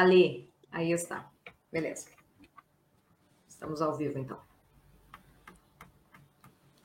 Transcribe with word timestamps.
Ali, 0.00 0.50
aí 0.72 0.92
está. 0.92 1.30
Beleza. 1.70 2.08
Estamos 3.46 3.82
ao 3.82 3.94
vivo, 3.94 4.18
então. 4.18 4.38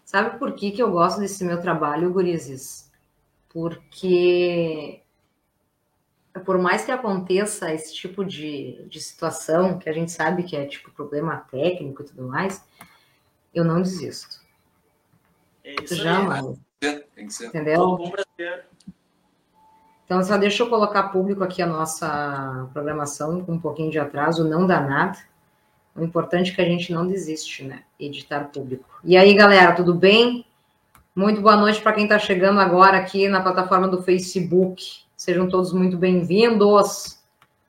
Sabe 0.04 0.38
por 0.38 0.54
que, 0.54 0.72
que 0.72 0.84
eu 0.84 0.91
gosto 0.91 1.22
desse 1.22 1.46
meu 1.46 1.62
trabalho, 1.62 2.12
Gurizes? 2.12 2.91
Porque 3.48 5.02
por 6.44 6.58
mais 6.58 6.84
que 6.84 6.91
aconteça 6.91 7.73
esse 7.73 7.96
tipo 7.96 8.26
de, 8.26 8.86
de 8.90 9.00
situação, 9.00 9.80
que 9.80 9.88
a 9.88 9.94
gente 9.94 10.12
sabe 10.12 10.44
que 10.44 10.58
é 10.58 10.66
tipo 10.66 10.91
problema 10.91 11.38
técnico 11.38 12.02
e 12.02 12.05
tudo 12.05 12.23
mais, 12.23 12.62
eu 13.54 13.63
não 13.63 13.82
desisto. 13.82 14.44
É 15.63 15.76
isso 15.82 15.95
Jamais. 15.95 16.45
aí. 16.82 17.00
Tem 17.16 17.27
que 17.27 17.34
ser. 17.34 17.48
Entendeu? 17.48 17.77
Todo 17.77 17.98
bom 17.98 18.12
brasileiro. 18.12 18.75
Então, 20.05 20.23
só 20.23 20.38
deixa 20.38 20.62
eu 20.62 20.70
colocar 20.70 21.09
público 21.09 21.44
aqui 21.44 21.62
a 21.62 21.68
nossa 21.68 22.70
programação 22.72 23.44
com 23.44 23.54
um 23.54 23.59
pouquinho 23.59 23.90
de 23.90 23.98
atraso, 23.98 24.48
não 24.48 24.68
dá 24.68 24.80
nada. 24.80 25.18
O 25.95 26.04
importante 26.04 26.52
é 26.52 26.55
que 26.55 26.62
a 26.62 26.66
gente 26.66 26.94
não 26.94 27.08
desiste, 27.08 27.64
né? 27.64 27.84
Editar 28.00 28.52
público. 28.54 28.88
E 29.04 29.18
aí, 29.18 29.34
galera, 29.34 29.73
tudo 29.73 29.95
bem? 29.95 30.45
Muito 31.16 31.41
boa 31.41 31.55
noite 31.55 31.81
para 31.81 31.94
quem 31.94 32.04
está 32.04 32.20
chegando 32.20 32.59
agora 32.59 32.98
aqui 32.98 33.28
na 33.28 33.41
plataforma 33.41 33.88
do 33.88 34.04
Facebook. 34.04 34.84
Sejam 35.16 35.48
todos 35.48 35.73
muito 35.73 35.98
bem-vindos. 35.98 37.20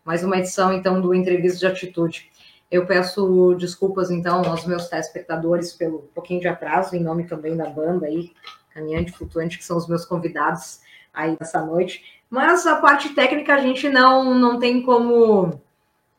Mais 0.04 0.23
uma 0.23 0.37
edição, 0.37 0.73
então, 0.73 1.00
do 1.00 1.14
Entrevista 1.14 1.59
de 1.60 1.66
Atitude. 1.66 2.30
Eu 2.70 2.84
peço 2.84 3.54
desculpas, 3.54 4.10
então, 4.10 4.45
aos 4.45 4.66
meus 4.66 4.88
telespectadores 4.88 5.73
pelo 5.73 6.01
pouquinho 6.14 6.40
de 6.40 6.48
atraso, 6.48 6.95
em 6.96 7.02
nome 7.02 7.24
também 7.24 7.57
da 7.57 7.70
banda 7.70 8.07
aí, 8.07 8.32
Caminhante 8.74 9.12
Flutuante, 9.12 9.57
que 9.57 9.64
são 9.64 9.76
os 9.76 9.88
meus 9.88 10.04
convidados 10.04 10.80
aí 11.14 11.37
dessa 11.37 11.64
noite. 11.64 12.15
Mas 12.29 12.66
a 12.66 12.77
parte 12.77 13.10
técnica 13.10 13.55
a 13.55 13.59
gente 13.59 13.88
não, 13.88 14.35
não 14.35 14.59
tem 14.59 14.82
como 14.82 15.60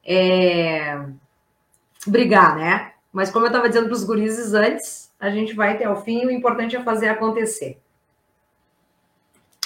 é, 0.06 1.06
brigar, 2.06 2.56
né? 2.56 2.94
Mas 3.12 3.30
como 3.30 3.46
eu 3.46 3.50
estava 3.50 3.68
dizendo 3.68 3.88
para 3.88 3.96
os 3.96 4.04
gurizes 4.04 4.54
antes, 4.54 5.12
a 5.20 5.30
gente 5.30 5.54
vai 5.54 5.74
até 5.74 5.90
o 5.90 5.98
fim, 5.98 6.26
o 6.26 6.32
importante 6.32 6.76
é 6.76 6.84
fazer 6.84 7.10
acontecer. 7.10 7.80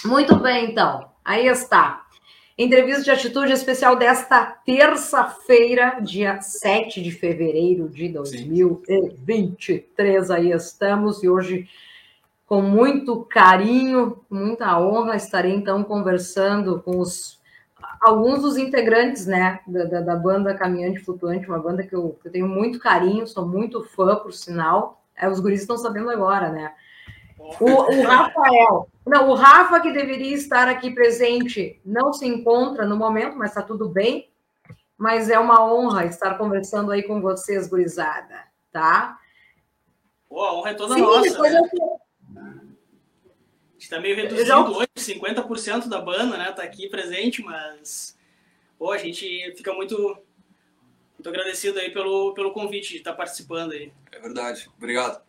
Muito 0.05 0.39
bem, 0.39 0.71
então. 0.71 1.09
Aí 1.23 1.47
está. 1.47 2.05
Entrevista 2.57 3.03
de 3.03 3.11
atitude 3.11 3.53
especial 3.53 3.95
desta 3.95 4.45
terça-feira, 4.45 5.99
dia 6.01 6.41
7 6.41 7.01
de 7.01 7.11
fevereiro 7.11 7.87
de 7.89 8.09
2023. 8.09 10.31
Aí 10.31 10.51
estamos, 10.51 11.23
e 11.23 11.29
hoje, 11.29 11.69
com 12.51 12.61
muito 12.61 13.23
carinho, 13.23 14.25
muita 14.29 14.77
honra, 14.77 15.15
estarei 15.15 15.55
então 15.55 15.85
conversando 15.85 16.81
com 16.81 16.99
os 16.99 17.39
alguns 18.01 18.41
dos 18.41 18.57
integrantes 18.57 19.25
né, 19.25 19.61
da, 19.65 19.85
da, 19.85 20.01
da, 20.01 20.15
banda 20.17 20.53
Caminhante 20.53 20.99
Flutuante, 20.99 21.47
uma 21.47 21.59
banda 21.59 21.81
que 21.81 21.95
eu, 21.95 22.19
que 22.21 22.27
eu, 22.27 22.31
tenho 22.33 22.49
muito 22.49 22.77
carinho, 22.77 23.25
sou 23.25 23.47
muito 23.47 23.81
fã, 23.85 24.17
por 24.17 24.33
sinal. 24.33 25.01
É, 25.15 25.29
os 25.29 25.39
guris 25.39 25.61
estão 25.61 25.77
sabendo 25.77 26.09
agora, 26.09 26.49
né? 26.49 26.73
O, 27.39 27.65
o, 27.65 28.03
Rafael, 28.03 28.89
não, 29.07 29.29
o 29.29 29.33
Rafa 29.33 29.79
que 29.79 29.93
deveria 29.93 30.35
estar 30.35 30.67
aqui 30.67 30.91
presente 30.91 31.79
não 31.85 32.11
se 32.11 32.27
encontra 32.27 32.85
no 32.85 32.97
momento, 32.97 33.37
mas 33.37 33.51
está 33.51 33.61
tudo 33.61 33.87
bem. 33.87 34.29
Mas 34.97 35.29
é 35.29 35.39
uma 35.39 35.65
honra 35.65 36.03
estar 36.03 36.37
conversando 36.37 36.91
aí 36.91 37.03
com 37.03 37.21
vocês, 37.21 37.69
gurizada, 37.69 38.43
tá? 38.73 39.17
Pô, 40.27 40.43
a 40.43 40.53
honra 40.53 40.71
é 40.71 40.73
toda 40.73 40.95
Sim, 40.95 41.01
nossa. 41.01 41.41
Né? 41.43 41.61
Está 43.91 43.99
meio 43.99 44.15
reduzido 44.15 44.47
já... 44.47 44.59
hoje, 44.59 44.87
50% 44.97 45.89
da 45.89 45.99
banda, 45.99 46.37
né? 46.37 46.51
Tá 46.53 46.63
aqui 46.63 46.87
presente, 46.87 47.43
mas 47.43 48.17
pô, 48.79 48.91
a 48.91 48.97
gente 48.97 49.53
fica 49.57 49.73
muito, 49.73 50.17
muito 51.17 51.29
agradecido 51.29 51.77
aí 51.77 51.91
pelo, 51.91 52.33
pelo 52.33 52.53
convite 52.53 52.91
de 52.91 52.97
estar 52.97 53.11
tá 53.11 53.17
participando 53.17 53.73
aí. 53.73 53.91
É 54.11 54.19
verdade. 54.19 54.69
Obrigado. 54.77 55.21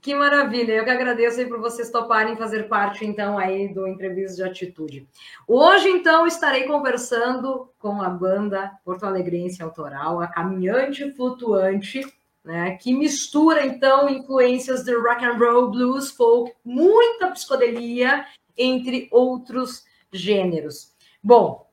Que 0.00 0.14
maravilha, 0.14 0.72
eu 0.74 0.84
que 0.84 0.90
agradeço 0.90 1.40
aí 1.40 1.46
por 1.46 1.58
vocês 1.58 1.90
toparem 1.90 2.36
fazer 2.36 2.68
parte, 2.68 3.04
então, 3.04 3.36
aí 3.36 3.72
do 3.74 3.86
Entrevista 3.86 4.36
de 4.36 4.44
Atitude. 4.44 5.08
Hoje, 5.46 5.88
então, 5.88 6.24
estarei 6.24 6.64
conversando 6.64 7.72
com 7.80 8.00
a 8.00 8.08
banda 8.08 8.72
Porto 8.84 9.04
Alegrense 9.04 9.60
Autoral, 9.60 10.20
a 10.20 10.28
Caminhante 10.28 11.10
Flutuante, 11.12 12.00
né, 12.48 12.78
que 12.80 12.94
mistura 12.94 13.66
então 13.66 14.08
influências 14.08 14.82
de 14.82 14.96
rock 14.96 15.22
and 15.22 15.36
roll, 15.36 15.70
blues, 15.70 16.10
folk, 16.10 16.50
muita 16.64 17.30
psicodelia, 17.32 18.24
entre 18.56 19.06
outros 19.12 19.84
gêneros. 20.10 20.94
Bom, 21.22 21.68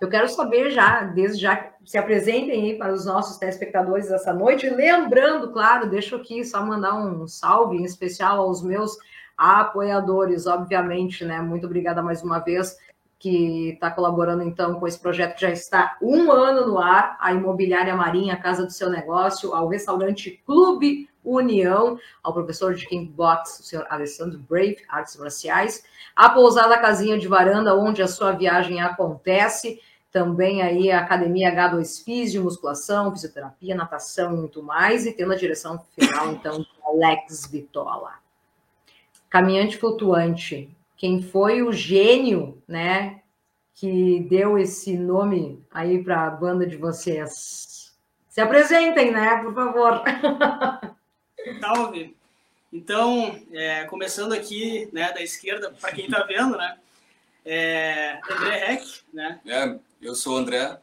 eu 0.00 0.08
quero 0.08 0.26
saber 0.26 0.70
já, 0.70 1.02
desde 1.02 1.42
já, 1.42 1.74
se 1.84 1.98
apresentem 1.98 2.52
aí 2.62 2.78
para 2.78 2.94
os 2.94 3.04
nossos 3.04 3.36
telespectadores 3.36 4.10
essa 4.10 4.32
noite. 4.32 4.70
Lembrando, 4.70 5.52
claro, 5.52 5.90
deixo 5.90 6.16
aqui 6.16 6.46
só 6.46 6.64
mandar 6.64 6.94
um 6.94 7.28
salve 7.28 7.76
em 7.76 7.84
especial 7.84 8.38
aos 8.38 8.62
meus 8.62 8.96
apoiadores, 9.36 10.46
obviamente, 10.46 11.26
né? 11.26 11.42
Muito 11.42 11.66
obrigada 11.66 12.02
mais 12.02 12.22
uma 12.22 12.38
vez 12.38 12.74
que 13.20 13.72
está 13.74 13.90
colaborando 13.90 14.42
então 14.42 14.80
com 14.80 14.88
esse 14.88 14.98
projeto 14.98 15.34
que 15.34 15.42
já 15.42 15.50
está 15.50 15.98
um 16.00 16.32
ano 16.32 16.66
no 16.66 16.78
ar, 16.78 17.18
a 17.20 17.34
Imobiliária 17.34 17.94
Marinha, 17.94 18.32
a 18.32 18.38
Casa 18.38 18.64
do 18.64 18.72
Seu 18.72 18.88
Negócio, 18.88 19.54
ao 19.54 19.68
restaurante 19.68 20.42
Clube 20.46 21.06
União, 21.22 21.98
ao 22.22 22.32
professor 22.32 22.74
de 22.74 22.86
kickbox, 22.86 23.60
o 23.60 23.62
senhor 23.62 23.86
Alessandro 23.90 24.38
Brave, 24.38 24.78
artes 24.88 25.16
marciais, 25.18 25.84
a 26.16 26.30
pousada 26.30 26.78
Casinha 26.78 27.18
de 27.18 27.28
Varanda, 27.28 27.76
onde 27.76 28.02
a 28.02 28.08
sua 28.08 28.32
viagem 28.32 28.80
acontece, 28.80 29.78
também 30.10 30.62
aí 30.62 30.90
a 30.90 31.00
Academia 31.00 31.54
H2 31.54 32.02
Físio, 32.02 32.42
musculação, 32.42 33.12
fisioterapia, 33.12 33.74
natação 33.74 34.32
e 34.32 34.38
muito 34.38 34.62
mais, 34.62 35.04
e 35.04 35.12
tendo 35.12 35.34
a 35.34 35.36
direção 35.36 35.84
final, 35.94 36.32
então, 36.32 36.58
de 36.58 36.68
Alex 36.82 37.46
Vitola. 37.46 38.14
Caminhante 39.28 39.76
flutuante, 39.76 40.74
quem 41.00 41.22
foi 41.22 41.62
o 41.62 41.72
gênio, 41.72 42.62
né, 42.68 43.22
que 43.72 44.20
deu 44.28 44.58
esse 44.58 44.98
nome 44.98 45.64
aí 45.70 46.04
para 46.04 46.26
a 46.26 46.30
banda 46.30 46.66
de 46.66 46.76
vocês? 46.76 47.96
Se 48.28 48.38
apresentem, 48.38 49.10
né, 49.10 49.42
por 49.42 49.54
favor. 49.54 50.02
Salve. 51.58 52.14
Então, 52.70 53.34
é, 53.50 53.86
começando 53.86 54.34
aqui, 54.34 54.90
né, 54.92 55.10
da 55.10 55.22
esquerda, 55.22 55.70
para 55.70 55.90
quem 55.90 56.04
está 56.04 56.22
vendo, 56.24 56.58
né, 56.58 56.78
é 57.46 58.20
André 58.30 58.70
Heck, 58.70 59.00
né? 59.10 59.40
É, 59.46 59.78
eu 60.02 60.14
sou 60.14 60.34
o 60.34 60.36
André. 60.36 60.78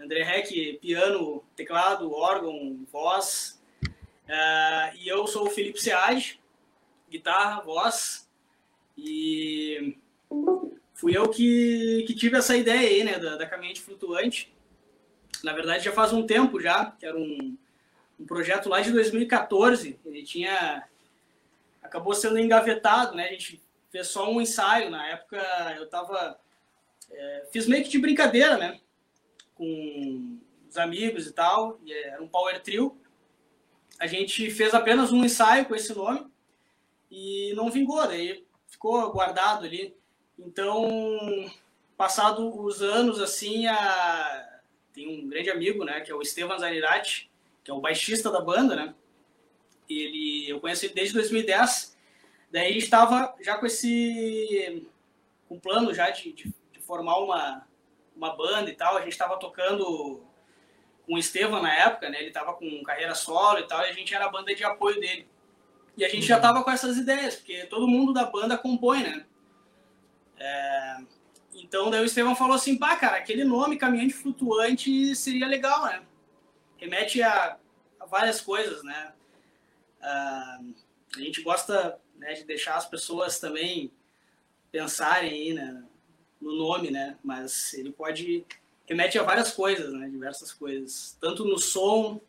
André 0.00 0.22
Heck, 0.22 0.78
piano, 0.80 1.44
teclado, 1.54 2.10
órgão, 2.10 2.86
voz. 2.90 3.60
Uh, 3.84 4.96
e 4.96 5.06
eu 5.06 5.26
sou 5.26 5.46
o 5.46 5.50
Felipe 5.50 5.78
Seade, 5.78 6.40
guitarra, 7.10 7.60
voz. 7.60 8.25
E 8.96 9.98
fui 10.94 11.16
eu 11.16 11.28
que, 11.28 12.04
que 12.06 12.14
tive 12.14 12.36
essa 12.36 12.56
ideia 12.56 12.88
aí, 12.88 13.04
né, 13.04 13.18
da, 13.18 13.36
da 13.36 13.46
caminhante 13.46 13.82
flutuante. 13.82 14.52
Na 15.44 15.52
verdade, 15.52 15.84
já 15.84 15.92
faz 15.92 16.12
um 16.12 16.26
tempo 16.26 16.60
já, 16.60 16.92
que 16.92 17.04
era 17.04 17.16
um, 17.16 17.56
um 18.18 18.24
projeto 18.24 18.68
lá 18.68 18.80
de 18.80 18.90
2014. 18.92 19.98
Ele 20.04 20.22
tinha... 20.22 20.88
Acabou 21.82 22.14
sendo 22.14 22.38
engavetado, 22.38 23.14
né? 23.14 23.28
A 23.28 23.32
gente 23.32 23.62
fez 23.90 24.08
só 24.08 24.28
um 24.30 24.40
ensaio. 24.40 24.90
Na 24.90 25.06
época, 25.08 25.36
eu 25.78 25.86
tava... 25.86 26.38
É, 27.10 27.46
fiz 27.52 27.68
meio 27.68 27.84
que 27.84 27.90
de 27.90 27.98
brincadeira, 27.98 28.56
né? 28.56 28.80
Com 29.54 30.38
os 30.68 30.76
amigos 30.76 31.26
e 31.26 31.32
tal. 31.32 31.78
E 31.84 31.92
era 31.92 32.22
um 32.22 32.26
power 32.26 32.60
trio. 32.60 32.98
A 34.00 34.06
gente 34.06 34.50
fez 34.50 34.74
apenas 34.74 35.12
um 35.12 35.24
ensaio 35.24 35.66
com 35.66 35.74
esse 35.74 35.94
nome 35.94 36.26
e 37.10 37.52
não 37.54 37.70
vingou. 37.70 38.04
Daí 38.06 38.45
ficou 38.76 39.10
guardado 39.10 39.64
ali. 39.64 39.96
Então, 40.38 41.50
passado 41.96 42.62
os 42.62 42.82
anos, 42.82 43.20
assim, 43.20 43.66
a... 43.66 44.60
tem 44.92 45.08
um 45.08 45.28
grande 45.28 45.50
amigo, 45.50 45.84
né, 45.84 46.00
que 46.02 46.12
é 46.12 46.14
o 46.14 46.22
Estevan 46.22 46.58
Zanirati, 46.58 47.30
que 47.64 47.70
é 47.70 47.74
o 47.74 47.80
baixista 47.80 48.30
da 48.30 48.40
banda, 48.40 48.76
né? 48.76 48.94
Ele, 49.88 50.48
eu 50.48 50.60
conheço 50.60 50.84
ele 50.84 50.94
desde 50.94 51.14
2010. 51.14 51.96
Daí 52.50 52.72
gente 52.72 52.84
estava 52.84 53.34
já 53.40 53.56
com 53.56 53.66
esse 53.66 54.86
um 55.50 55.58
plano 55.58 55.94
já 55.94 56.10
de, 56.10 56.32
de, 56.32 56.54
de, 56.72 56.80
formar 56.80 57.18
uma, 57.18 57.66
uma 58.16 58.36
banda 58.36 58.70
e 58.70 58.74
tal. 58.74 58.96
A 58.96 59.00
gente 59.00 59.12
estava 59.12 59.38
tocando 59.38 60.22
com 61.06 61.14
o 61.14 61.18
Estevam 61.18 61.62
na 61.62 61.72
época, 61.72 62.08
né? 62.08 62.18
Ele 62.18 62.28
estava 62.28 62.52
com 62.52 62.82
carreira 62.82 63.14
solo 63.14 63.60
e 63.60 63.66
tal, 63.66 63.80
e 63.82 63.90
a 63.90 63.92
gente 63.92 64.14
era 64.14 64.26
a 64.26 64.30
banda 64.30 64.54
de 64.54 64.64
apoio 64.64 65.00
dele. 65.00 65.28
E 65.96 66.04
a 66.04 66.08
gente 66.08 66.26
já 66.26 66.38
tava 66.38 66.62
com 66.62 66.70
essas 66.70 66.96
ideias, 66.96 67.36
porque 67.36 67.64
todo 67.66 67.88
mundo 67.88 68.12
da 68.12 68.24
banda 68.24 68.58
compõe, 68.58 69.02
né? 69.02 69.24
É... 70.38 70.96
Então 71.54 71.90
daí 71.90 72.02
o 72.02 72.04
Estevão 72.04 72.36
falou 72.36 72.54
assim, 72.54 72.76
pá, 72.76 72.96
cara, 72.96 73.16
aquele 73.16 73.44
nome 73.44 73.78
caminhante 73.78 74.12
flutuante 74.12 75.14
seria 75.16 75.46
legal, 75.46 75.86
né? 75.86 76.02
Remete 76.76 77.22
a, 77.22 77.56
a 77.98 78.04
várias 78.04 78.40
coisas, 78.40 78.82
né? 78.84 79.12
Uh, 80.00 80.74
a 81.16 81.20
gente 81.20 81.40
gosta 81.42 81.98
né, 82.16 82.34
de 82.34 82.44
deixar 82.44 82.76
as 82.76 82.86
pessoas 82.86 83.38
também 83.38 83.90
pensarem 84.70 85.30
aí, 85.30 85.54
né, 85.54 85.82
no 86.40 86.52
nome, 86.52 86.90
né? 86.90 87.16
Mas 87.24 87.72
ele 87.72 87.90
pode 87.90 88.44
remete 88.86 89.18
a 89.18 89.22
várias 89.22 89.52
coisas, 89.52 89.92
né? 89.92 90.08
Diversas 90.08 90.52
coisas. 90.52 91.16
Tanto 91.20 91.44
no 91.44 91.58
som 91.58 92.20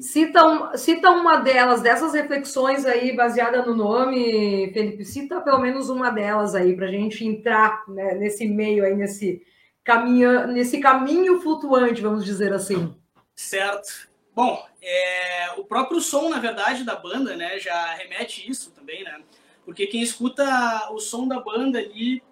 Cita, 0.00 0.76
cita 0.76 1.10
uma 1.10 1.38
delas, 1.38 1.80
dessas 1.80 2.12
reflexões 2.12 2.84
aí, 2.84 3.16
baseada 3.16 3.64
no 3.64 3.74
nome, 3.74 4.70
Felipe, 4.74 5.04
cita 5.06 5.40
pelo 5.40 5.58
menos 5.58 5.88
uma 5.88 6.10
delas 6.10 6.54
aí, 6.54 6.76
para 6.76 6.86
a 6.86 6.90
gente 6.90 7.24
entrar 7.24 7.82
né, 7.88 8.14
nesse 8.14 8.46
meio 8.46 8.84
aí, 8.84 8.94
nesse 8.94 9.42
caminho, 9.82 10.46
nesse 10.48 10.80
caminho 10.80 11.40
flutuante, 11.40 12.02
vamos 12.02 12.26
dizer 12.26 12.52
assim. 12.52 12.94
Certo. 13.34 14.06
Bom, 14.34 14.66
é, 14.82 15.52
o 15.56 15.64
próprio 15.64 16.00
som, 16.00 16.28
na 16.28 16.38
verdade, 16.38 16.84
da 16.84 16.94
banda, 16.94 17.34
né, 17.34 17.58
já 17.58 17.94
remete 17.94 18.48
isso 18.50 18.70
também, 18.70 19.02
né? 19.02 19.22
Porque 19.64 19.86
quem 19.86 20.02
escuta 20.02 20.90
o 20.92 20.98
som 20.98 21.26
da 21.26 21.40
banda 21.40 21.78
ali 21.78 22.22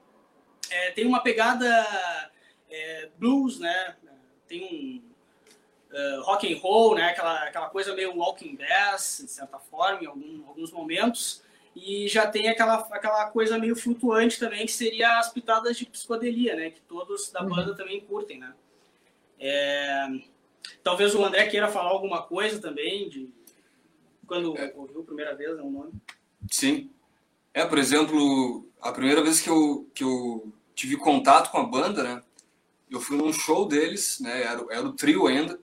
é, 0.70 0.90
tem 0.90 1.06
uma 1.06 1.23
pegada 1.23 1.67
é, 2.70 3.08
blues, 3.19 3.58
né? 3.58 3.96
Tem 4.46 4.62
um 4.62 5.11
uh, 5.92 6.22
rock 6.22 6.52
and 6.52 6.58
roll, 6.58 6.94
né? 6.94 7.10
Aquela, 7.10 7.44
aquela 7.44 7.68
coisa 7.68 7.94
meio 7.94 8.16
walking 8.16 8.56
bass, 8.56 9.22
de 9.24 9.30
certa 9.30 9.58
forma, 9.58 10.02
em 10.02 10.06
algum, 10.06 10.48
alguns 10.48 10.72
momentos. 10.72 11.42
E 11.74 12.06
já 12.08 12.26
tem 12.26 12.48
aquela, 12.48 12.74
aquela 12.90 13.26
coisa 13.30 13.58
meio 13.58 13.74
flutuante 13.74 14.38
também, 14.38 14.66
que 14.66 14.72
seria 14.72 15.18
as 15.18 15.32
pitadas 15.32 15.76
de 15.76 15.86
psicodelia, 15.86 16.54
né? 16.54 16.70
Que 16.70 16.80
todos 16.82 17.30
da 17.30 17.42
banda 17.42 17.70
uhum. 17.70 17.76
também 17.76 18.00
curtem, 18.00 18.38
né? 18.38 18.52
É, 19.38 20.06
talvez 20.82 21.14
o 21.14 21.24
André 21.24 21.46
queira 21.46 21.68
falar 21.68 21.90
alguma 21.90 22.22
coisa 22.22 22.60
também, 22.60 23.08
de 23.08 23.28
quando 24.26 24.56
é. 24.56 24.72
ouviu 24.76 25.00
a 25.00 25.04
primeira 25.04 25.34
vez, 25.34 25.58
é 25.58 25.62
um 25.62 25.70
nome. 25.70 25.92
Sim. 26.50 26.90
É, 27.54 27.64
por 27.66 27.78
exemplo, 27.78 28.66
a 28.80 28.92
primeira 28.92 29.22
vez 29.22 29.40
que 29.40 29.48
eu, 29.48 29.90
que 29.94 30.04
eu 30.04 30.52
tive 30.74 30.96
contato 30.96 31.50
com 31.50 31.58
a 31.58 31.66
banda, 31.66 32.02
né? 32.02 32.22
Eu 32.90 33.00
fui 33.00 33.16
num 33.16 33.32
show 33.32 33.66
deles, 33.66 34.20
né? 34.20 34.42
Era, 34.42 34.64
era 34.70 34.86
o 34.86 34.92
trio 34.92 35.26
ainda. 35.26 35.58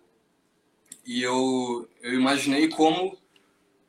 E 1.09 1.23
eu, 1.23 1.89
eu 2.03 2.13
imaginei 2.13 2.69
como, 2.69 3.17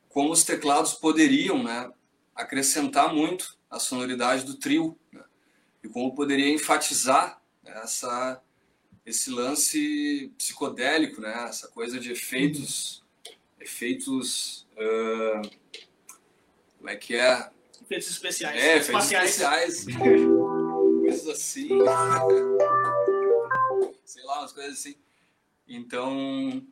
como 0.09 0.31
os 0.31 0.43
teclados 0.43 0.93
poderiam, 0.95 1.61
né? 1.61 1.93
Acrescentar 2.33 3.13
muito 3.13 3.59
a 3.69 3.77
sonoridade 3.77 4.43
do 4.43 4.55
trio, 4.55 4.97
né? 5.13 5.23
E 5.83 5.87
como 5.87 6.15
poderia 6.15 6.49
enfatizar 6.49 7.39
né, 7.63 7.79
essa, 7.83 8.41
esse 9.05 9.29
lance 9.29 10.33
psicodélico, 10.35 11.21
né? 11.21 11.45
Essa 11.47 11.67
coisa 11.67 11.99
de 11.99 12.11
efeitos, 12.11 13.03
efeitos, 13.59 14.67
uh, 14.71 15.47
como 16.79 16.89
é 16.89 16.95
que 16.95 17.13
é? 17.13 17.51
Efeitos 17.83 18.09
especiais. 18.09 18.59
É, 18.59 18.77
efeitos 18.77 19.11
especiais. 19.11 19.85
coisas 21.05 21.27
assim. 21.27 21.67
Sei 24.05 24.23
lá, 24.23 24.39
umas 24.39 24.53
coisas 24.53 24.79
assim. 24.79 24.95
Então, 25.67 26.65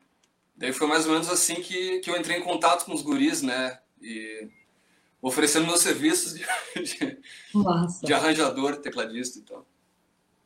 daí 0.59 0.73
foi 0.73 0.87
mais 0.87 1.05
ou 1.05 1.13
menos 1.13 1.29
assim 1.29 1.55
que, 1.55 1.99
que 1.99 2.11
eu 2.11 2.17
entrei 2.17 2.37
em 2.37 2.43
contato 2.43 2.85
com 2.85 2.93
os 2.93 3.01
guris, 3.01 3.41
né? 3.41 3.79
E 4.01 4.47
oferecendo 5.21 5.65
meus 5.65 5.79
serviços 5.79 6.37
de, 6.37 6.45
de, 6.83 7.17
de 8.03 8.13
arranjador, 8.13 8.77
tecladista 8.77 9.39
e 9.39 9.41
tal. 9.41 9.65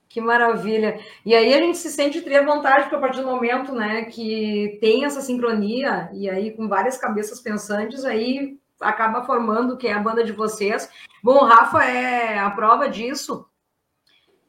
Que 0.07 0.21
maravilha. 0.21 1.00
E 1.25 1.33
aí 1.33 1.51
a 1.51 1.57
gente 1.57 1.77
se 1.77 1.89
sente 1.89 2.21
ter 2.21 2.45
vontade, 2.45 2.83
porque 2.83 2.95
a 2.95 3.00
partir 3.00 3.21
do 3.21 3.27
momento 3.27 3.74
né, 3.74 4.06
que 4.06 4.77
tem 4.80 5.06
essa 5.06 5.21
sincronia, 5.21 6.10
e 6.13 6.30
aí 6.30 6.51
com 6.51 6.68
várias 6.68 6.98
cabeças 6.98 7.42
pensantes, 7.42 8.06
aí 8.06 8.60
acaba 8.80 9.24
formando 9.24 9.75
que 9.75 9.88
é 9.88 9.94
a 9.94 10.00
banda 10.00 10.24
de 10.24 10.31
vocês. 10.31 10.88
Bom, 11.24 11.38
o 11.38 11.45
Rafa 11.45 11.83
é 11.83 12.38
a 12.38 12.51
prova 12.51 12.88
disso, 12.88 13.48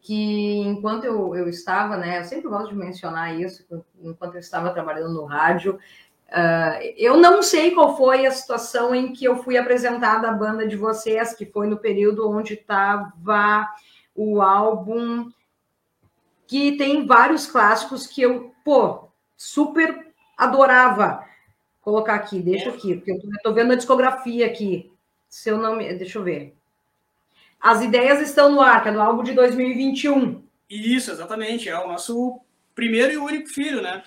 que 0.05 0.59
enquanto 0.59 1.05
eu, 1.05 1.35
eu 1.35 1.49
estava, 1.49 1.97
né, 1.97 2.21
eu 2.21 2.25
sempre 2.25 2.47
gosto 2.47 2.69
de 2.69 2.77
mencionar 2.77 3.41
isso, 3.41 3.65
enquanto 4.03 4.35
eu 4.35 4.41
estava 4.41 4.71
trabalhando 4.71 5.15
no 5.15 5.25
rádio, 5.25 5.79
uh, 6.29 6.79
eu 6.99 7.17
não 7.17 7.43
sei 7.43 7.71
qual 7.71 7.97
foi 7.97 8.27
a 8.27 8.31
situação 8.31 8.95
em 8.95 9.15
que 9.15 9.25
eu 9.25 9.43
fui 9.43 9.57
apresentada 9.57 10.29
à 10.29 10.33
banda 10.33 10.69
de 10.69 10.77
vocês, 10.77 11.33
que 11.35 11.47
foi 11.47 11.67
no 11.69 11.79
período 11.79 12.31
onde 12.31 12.53
estava 12.53 13.67
o 14.15 14.43
álbum 14.43 15.31
que 16.47 16.77
tem 16.77 17.07
vários 17.07 17.47
clássicos 17.47 18.07
que 18.07 18.21
eu, 18.21 18.53
pô, 18.63 19.09
super 19.35 20.13
adorava 20.37 21.25
colocar 21.81 22.15
aqui, 22.15 22.41
deixa 22.41 22.69
aqui, 22.69 22.97
porque 22.97 23.11
eu 23.11 23.19
tô, 23.43 23.55
vendo 23.55 23.73
a 23.73 23.77
discografia 23.77 24.45
aqui, 24.45 24.93
se 25.31 25.49
eu 25.49 25.57
não 25.57 25.77
me, 25.77 25.95
deixa 25.95 26.19
eu 26.19 26.23
ver, 26.23 26.55
as 27.65 27.81
ideias 27.81 28.21
estão 28.21 28.53
no 28.53 28.61
ar, 28.61 28.83
que 28.83 28.91
é 28.91 28.93
do 28.93 29.01
álbum 29.01 29.23
de 29.23 29.33
2021. 29.33 30.45
Isso, 30.69 31.11
exatamente. 31.11 31.67
É 31.67 31.79
o 31.79 31.89
nosso 31.89 32.39
primeiro 32.75 33.15
e 33.15 33.17
único 33.17 33.49
filho, 33.49 33.81
né? 33.81 34.03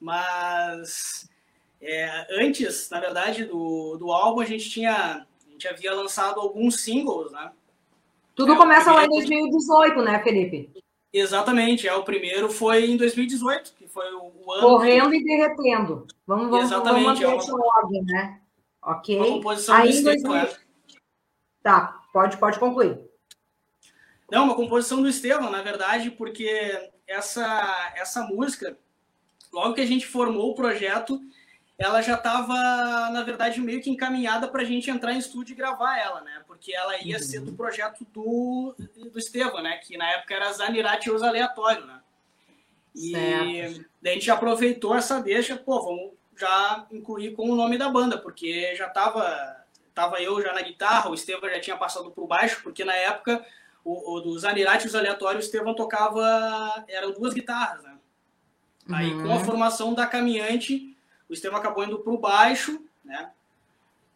Mas 0.00 1.30
é, 1.80 2.26
antes, 2.32 2.90
na 2.90 2.98
verdade, 2.98 3.44
do, 3.44 3.96
do 3.96 4.10
álbum, 4.10 4.40
a 4.40 4.44
gente 4.44 4.68
tinha. 4.68 5.24
A 5.46 5.50
gente 5.52 5.68
havia 5.68 5.94
lançado 5.94 6.40
alguns 6.40 6.80
singles, 6.80 7.30
né? 7.30 7.52
Tudo 8.34 8.54
é, 8.54 8.56
começa 8.56 8.92
lá 8.92 9.04
em 9.04 9.08
2018, 9.08 10.02
né, 10.02 10.22
Felipe? 10.24 10.70
Exatamente, 11.12 11.86
é 11.86 11.94
o 11.94 12.02
primeiro 12.02 12.50
foi 12.50 12.90
em 12.90 12.96
2018, 12.96 13.72
que 13.78 13.86
foi 13.86 14.12
o, 14.14 14.52
ano. 14.52 14.62
Correndo 14.62 15.10
que... 15.10 15.18
e 15.18 15.24
derretendo. 15.24 16.08
Vamos, 16.26 16.50
vamos, 16.50 16.66
Exatamente, 16.66 17.04
vamos 17.04 17.20
manter 17.20 17.50
é 17.50 17.54
uma... 17.54 17.66
ordem, 17.78 18.02
né? 18.04 18.40
Ok. 18.82 19.16
Uma 19.16 19.26
composição 19.26 19.76
Aí, 19.76 20.02
2000... 20.02 20.32
Né? 20.32 20.50
Tá, 21.62 21.95
Pode, 22.16 22.38
pode 22.38 22.58
concluir. 22.58 22.98
Não, 24.32 24.44
uma 24.44 24.54
composição 24.54 25.02
do 25.02 25.08
Estevão, 25.08 25.50
na 25.50 25.60
verdade, 25.60 26.10
porque 26.10 26.90
essa, 27.06 27.92
essa 27.94 28.22
música, 28.22 28.74
logo 29.52 29.74
que 29.74 29.82
a 29.82 29.86
gente 29.86 30.06
formou 30.06 30.50
o 30.50 30.54
projeto, 30.54 31.20
ela 31.76 32.00
já 32.00 32.14
estava, 32.14 32.54
na 33.10 33.22
verdade, 33.22 33.60
meio 33.60 33.82
que 33.82 33.90
encaminhada 33.90 34.48
para 34.48 34.62
a 34.62 34.64
gente 34.64 34.90
entrar 34.90 35.12
em 35.12 35.18
estúdio 35.18 35.52
e 35.52 35.56
gravar 35.56 35.98
ela, 35.98 36.22
né? 36.22 36.42
Porque 36.46 36.74
ela 36.74 36.98
ia 37.02 37.18
ser 37.18 37.40
do 37.40 37.52
projeto 37.52 38.06
do, 38.14 38.74
do 39.12 39.18
Estevão, 39.18 39.62
né? 39.62 39.76
Que 39.76 39.98
na 39.98 40.10
época 40.12 40.36
era 40.36 40.50
Zanirati 40.54 41.10
Uso 41.10 41.26
Aleatório, 41.26 41.84
né? 41.84 42.00
E 42.94 43.10
certo. 43.10 43.84
daí 44.00 44.12
a 44.12 44.14
gente 44.14 44.30
aproveitou 44.30 44.96
essa 44.96 45.20
deixa, 45.20 45.54
pô, 45.54 45.82
vamos 45.82 46.12
já 46.34 46.86
incluir 46.90 47.32
com 47.32 47.50
o 47.50 47.54
nome 47.54 47.76
da 47.76 47.90
banda, 47.90 48.16
porque 48.16 48.74
já 48.74 48.86
estava 48.86 49.65
tava 49.96 50.20
eu 50.20 50.42
já 50.42 50.52
na 50.52 50.60
guitarra, 50.60 51.08
o 51.08 51.14
Estevam 51.14 51.48
já 51.48 51.58
tinha 51.58 51.76
passado 51.76 52.10
por 52.10 52.26
baixo, 52.26 52.60
porque 52.62 52.84
na 52.84 52.94
época 52.94 53.42
o, 53.82 54.16
o 54.16 54.20
dos 54.20 54.44
Anirati 54.44 54.86
os 54.86 54.94
aleatórios, 54.94 55.42
o 55.42 55.46
Estevam 55.46 55.74
tocava, 55.74 56.84
eram 56.86 57.12
duas 57.12 57.32
guitarras, 57.32 57.82
né? 57.82 57.96
Uhum. 58.86 58.94
Aí 58.94 59.10
com 59.14 59.32
a 59.32 59.36
uhum. 59.36 59.44
formação 59.44 59.94
da 59.94 60.06
caminhante, 60.06 60.94
o 61.30 61.32
Estevam 61.32 61.58
acabou 61.58 61.82
indo 61.82 61.98
pro 61.98 62.18
baixo, 62.18 62.78
né? 63.02 63.30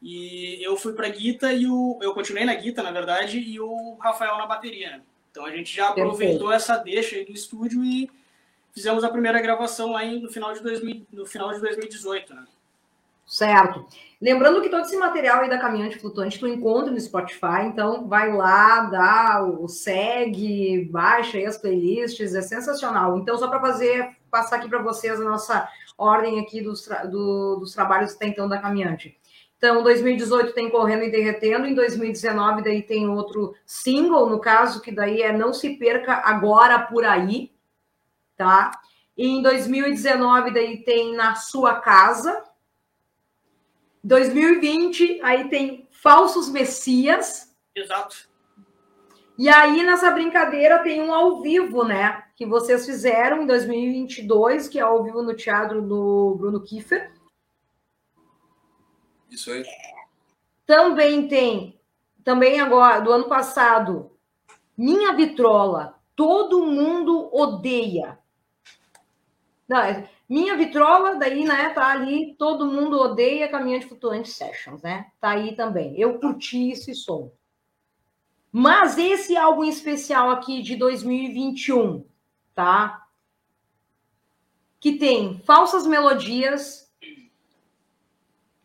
E 0.02 0.62
eu 0.62 0.76
fui 0.76 0.92
pra 0.92 1.08
guita 1.08 1.50
e 1.50 1.66
o 1.66 1.98
eu 2.02 2.12
continuei 2.12 2.44
na 2.44 2.54
guita, 2.54 2.82
na 2.82 2.90
verdade, 2.90 3.38
e 3.38 3.58
o 3.58 3.94
Rafael 3.94 4.36
na 4.36 4.46
bateria. 4.46 4.90
Né? 4.90 5.02
Então 5.30 5.46
a 5.46 5.50
gente 5.50 5.74
já 5.74 5.88
aproveitou 5.88 6.48
Perfeito. 6.48 6.52
essa 6.52 6.76
deixa 6.76 7.16
aí 7.16 7.24
do 7.24 7.32
estúdio 7.32 7.82
e 7.82 8.10
fizemos 8.74 9.02
a 9.02 9.08
primeira 9.08 9.40
gravação 9.40 9.92
lá 9.92 10.04
no 10.04 10.30
final 10.30 10.52
de 10.52 10.60
2000, 10.60 11.06
no 11.10 11.24
final 11.24 11.54
de 11.54 11.60
2018, 11.60 12.34
né? 12.34 12.46
Certo. 13.30 13.86
Lembrando 14.20 14.60
que 14.60 14.68
todo 14.68 14.82
esse 14.82 14.96
material 14.96 15.42
aí 15.42 15.48
da 15.48 15.56
Caminhante 15.56 16.00
Flutuante 16.00 16.36
tu 16.36 16.48
encontra 16.48 16.90
no 16.90 17.00
Spotify, 17.00 17.62
então 17.64 18.08
vai 18.08 18.32
lá, 18.32 18.80
dá 18.80 19.40
o 19.40 19.68
segue, 19.68 20.88
baixa 20.90 21.38
aí 21.38 21.46
as 21.46 21.56
playlists, 21.56 22.34
é 22.34 22.42
sensacional. 22.42 23.16
Então, 23.18 23.38
só 23.38 23.46
para 23.46 23.60
fazer, 23.60 24.16
passar 24.28 24.56
aqui 24.56 24.68
para 24.68 24.82
vocês 24.82 25.20
a 25.20 25.24
nossa 25.24 25.68
ordem 25.96 26.40
aqui 26.40 26.60
dos, 26.60 26.82
tra 26.82 27.04
do, 27.04 27.58
dos 27.60 27.72
trabalhos 27.72 28.14
até 28.16 28.26
então 28.26 28.48
da 28.48 28.58
Caminhante. 28.58 29.16
Então, 29.56 29.80
2018 29.84 30.52
tem 30.52 30.68
Correndo 30.68 31.04
e 31.04 31.10
Derretendo, 31.12 31.68
em 31.68 31.74
2019 31.74 32.62
daí 32.62 32.82
tem 32.82 33.08
outro 33.08 33.54
single, 33.64 34.28
no 34.28 34.40
caso, 34.40 34.82
que 34.82 34.90
daí 34.90 35.22
é 35.22 35.32
Não 35.32 35.52
Se 35.52 35.76
Perca 35.76 36.14
Agora 36.14 36.80
Por 36.80 37.04
Aí, 37.04 37.52
tá? 38.36 38.72
E 39.16 39.28
em 39.28 39.40
2019 39.40 40.50
daí 40.50 40.82
tem 40.82 41.14
Na 41.14 41.36
Sua 41.36 41.74
Casa, 41.74 42.49
2020, 44.02 45.20
aí 45.22 45.48
tem 45.48 45.88
Falsos 45.90 46.48
Messias. 46.48 47.54
Exato. 47.74 48.28
E 49.38 49.48
aí, 49.48 49.82
nessa 49.82 50.10
brincadeira, 50.10 50.82
tem 50.82 51.00
um 51.00 51.14
ao 51.14 51.40
vivo, 51.40 51.82
né? 51.82 52.24
Que 52.36 52.44
vocês 52.44 52.84
fizeram 52.84 53.42
em 53.42 53.46
2022, 53.46 54.68
que 54.68 54.78
é 54.78 54.82
ao 54.82 55.02
vivo 55.02 55.22
no 55.22 55.34
teatro 55.34 55.80
do 55.80 56.36
Bruno 56.38 56.62
Kiefer. 56.62 57.10
Isso 59.30 59.50
aí. 59.50 59.64
Também 60.66 61.26
tem, 61.26 61.80
também 62.22 62.60
agora, 62.60 63.00
do 63.00 63.10
ano 63.10 63.28
passado, 63.28 64.10
Minha 64.76 65.12
Vitrola. 65.14 65.98
Todo 66.14 66.66
mundo 66.66 67.34
odeia. 67.34 68.19
Não, 69.70 69.78
é, 69.78 70.10
minha 70.28 70.56
vitrola, 70.56 71.14
daí, 71.14 71.44
né, 71.44 71.70
tá 71.70 71.86
ali, 71.92 72.34
todo 72.36 72.66
mundo 72.66 72.98
odeia 72.98 73.48
Caminhante 73.48 73.86
Flutuante 73.86 74.28
Sessions, 74.28 74.82
né? 74.82 75.06
Tá 75.20 75.30
aí 75.30 75.54
também. 75.54 75.94
Eu 75.96 76.18
curti 76.18 76.72
esse 76.72 76.92
som. 76.92 77.30
Mas 78.50 78.98
esse 78.98 79.36
álbum 79.36 79.62
especial 79.62 80.28
aqui 80.28 80.60
de 80.60 80.74
2021, 80.74 82.04
tá? 82.52 83.06
Que 84.80 84.98
tem 84.98 85.40
falsas 85.46 85.86
melodias, 85.86 86.92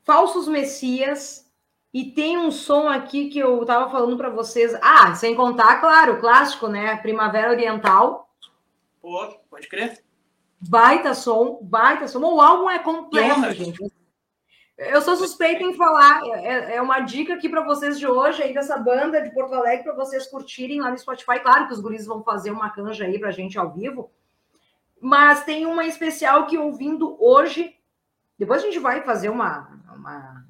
falsos 0.04 0.48
messias 0.48 1.48
e 1.94 2.06
tem 2.06 2.36
um 2.36 2.50
som 2.50 2.90
aqui 2.90 3.30
que 3.30 3.38
eu 3.38 3.64
tava 3.64 3.92
falando 3.92 4.18
para 4.18 4.32
vocês. 4.32 4.74
Ah, 4.82 5.14
sem 5.14 5.36
contar, 5.36 5.80
claro, 5.80 6.20
clássico, 6.20 6.68
né? 6.68 6.96
Primavera 6.98 7.52
Oriental. 7.52 8.28
Pô, 9.00 9.38
pode 9.52 9.68
crer. 9.68 10.05
Baita 10.70 11.14
som, 11.14 11.60
baita 11.62 12.08
som. 12.08 12.22
O 12.22 12.42
álbum 12.42 12.70
é 12.70 12.80
completo, 12.80 13.52
gente. 13.52 13.80
Eu 14.78 15.02
sou 15.02 15.16
suspeita 15.16 15.64
em 15.64 15.74
falar. 15.74 16.22
É, 16.26 16.76
é 16.76 16.82
uma 16.82 17.00
dica 17.00 17.34
aqui 17.34 17.48
para 17.48 17.64
vocês 17.64 17.98
de 17.98 18.08
hoje, 18.08 18.44
aí 18.44 18.54
dessa 18.54 18.78
banda 18.78 19.22
de 19.22 19.34
Porto 19.34 19.54
Alegre, 19.54 19.84
para 19.84 19.96
vocês 19.96 20.28
curtirem 20.28 20.82
lá 20.82 20.92
no 20.92 20.98
Spotify. 20.98 21.40
Claro 21.40 21.68
que 21.68 21.74
os 21.74 21.80
guris 21.80 22.06
vão 22.06 22.24
fazer 22.24 22.52
uma 22.52 22.70
canja 22.70 23.06
aí 23.06 23.20
para 23.20 23.32
gente 23.32 23.58
ao 23.58 23.72
vivo. 23.72 24.12
Mas 25.00 25.44
tem 25.44 25.66
uma 25.66 25.86
especial 25.86 26.46
que 26.46 26.58
ouvindo 26.58 27.16
hoje. 27.24 27.76
Depois 28.38 28.62
a 28.62 28.66
gente 28.66 28.80
vai 28.80 29.02
fazer 29.02 29.30
uma, 29.30 29.70
uma 29.96 30.46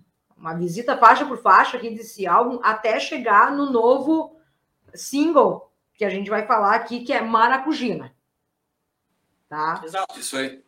uma 0.45 0.53
visita 0.53 0.95
faixa 0.95 1.25
por 1.25 1.37
faixa 1.37 1.75
aqui 1.75 1.89
desse 1.89 2.27
álbum 2.27 2.59
até 2.61 2.99
chegar 2.99 3.51
no 3.51 3.71
novo 3.71 4.37
single 4.93 5.71
que 5.95 6.05
a 6.05 6.09
gente 6.09 6.29
vai 6.29 6.45
falar 6.45 6.75
aqui, 6.75 7.03
que 7.03 7.11
é 7.11 7.19
Maracujina. 7.19 8.13
Tá? 9.49 9.81
Exato, 9.83 10.19
isso 10.19 10.37
aí. 10.37 10.63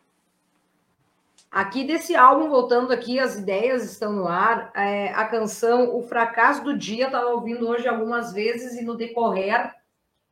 Aqui 1.50 1.86
desse 1.86 2.16
álbum, 2.16 2.50
voltando 2.50 2.92
aqui, 2.92 3.20
as 3.20 3.38
ideias 3.38 3.84
estão 3.84 4.12
no 4.12 4.28
ar. 4.28 4.72
É, 4.76 5.14
a 5.14 5.26
canção 5.26 5.96
O 5.96 6.04
Fracasso 6.04 6.64
do 6.64 6.78
Dia, 6.78 7.08
estava 7.08 7.28
ouvindo 7.28 7.68
hoje 7.68 7.88
algumas 7.88 8.34
vezes 8.34 8.80
e 8.80 8.84
no 8.84 8.96
decorrer 8.96 9.74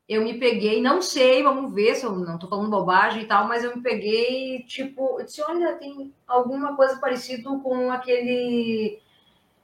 eu 0.07 0.23
me 0.23 0.37
peguei, 0.37 0.81
não 0.81 1.01
sei, 1.01 1.41
vamos 1.41 1.73
ver 1.73 1.95
se 1.95 2.05
eu 2.05 2.11
não 2.11 2.35
estou 2.35 2.47
falando 2.47 2.69
bobagem 2.69 3.23
e 3.23 3.25
tal, 3.25 3.47
mas 3.47 3.63
eu 3.63 3.75
me 3.75 3.81
peguei, 3.81 4.63
tipo, 4.67 5.19
eu 5.19 5.25
disse, 5.25 5.41
olha, 5.41 5.75
tem 5.77 6.13
alguma 6.27 6.75
coisa 6.75 6.97
parecida 6.97 7.49
com 7.63 7.91
aquele 7.91 8.99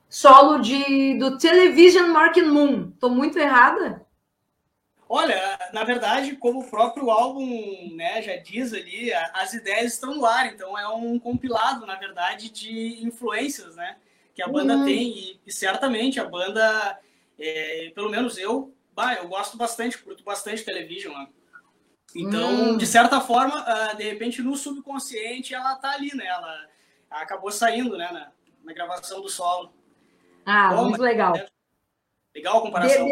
solo 0.10 0.60
de, 0.60 1.18
do 1.20 1.38
Television 1.38 2.08
Mark 2.08 2.36
Moon. 2.38 2.92
Tô 3.00 3.10
muito 3.10 3.38
errada? 3.38 4.04
Olha, 5.14 5.60
na 5.74 5.84
verdade, 5.84 6.38
como 6.38 6.62
o 6.62 6.70
próprio 6.70 7.12
álbum 7.12 7.94
né, 7.98 8.22
já 8.22 8.38
diz 8.38 8.72
ali, 8.72 9.14
as 9.14 9.54
ideias 9.54 9.92
estão 9.92 10.16
no 10.16 10.26
ar, 10.26 10.54
então 10.54 10.80
é 10.80 10.88
um 10.88 11.20
compilado, 11.20 11.86
na 11.86 11.98
verdade, 11.98 12.50
de 12.50 13.06
influências 13.06 13.76
né, 13.76 13.98
que 14.34 14.42
a 14.42 14.48
banda 14.48 14.78
uhum. 14.78 14.86
tem, 14.86 15.10
e, 15.10 15.42
e, 15.46 15.52
certamente 15.52 16.18
a 16.18 16.24
banda, 16.24 16.98
é, 17.38 17.92
pelo 17.94 18.10
menos 18.10 18.38
eu, 18.38 18.74
bah, 18.96 19.16
eu 19.16 19.28
gosto 19.28 19.58
bastante, 19.58 19.98
curto 19.98 20.24
bastante 20.24 20.64
Television. 20.64 21.14
Né? 21.14 21.28
Então, 22.16 22.70
uhum. 22.70 22.78
de 22.78 22.88
certa 22.88 23.20
forma, 23.20 23.66
uh, 23.68 23.98
de 23.98 24.04
repente, 24.04 24.42
no 24.42 24.56
subconsciente, 24.56 25.54
ela 25.54 25.76
tá 25.76 25.92
ali, 25.92 26.16
né? 26.16 26.26
Ela 26.26 26.70
acabou 27.10 27.52
saindo 27.52 27.98
né, 27.98 28.10
na, 28.14 28.32
na 28.64 28.74
gravação 28.74 29.22
do 29.22 29.28
solo. 29.28 29.74
Ah, 30.46 30.74
Bom, 30.74 30.86
muito 30.86 31.02
legal. 31.02 31.36
É 31.36 31.50
legal 32.34 32.60
a 32.60 32.62
comparação. 32.62 33.10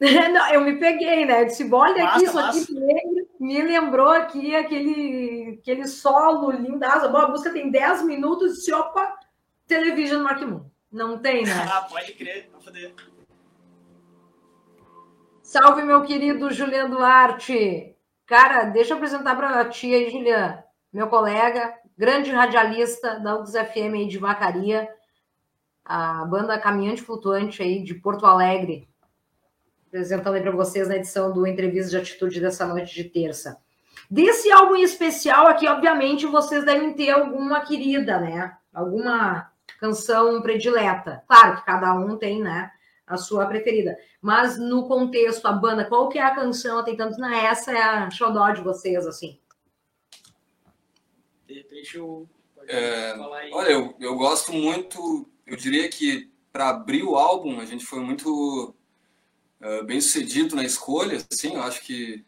Não, 0.32 0.52
eu 0.52 0.62
me 0.62 0.78
peguei, 0.78 1.26
né? 1.26 1.42
Eu 1.42 1.46
disse, 1.46 1.68
olha 1.70 2.04
aqui, 2.04 2.24
isso 2.24 2.38
aqui 2.38 2.66
me 3.38 3.60
lembrou 3.60 4.08
aqui 4.08 4.56
aquele, 4.56 5.58
aquele 5.60 5.86
solo 5.86 6.50
lindaço. 6.50 7.06
A 7.06 7.28
música 7.28 7.52
tem 7.52 7.70
10 7.70 8.04
minutos, 8.04 8.54
disse, 8.54 8.72
opa, 8.72 9.14
Television 9.66 10.22
Mark 10.22 10.40
Moon. 10.42 10.64
Não 10.90 11.18
tem, 11.18 11.44
né? 11.44 11.52
ah, 11.70 11.82
pode 11.82 12.14
crer, 12.14 12.48
vou 12.50 12.62
poder. 12.62 12.94
Salve, 15.42 15.82
meu 15.82 16.02
querido 16.02 16.50
Juliano 16.50 16.96
Duarte. 16.96 17.94
Cara, 18.26 18.64
deixa 18.64 18.92
eu 18.92 18.96
apresentar 18.96 19.36
para 19.36 19.64
ti 19.68 19.94
aí, 19.94 20.10
Juliano, 20.10 20.62
meu 20.92 21.08
colega, 21.08 21.74
grande 21.96 22.30
radialista 22.30 23.20
da 23.20 23.36
UX 23.36 23.52
FM 23.52 24.08
de 24.08 24.18
Vacaria 24.18 24.88
a 25.84 26.24
banda 26.24 26.58
Caminhante 26.58 27.02
Flutuante 27.02 27.62
aí 27.62 27.82
de 27.82 27.94
Porto 27.94 28.24
Alegre, 28.26 28.88
apresentando 29.90 30.36
aí 30.36 30.40
para 30.40 30.52
vocês 30.52 30.88
na 30.88 30.96
edição 30.96 31.32
do 31.32 31.46
Entrevista 31.46 31.90
de 31.90 31.96
Atitude 31.96 32.40
dessa 32.40 32.64
noite 32.64 32.94
de 32.94 33.04
terça. 33.04 33.60
Desse 34.08 34.50
álbum 34.50 34.76
em 34.76 34.82
especial 34.82 35.48
aqui, 35.48 35.66
obviamente, 35.66 36.26
vocês 36.26 36.64
devem 36.64 36.94
ter 36.94 37.10
alguma 37.10 37.60
querida, 37.60 38.18
né? 38.18 38.56
Alguma 38.72 39.52
canção 39.78 40.40
predileta. 40.40 41.22
Claro 41.26 41.56
que 41.56 41.64
cada 41.64 41.92
um 41.94 42.16
tem, 42.16 42.40
né? 42.40 42.70
A 43.06 43.16
sua 43.16 43.46
preferida. 43.46 43.96
Mas 44.22 44.58
no 44.58 44.86
contexto, 44.86 45.46
a 45.46 45.52
banda, 45.52 45.84
qual 45.84 46.08
que 46.08 46.18
é 46.18 46.22
a 46.22 46.34
canção? 46.34 46.84
Tem 46.84 46.96
tanto 46.96 47.18
na 47.18 47.36
essa 47.36 47.72
é 47.72 47.82
a 47.82 48.10
xodó 48.10 48.50
de 48.50 48.62
vocês, 48.62 49.06
assim. 49.06 49.38
Deixa 51.46 51.98
eu. 51.98 52.28
É, 52.68 53.14
olha, 53.52 53.70
eu, 53.70 53.96
eu 53.98 54.14
gosto 54.14 54.52
muito 54.52 55.28
eu 55.50 55.56
diria 55.56 55.88
que 55.88 56.30
para 56.52 56.68
abrir 56.68 57.02
o 57.02 57.16
álbum 57.16 57.58
a 57.58 57.64
gente 57.64 57.84
foi 57.84 57.98
muito 57.98 58.72
uh, 59.60 59.84
bem 59.84 60.00
sucedido 60.00 60.56
na 60.56 60.64
escolha, 60.64 61.24
assim, 61.30 61.54
eu 61.54 61.62
acho 61.62 61.82
que 61.82 62.24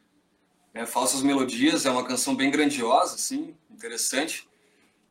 né, 0.72 0.86
Falsas 0.86 1.22
Melodias 1.22 1.84
é 1.86 1.90
uma 1.90 2.06
canção 2.06 2.34
bem 2.34 2.50
grandiosa, 2.50 3.14
assim, 3.14 3.56
interessante. 3.70 4.48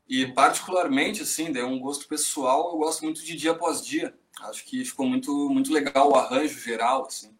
E 0.08 0.26
particularmente, 0.28 1.22
assim, 1.22 1.56
é 1.58 1.64
um 1.64 1.80
gosto 1.80 2.08
pessoal, 2.08 2.72
eu 2.72 2.78
gosto 2.78 3.04
muito 3.04 3.24
de 3.24 3.36
Dia 3.36 3.52
Após 3.52 3.86
Dia. 3.86 4.14
Acho 4.42 4.66
que 4.66 4.84
ficou 4.84 5.06
muito, 5.06 5.50
muito 5.50 5.72
legal 5.72 6.10
o 6.10 6.16
arranjo 6.16 6.60
geral, 6.60 7.06
assim. 7.06 7.34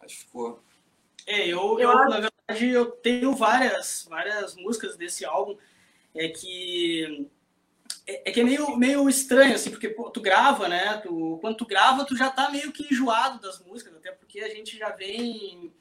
Acho 0.00 0.16
que 0.16 0.22
ficou... 0.22 0.62
É, 1.26 1.46
eu, 1.46 1.78
eu, 1.78 1.94
na 2.08 2.20
verdade, 2.20 2.66
eu 2.66 2.90
tenho 2.90 3.34
várias, 3.36 4.06
várias 4.08 4.56
músicas 4.56 4.96
desse 4.96 5.24
álbum 5.24 5.56
é 6.14 6.28
que 6.28 7.30
é, 8.06 8.30
é, 8.30 8.32
que 8.32 8.40
é 8.40 8.44
meio, 8.44 8.76
meio 8.76 9.08
estranho, 9.08 9.54
assim, 9.54 9.70
porque 9.70 9.88
pô, 9.88 10.10
tu 10.10 10.20
grava, 10.20 10.68
né? 10.68 10.98
Tu, 10.98 11.38
quando 11.40 11.56
tu 11.56 11.66
grava, 11.66 12.04
tu 12.04 12.16
já 12.16 12.30
tá 12.30 12.50
meio 12.50 12.72
que 12.72 12.92
enjoado 12.92 13.40
das 13.40 13.64
músicas, 13.64 13.94
até 13.94 14.10
porque 14.10 14.40
a 14.40 14.48
gente 14.48 14.76
já 14.76 14.90
vem 14.90 15.72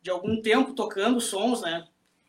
de 0.00 0.10
algum 0.10 0.40
tempo 0.40 0.74
tocando 0.74 1.20
sons, 1.20 1.62
né? 1.62 1.86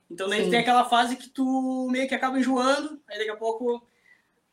Então 0.10 0.30
daí 0.30 0.50
tem 0.50 0.60
aquela 0.60 0.86
fase 0.86 1.16
que 1.16 1.30
tu 1.30 1.88
meio 1.90 2.08
que 2.08 2.16
acaba 2.16 2.38
enjoando, 2.38 3.02
aí 3.08 3.18
daqui 3.18 3.32
a 3.32 3.38
pouco 3.38 3.86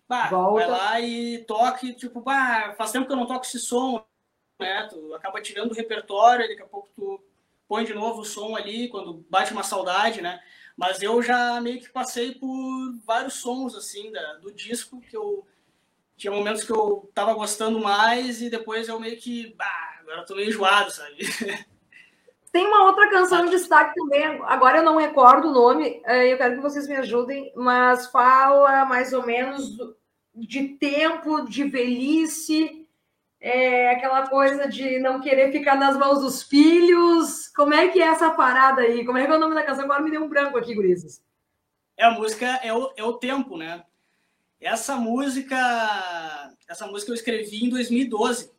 bah, 0.08 0.28
vai 0.28 0.66
lá 0.66 1.00
e 1.00 1.44
toca, 1.44 1.86
e, 1.86 1.94
tipo, 1.94 2.20
bah, 2.20 2.74
faz 2.76 2.92
tempo 2.92 3.06
que 3.06 3.12
eu 3.12 3.16
não 3.16 3.26
toco 3.26 3.44
esse 3.44 3.58
som, 3.58 4.04
né? 4.58 4.86
Tu 4.90 5.14
acaba 5.14 5.40
tirando 5.40 5.72
o 5.72 5.74
repertório, 5.74 6.42
aí 6.42 6.48
daqui 6.48 6.62
a 6.62 6.66
pouco 6.66 6.88
tu 6.94 7.22
põe 7.68 7.84
de 7.84 7.94
novo 7.94 8.22
o 8.22 8.24
som 8.24 8.56
ali, 8.56 8.88
quando 8.88 9.24
bate 9.28 9.52
uma 9.52 9.62
saudade, 9.62 10.20
né? 10.20 10.42
Mas 10.80 11.02
eu 11.02 11.20
já 11.20 11.60
meio 11.60 11.78
que 11.78 11.90
passei 11.90 12.32
por 12.32 12.50
vários 13.04 13.34
sons, 13.34 13.74
assim, 13.74 14.10
da, 14.10 14.36
do 14.36 14.50
disco, 14.50 14.98
que 14.98 15.14
eu 15.14 15.46
tinha 16.16 16.32
momentos 16.32 16.64
que 16.64 16.72
eu 16.72 17.10
tava 17.14 17.34
gostando 17.34 17.78
mais 17.78 18.40
e 18.40 18.48
depois 18.48 18.88
eu 18.88 18.98
meio 18.98 19.18
que, 19.18 19.54
bah, 19.58 19.98
agora 20.00 20.22
eu 20.22 20.24
tô 20.24 20.34
meio 20.34 20.48
enjoado, 20.48 20.90
sabe? 20.90 21.18
Tem 22.50 22.66
uma 22.66 22.84
outra 22.86 23.10
canção 23.10 23.44
de 23.44 23.50
destaque 23.50 23.94
também, 23.94 24.24
agora 24.44 24.78
eu 24.78 24.82
não 24.82 24.96
recordo 24.96 25.48
o 25.48 25.52
nome, 25.52 26.00
é, 26.06 26.32
eu 26.32 26.38
quero 26.38 26.54
que 26.54 26.62
vocês 26.62 26.88
me 26.88 26.96
ajudem, 26.96 27.52
mas 27.54 28.06
fala 28.06 28.86
mais 28.86 29.12
ou 29.12 29.24
menos 29.26 29.76
de 30.34 30.78
tempo, 30.78 31.42
de 31.42 31.64
velhice, 31.64 32.79
é 33.40 33.90
aquela 33.90 34.28
coisa 34.28 34.68
de 34.68 34.98
não 34.98 35.20
querer 35.20 35.50
ficar 35.50 35.74
nas 35.76 35.96
mãos 35.96 36.20
dos 36.20 36.42
filhos. 36.42 37.48
Como 37.48 37.72
é 37.72 37.88
que 37.88 38.00
é 38.00 38.06
essa 38.06 38.30
parada 38.30 38.82
aí? 38.82 39.04
Como 39.04 39.16
é 39.16 39.24
que 39.24 39.32
é 39.32 39.36
o 39.36 39.40
nome 39.40 39.54
da 39.54 39.62
canção? 39.62 39.84
Agora 39.84 40.02
me 40.02 40.10
deu 40.10 40.22
um 40.22 40.28
branco 40.28 40.58
aqui, 40.58 40.74
Gurizes. 40.74 41.22
É 41.96 42.04
a 42.04 42.10
música, 42.10 42.46
é 42.62 42.72
o, 42.72 42.92
é 42.96 43.02
o 43.02 43.14
tempo, 43.14 43.56
né? 43.56 43.82
Essa 44.60 44.96
música, 44.96 45.56
essa 46.68 46.86
música 46.86 47.10
eu 47.10 47.14
escrevi 47.14 47.64
em 47.64 47.70
2012. 47.70 48.52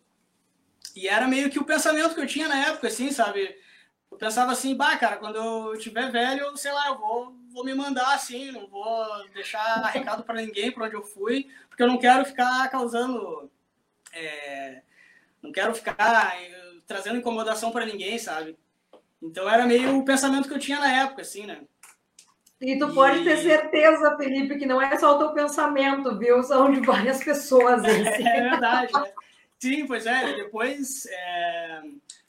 E 0.95 1.07
era 1.07 1.27
meio 1.27 1.49
que 1.49 1.59
o 1.59 1.63
pensamento 1.63 2.15
que 2.15 2.21
eu 2.21 2.27
tinha 2.27 2.47
na 2.47 2.67
época, 2.67 2.87
assim, 2.87 3.11
sabe? 3.11 3.55
Eu 4.11 4.17
pensava 4.17 4.51
assim, 4.51 4.75
bah, 4.75 4.97
cara, 4.97 5.17
quando 5.17 5.37
eu 5.37 5.77
tiver 5.77 6.11
velho, 6.11 6.57
sei 6.57 6.71
lá, 6.71 6.87
eu 6.87 6.97
vou, 6.97 7.35
vou 7.53 7.63
me 7.63 7.73
mandar 7.73 8.13
assim, 8.15 8.51
não 8.51 8.67
vou 8.67 9.05
deixar 9.33 9.81
recado 9.85 10.23
para 10.23 10.41
ninguém 10.41 10.71
para 10.71 10.85
onde 10.85 10.95
eu 10.95 11.03
fui, 11.03 11.47
porque 11.69 11.83
eu 11.83 11.87
não 11.87 11.97
quero 11.97 12.25
ficar 12.25 12.67
causando 12.69 13.49
é, 14.13 14.81
não 15.41 15.51
quero 15.51 15.73
ficar 15.73 16.35
eh, 16.39 16.73
trazendo 16.85 17.17
incomodação 17.17 17.71
para 17.71 17.85
ninguém, 17.85 18.17
sabe? 18.17 18.57
Então 19.21 19.49
era 19.49 19.65
meio 19.65 19.97
o 19.97 20.05
pensamento 20.05 20.47
que 20.47 20.53
eu 20.53 20.59
tinha 20.59 20.79
na 20.79 21.03
época, 21.03 21.21
assim, 21.21 21.45
né? 21.45 21.61
E 22.59 22.77
tu 22.77 22.89
e... 22.89 22.93
pode 22.93 23.23
ter 23.23 23.37
certeza, 23.37 24.15
Felipe, 24.17 24.57
que 24.57 24.65
não 24.67 24.81
é 24.81 24.97
só 24.97 25.15
o 25.15 25.19
teu 25.19 25.33
pensamento, 25.33 26.17
viu? 26.17 26.43
São 26.43 26.71
de 26.71 26.79
várias 26.79 27.23
pessoas. 27.23 27.83
Assim. 27.83 28.27
é 28.27 28.41
verdade, 28.49 28.93
né? 28.93 29.11
Sim, 29.59 29.87
pois 29.87 30.05
é. 30.05 30.33
Depois, 30.33 31.07
é... 31.07 31.81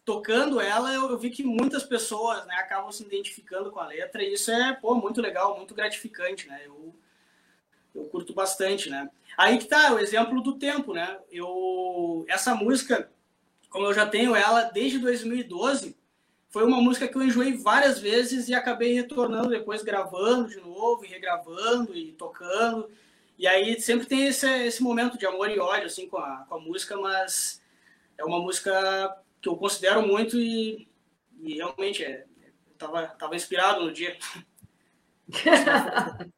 tocando 0.05 0.59
ela, 0.59 0.93
eu, 0.95 1.19
vi 1.19 1.29
que 1.29 1.43
muitas 1.43 1.83
pessoas 1.83 2.47
né, 2.47 2.55
acabam 2.55 2.91
se 2.91 3.03
identificando 3.03 3.71
com 3.71 3.81
a 3.81 3.87
letra, 3.87 4.23
e 4.23 4.33
isso 4.33 4.51
é 4.51 4.73
pô, 4.73 4.95
muito 4.95 5.21
legal, 5.21 5.57
muito 5.57 5.75
gratificante, 5.75 6.49
né? 6.49 6.62
Eu, 6.65 6.82
eu 7.94 8.04
curto 8.04 8.32
bastante, 8.32 8.88
né? 8.88 9.08
Aí 9.37 9.58
que 9.58 9.66
tá 9.66 9.92
o 9.92 9.99
exemplo 9.99 10.40
do 10.42 10.58
tempo, 10.58 10.92
né? 10.92 11.18
Eu, 11.30 12.25
essa 12.28 12.54
música, 12.54 13.11
como 13.70 13.87
eu 13.87 13.94
já 13.94 14.06
tenho 14.06 14.34
ela 14.34 14.62
desde 14.64 14.99
2012, 14.99 15.96
foi 16.50 16.64
uma 16.64 16.80
música 16.80 17.08
que 17.08 17.16
eu 17.16 17.22
enjoei 17.22 17.56
várias 17.56 17.99
vezes 17.99 18.49
e 18.49 18.54
acabei 18.54 18.92
retornando 18.92 19.49
depois, 19.49 19.82
gravando 19.82 20.49
de 20.49 20.61
novo, 20.61 21.04
e 21.04 21.08
regravando 21.08 21.96
e 21.96 22.12
tocando. 22.12 22.90
E 23.38 23.46
aí 23.46 23.80
sempre 23.80 24.06
tem 24.06 24.26
esse, 24.26 24.46
esse 24.66 24.82
momento 24.82 25.16
de 25.18 25.26
amor 25.26 25.50
e 25.50 25.58
ódio 25.58 25.87
assim, 25.87 26.08
com, 26.08 26.18
a, 26.18 26.44
com 26.49 26.56
a 26.56 26.61
música, 26.61 26.96
mas 26.96 27.62
é 28.18 28.25
uma 28.25 28.38
música 28.38 29.16
que 29.40 29.49
eu 29.49 29.56
considero 29.56 30.06
muito 30.06 30.38
e, 30.38 30.87
e 31.40 31.54
realmente 31.54 32.04
é, 32.04 32.26
tava, 32.76 33.06
tava 33.06 33.34
inspirado 33.34 33.84
no 33.84 33.92
dia. 33.92 34.16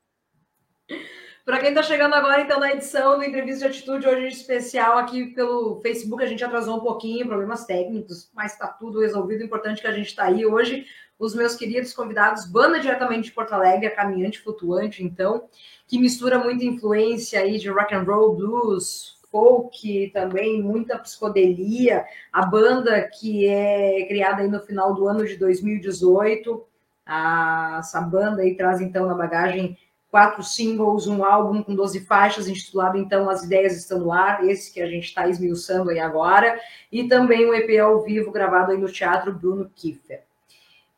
Para 1.45 1.61
quem 1.61 1.69
está 1.69 1.83
chegando 1.83 2.15
agora, 2.15 2.41
então, 2.41 2.59
na 2.59 2.73
edição 2.73 3.19
do 3.19 3.25
Entrevista 3.25 3.69
de 3.69 3.77
Atitude, 3.77 4.09
hoje 4.09 4.29
especial 4.29 4.97
aqui 4.97 5.27
pelo 5.27 5.79
Facebook, 5.83 6.23
a 6.23 6.27
gente 6.27 6.43
atrasou 6.43 6.79
um 6.79 6.81
pouquinho, 6.81 7.27
problemas 7.27 7.67
técnicos, 7.67 8.31
mas 8.35 8.53
está 8.53 8.67
tudo 8.67 9.01
resolvido. 9.01 9.45
Importante 9.45 9.83
que 9.83 9.87
a 9.87 9.93
gente 9.93 10.07
está 10.07 10.25
aí 10.25 10.47
hoje. 10.47 10.87
Os 11.19 11.35
meus 11.35 11.55
queridos 11.55 11.93
convidados, 11.93 12.47
banda 12.47 12.81
diretamente 12.81 13.25
de 13.25 13.33
Porto 13.33 13.53
Alegre, 13.53 13.89
a 13.89 13.95
Caminhante 13.95 14.41
Flutuante, 14.41 15.05
então, 15.05 15.47
que 15.87 15.99
mistura 15.99 16.39
muita 16.39 16.65
influência 16.65 17.39
aí 17.41 17.59
de 17.59 17.69
rock 17.69 17.95
and 17.95 18.05
roll, 18.05 18.35
blues, 18.35 19.19
folk, 19.31 20.11
também 20.15 20.63
muita 20.63 20.99
psicodelia. 20.99 22.07
A 22.33 22.47
banda 22.47 23.03
que 23.03 23.47
é 23.47 24.07
criada 24.07 24.41
aí 24.41 24.49
no 24.49 24.61
final 24.61 24.95
do 24.95 25.07
ano 25.07 25.27
de 25.27 25.37
2018. 25.37 26.67
A, 27.05 27.77
essa 27.81 28.01
banda 28.01 28.41
aí 28.41 28.57
traz, 28.57 28.81
então, 28.81 29.07
na 29.07 29.15
bagagem 29.15 29.77
quatro 30.15 30.45
singles, 30.45 31.09
um 31.09 31.25
álbum 31.25 31.61
com 31.61 31.75
12 31.75 32.07
faixas, 32.07 32.47
intitulado 32.47 32.97
então 32.97 33.29
As 33.29 33.43
Ideias 33.43 33.77
Estão 33.77 33.99
no 33.99 34.13
Ar, 34.13 34.45
esse 34.49 34.73
que 34.73 34.81
a 34.81 34.87
gente 34.87 35.07
está 35.07 35.27
esmiuçando 35.27 35.91
aí 35.91 35.99
agora, 35.99 36.57
e 36.93 37.09
também 37.09 37.45
um 37.45 37.53
EP 37.53 37.81
ao 37.81 38.01
vivo 38.01 38.31
gravado 38.31 38.71
aí 38.71 38.79
no 38.79 38.87
Teatro 38.87 39.33
Bruno 39.33 39.69
Kiefer. 39.75 40.23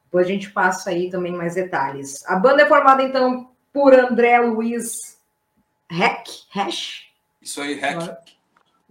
Depois 0.04 0.26
a 0.26 0.28
gente 0.28 0.50
passa 0.50 0.90
aí 0.90 1.08
também 1.08 1.32
mais 1.32 1.54
detalhes. 1.54 2.28
A 2.28 2.36
banda 2.36 2.64
é 2.64 2.66
formada 2.66 3.02
então 3.02 3.48
por 3.72 3.94
André 3.94 4.38
Luiz 4.38 5.18
Heck, 5.90 6.30
Hash. 6.50 7.10
Isso 7.40 7.62
aí, 7.62 7.80
Heck. 7.82 8.18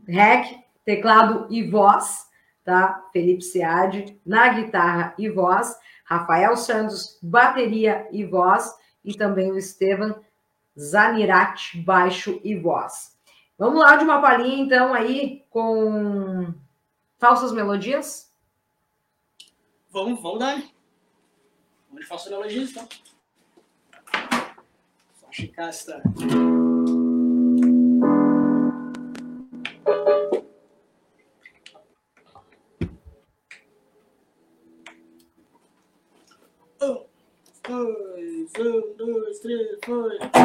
Heck, 0.07 0.59
teclado 0.83 1.45
e 1.51 1.69
voz, 1.69 2.25
tá? 2.63 2.99
Felipe 3.13 3.43
Seade 3.43 4.19
na 4.25 4.49
guitarra 4.49 5.13
e 5.19 5.29
voz, 5.29 5.77
Rafael 6.03 6.57
Santos, 6.57 7.19
bateria 7.21 8.07
e 8.11 8.25
voz, 8.25 8.73
e 9.05 9.13
também 9.15 9.51
o 9.51 9.57
Estevam 9.57 10.19
Zanirat, 10.77 11.77
baixo 11.83 12.41
e 12.43 12.55
voz. 12.57 13.17
Vamos 13.57 13.79
lá 13.79 13.95
de 13.95 14.03
uma 14.03 14.21
palhinha, 14.21 14.65
então, 14.65 14.93
aí, 14.93 15.45
com 15.49 16.53
falsas 17.17 17.53
melodias? 17.53 18.33
Vamos, 19.89 20.21
vamos 20.21 20.39
dar. 20.39 20.61
Vamos 21.87 22.01
de 22.01 22.05
falsas 22.05 22.29
melodias, 22.29 22.71
então. 22.71 22.87
Só 25.21 25.31
checar 25.31 25.69
esta... 25.69 26.03
dois, 39.87 40.44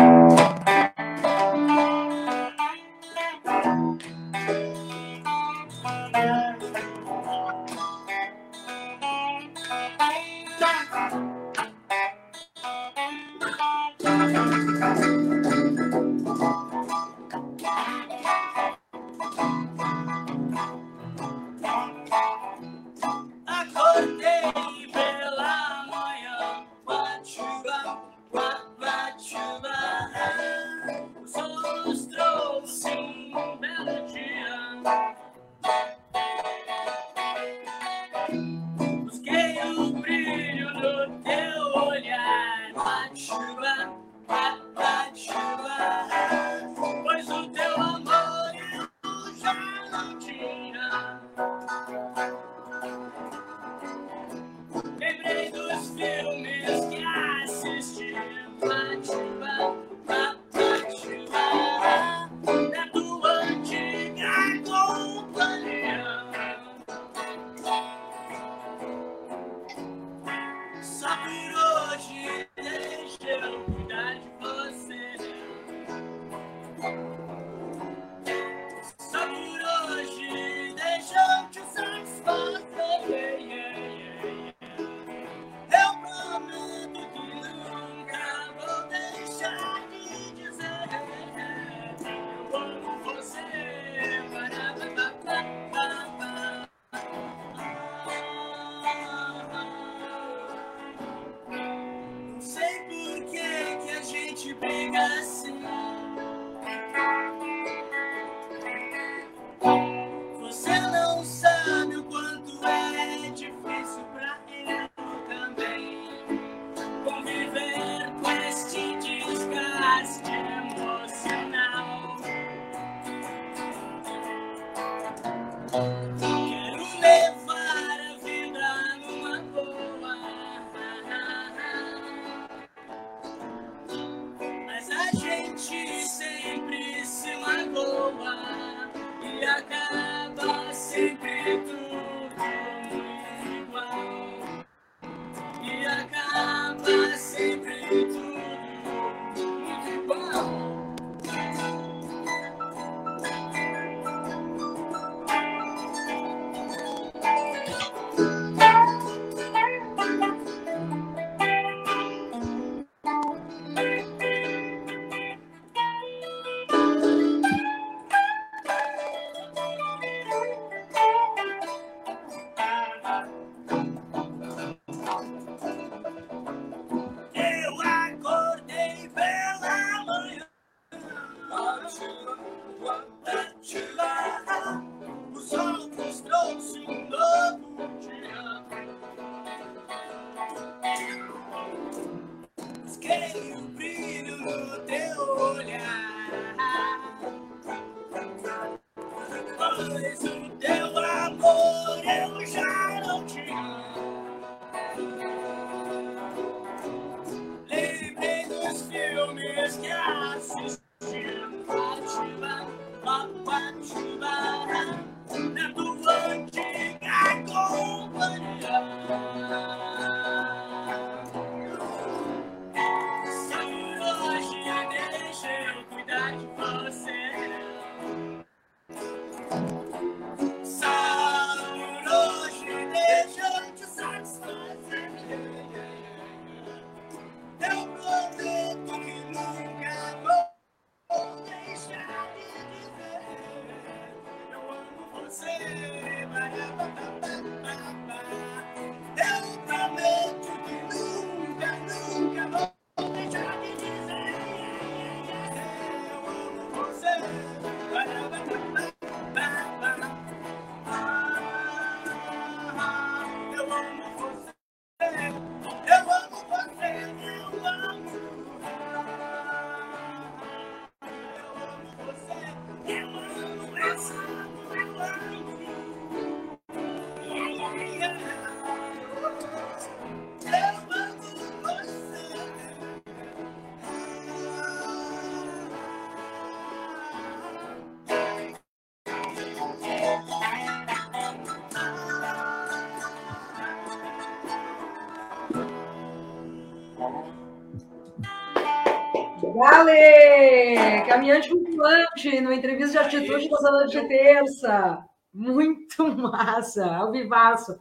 flutuante 302.21 302.41
no 302.41 302.53
entrevista 302.53 302.93
de 302.93 302.99
atitude 303.17 303.49
da 303.49 303.87
de 303.87 304.09
terça. 304.09 305.05
Muito 305.33 306.07
massa, 306.17 306.87
ao 306.97 307.11
vivaço. 307.13 307.79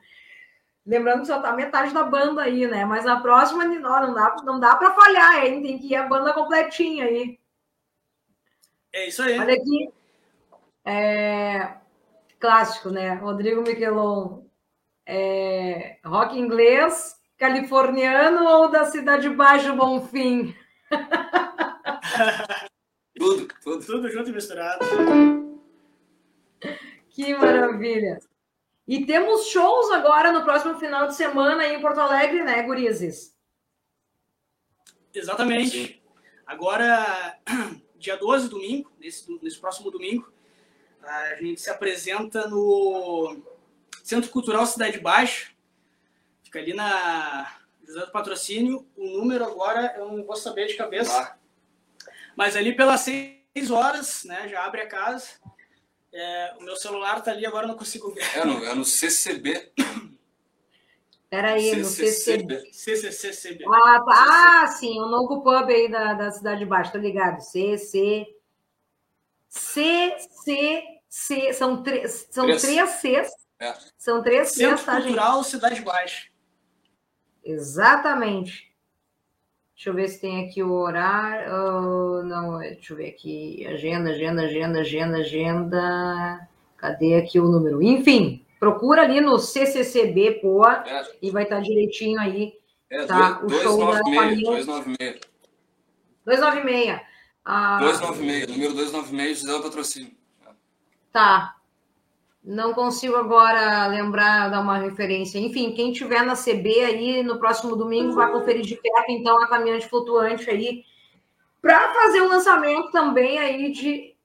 Lembrando 0.86 1.22
que 1.22 1.28
só 1.28 1.42
tá 1.42 1.52
metade 1.54 1.94
da 1.94 2.04
banda 2.04 2.42
aí, 2.42 2.66
né? 2.66 2.86
Mas 2.86 3.06
na 3.06 3.20
próxima, 3.20 3.66
não, 3.66 3.80
não 3.80 4.14
dá, 4.14 4.36
não 4.44 4.60
dá 4.60 4.76
para 4.76 4.94
falhar, 4.94 5.46
hein? 5.46 5.62
Tem 5.62 5.78
que 5.78 5.88
ir 5.88 5.96
a 5.96 6.08
banda 6.08 6.34
completinha 6.34 7.06
aí. 7.06 7.40
É 8.94 9.08
isso 9.08 9.22
aí. 9.22 9.38
Olha 9.38 9.54
aqui. 9.54 9.90
É... 10.86 11.78
Clássico, 12.40 12.90
né? 12.90 13.14
Rodrigo 13.16 13.62
Miquelon. 13.62 14.44
É... 15.06 15.98
Rock 16.04 16.40
inglês, 16.40 17.16
californiano 17.38 18.48
ou 18.48 18.70
da 18.70 18.86
Cidade 18.86 19.30
Baixa 19.30 19.74
Bonfim? 19.74 20.56
Tudo, 23.20 23.48
tudo. 23.62 23.86
Tudo 23.86 24.10
junto 24.10 24.30
e 24.30 24.34
misturado. 24.34 24.80
Que 27.10 27.36
maravilha! 27.36 28.18
E 28.88 29.06
temos 29.06 29.48
shows 29.48 29.92
agora 29.92 30.32
no 30.32 30.44
próximo 30.46 30.80
final 30.80 31.06
de 31.06 31.16
semana 31.16 31.64
aí 31.64 31.76
em 31.76 31.82
Porto 31.82 32.00
Alegre, 32.00 32.42
né, 32.44 32.64
Gurizes? 32.64 33.36
Exatamente. 35.14 36.02
Agora, 36.48 37.38
dia 38.00 38.16
12, 38.16 38.48
domingo, 38.48 38.90
nesse, 38.98 39.30
nesse 39.44 39.60
próximo 39.60 39.92
domingo, 39.92 40.32
a 41.04 41.36
gente 41.36 41.60
se 41.60 41.70
apresenta 41.70 42.48
no 42.48 43.38
Centro 44.02 44.32
Cultural 44.32 44.66
Cidade 44.66 44.98
Baixa. 44.98 45.52
Fica 46.42 46.60
ali 46.60 46.74
na 46.74 47.60
José 47.86 48.06
do 48.06 48.12
Patrocínio. 48.12 48.88
O 48.96 49.06
número 49.06 49.44
agora 49.44 49.94
eu 49.98 50.10
não 50.10 50.24
vou 50.24 50.38
saber 50.38 50.68
de 50.68 50.76
cabeça. 50.76 51.38
Tá. 52.30 52.34
Mas 52.36 52.56
ali 52.56 52.76
pelas 52.76 53.02
6 53.02 53.72
horas, 53.72 54.24
né? 54.24 54.48
Já 54.48 54.66
abre 54.66 54.82
a 54.82 54.88
casa. 54.88 55.28
É, 56.12 56.56
o 56.60 56.64
meu 56.64 56.76
celular 56.76 57.22
tá 57.22 57.32
ali, 57.32 57.46
agora 57.46 57.66
eu 57.66 57.70
não 57.70 57.78
consigo 57.78 58.12
ver. 58.12 58.24
É 58.36 58.44
no, 58.46 58.66
é 58.66 58.74
no 58.74 58.84
CCB. 58.84 59.72
Peraí, 61.30 61.76
no 61.76 61.86
CCB. 61.86 62.74
CCCB. 62.74 63.64
Ah, 63.68 64.02
tá. 64.04 64.64
ah, 64.64 64.68
sim, 64.68 65.00
o 65.00 65.06
novo 65.06 65.44
pub 65.44 65.70
aí 65.70 65.88
da, 65.88 66.16
da 66.16 66.32
Cidade 66.32 66.66
Baixa, 66.66 66.92
tô 66.92 66.98
ligado. 66.98 67.40
CC. 67.40 68.26
CCC. 69.48 70.84
São, 71.54 71.84
três 71.84 72.28
são 72.32 72.46
Três. 72.46 72.62
três 72.64 72.90
Cs. 72.90 73.32
É. 73.60 73.76
São 73.98 74.24
três 74.24 74.50
Cs, 74.50 74.58
Centro 74.58 74.86
tá, 74.86 74.94
gente? 74.96 75.04
Cultural 75.04 75.44
Cidade 75.44 75.82
Baixa. 75.82 76.30
Exatamente. 77.44 78.69
Deixa 79.80 79.92
eu 79.92 79.94
ver 79.94 80.10
se 80.10 80.20
tem 80.20 80.46
aqui 80.46 80.62
o 80.62 80.74
horário. 80.74 81.54
Oh, 81.56 82.22
não, 82.22 82.60
deixa 82.60 82.92
eu 82.92 82.98
ver 82.98 83.08
aqui. 83.12 83.66
Agenda, 83.66 84.10
agenda, 84.10 84.42
agenda, 84.42 84.80
agenda, 84.82 85.18
agenda. 85.20 86.48
Cadê 86.76 87.16
aqui 87.16 87.40
o 87.40 87.48
número? 87.48 87.82
Enfim, 87.82 88.46
procura 88.60 89.04
ali 89.04 89.22
no 89.22 89.40
CCCB, 89.40 90.42
Poa, 90.42 90.84
É, 90.86 91.02
e 91.22 91.32
vai 91.32 91.44
estar 91.44 91.62
direitinho 91.62 92.20
aí. 92.20 92.52
é 92.92 93.06
Tá, 93.06 93.40
dois- 93.40 93.54
o 93.54 93.64
show 93.64 93.78
da 93.94 94.02
296, 94.02 94.66
família. 94.66 95.16
296. 95.16 95.20
296. 96.26 97.02
Ah, 97.46 97.80
296, 97.80 98.48
número 98.50 98.74
296, 98.74 99.40
José 99.40 99.54
do 99.54 99.64
Patrocínio. 99.64 100.12
Tá. 101.14 101.56
Não 102.50 102.74
consigo 102.74 103.16
agora 103.16 103.86
lembrar, 103.86 104.50
dar 104.50 104.62
uma 104.62 104.80
referência. 104.80 105.38
Enfim, 105.38 105.72
quem 105.72 105.92
tiver 105.92 106.24
na 106.24 106.34
CB 106.36 106.84
aí 106.84 107.22
no 107.22 107.38
próximo 107.38 107.76
domingo 107.76 108.14
vai 108.14 108.32
conferir 108.32 108.64
de 108.66 108.76
perto, 108.76 109.12
então, 109.12 109.38
a 109.38 109.48
caminhante 109.48 109.88
flutuante 109.88 110.50
aí, 110.50 110.84
para 111.62 111.94
fazer 111.94 112.22
o 112.22 112.28
lançamento 112.28 112.90
também 112.90 113.38
aí 113.38 113.72
de 113.72 114.16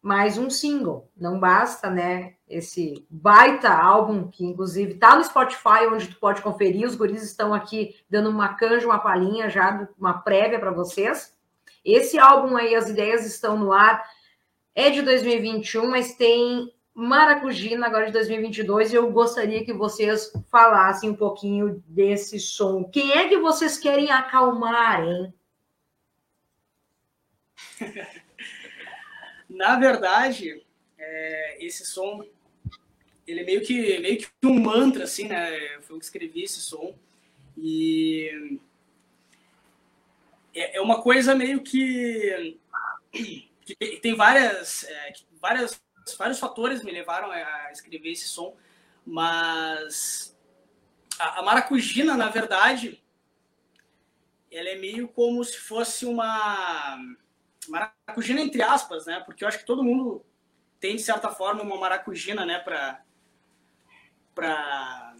mais 0.00 0.38
um 0.38 0.48
single. 0.48 1.10
Não 1.14 1.38
basta, 1.38 1.90
né? 1.90 2.32
Esse 2.48 3.06
baita 3.10 3.68
álbum, 3.74 4.28
que 4.28 4.42
inclusive 4.42 4.94
tá 4.94 5.14
no 5.14 5.22
Spotify, 5.22 5.86
onde 5.86 6.08
tu 6.08 6.18
pode 6.18 6.40
conferir. 6.40 6.86
Os 6.86 6.94
guris 6.94 7.22
estão 7.22 7.52
aqui 7.52 7.94
dando 8.08 8.30
uma 8.30 8.54
canja, 8.54 8.86
uma 8.86 9.00
palhinha 9.00 9.50
já, 9.50 9.86
uma 9.98 10.14
prévia 10.14 10.58
para 10.58 10.70
vocês. 10.70 11.36
Esse 11.84 12.18
álbum 12.18 12.56
aí, 12.56 12.74
as 12.74 12.88
ideias 12.88 13.26
estão 13.26 13.58
no 13.58 13.70
ar. 13.70 14.02
É 14.74 14.88
de 14.88 15.02
2021, 15.02 15.90
mas 15.90 16.14
tem 16.14 16.72
Maracujina 16.98 17.86
agora 17.86 18.06
de 18.06 18.12
2022 18.12 18.92
e 18.92 18.96
eu 18.96 19.08
gostaria 19.12 19.64
que 19.64 19.72
vocês 19.72 20.32
falassem 20.50 21.08
um 21.08 21.14
pouquinho 21.14 21.80
desse 21.86 22.40
som. 22.40 22.82
Quem 22.82 23.12
é 23.12 23.28
que 23.28 23.38
vocês 23.38 23.78
querem 23.78 24.10
acalmar, 24.10 25.06
hein? 25.06 25.32
Na 29.48 29.78
verdade, 29.78 30.60
é, 30.98 31.64
esse 31.64 31.86
som, 31.86 32.24
ele 33.24 33.42
é 33.42 33.44
meio 33.44 33.60
que, 33.60 33.98
meio 34.00 34.18
que 34.18 34.26
um 34.42 34.58
mantra, 34.58 35.04
assim, 35.04 35.28
né? 35.28 35.78
Foi 35.82 35.94
eu 35.94 36.00
que 36.00 36.04
escrevi 36.04 36.42
esse 36.42 36.60
som. 36.60 36.98
E 37.56 38.58
é, 40.52 40.78
é 40.78 40.80
uma 40.80 41.00
coisa 41.00 41.32
meio 41.32 41.62
que, 41.62 42.58
que 43.12 43.48
tem- 44.02 44.16
várias, 44.16 44.82
é, 44.82 45.12
várias, 45.40 45.80
vários 46.16 46.38
fatores 46.38 46.82
me 46.82 46.90
levaram 46.90 47.30
a 47.30 47.70
escrever 47.72 48.12
esse 48.12 48.28
som, 48.28 48.56
mas 49.04 50.36
a, 51.18 51.40
a 51.40 51.42
maracujina, 51.42 52.16
na 52.16 52.28
verdade, 52.28 53.02
ela 54.50 54.68
é 54.68 54.76
meio 54.76 55.08
como 55.08 55.42
se 55.44 55.58
fosse 55.58 56.06
uma 56.06 56.98
maracujina 57.68 58.40
entre 58.40 58.62
aspas, 58.62 59.06
né? 59.06 59.20
Porque 59.20 59.44
eu 59.44 59.48
acho 59.48 59.58
que 59.58 59.66
todo 59.66 59.84
mundo 59.84 60.24
tem 60.80 60.96
de 60.96 61.02
certa 61.02 61.30
forma 61.30 61.62
uma 61.62 61.76
maracujina, 61.76 62.46
né, 62.46 62.58
para 62.58 63.04
para 64.34 65.16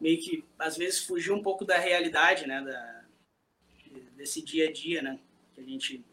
meio 0.00 0.20
que 0.20 0.44
às 0.56 0.76
vezes 0.76 1.04
fugir 1.04 1.32
um 1.32 1.42
pouco 1.42 1.64
da 1.64 1.76
realidade, 1.76 2.46
né, 2.46 2.62
da 2.62 2.98
desse 4.16 4.42
dia 4.42 4.68
a 4.68 4.72
dia, 4.72 5.02
né? 5.02 5.18
Que 5.54 5.60
a 5.60 5.64
gente 5.64 6.04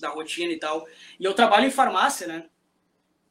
da 0.00 0.08
rotina 0.08 0.52
e 0.52 0.58
tal. 0.58 0.86
E 1.18 1.24
eu 1.24 1.34
trabalho 1.34 1.66
em 1.66 1.70
farmácia, 1.70 2.26
né? 2.26 2.48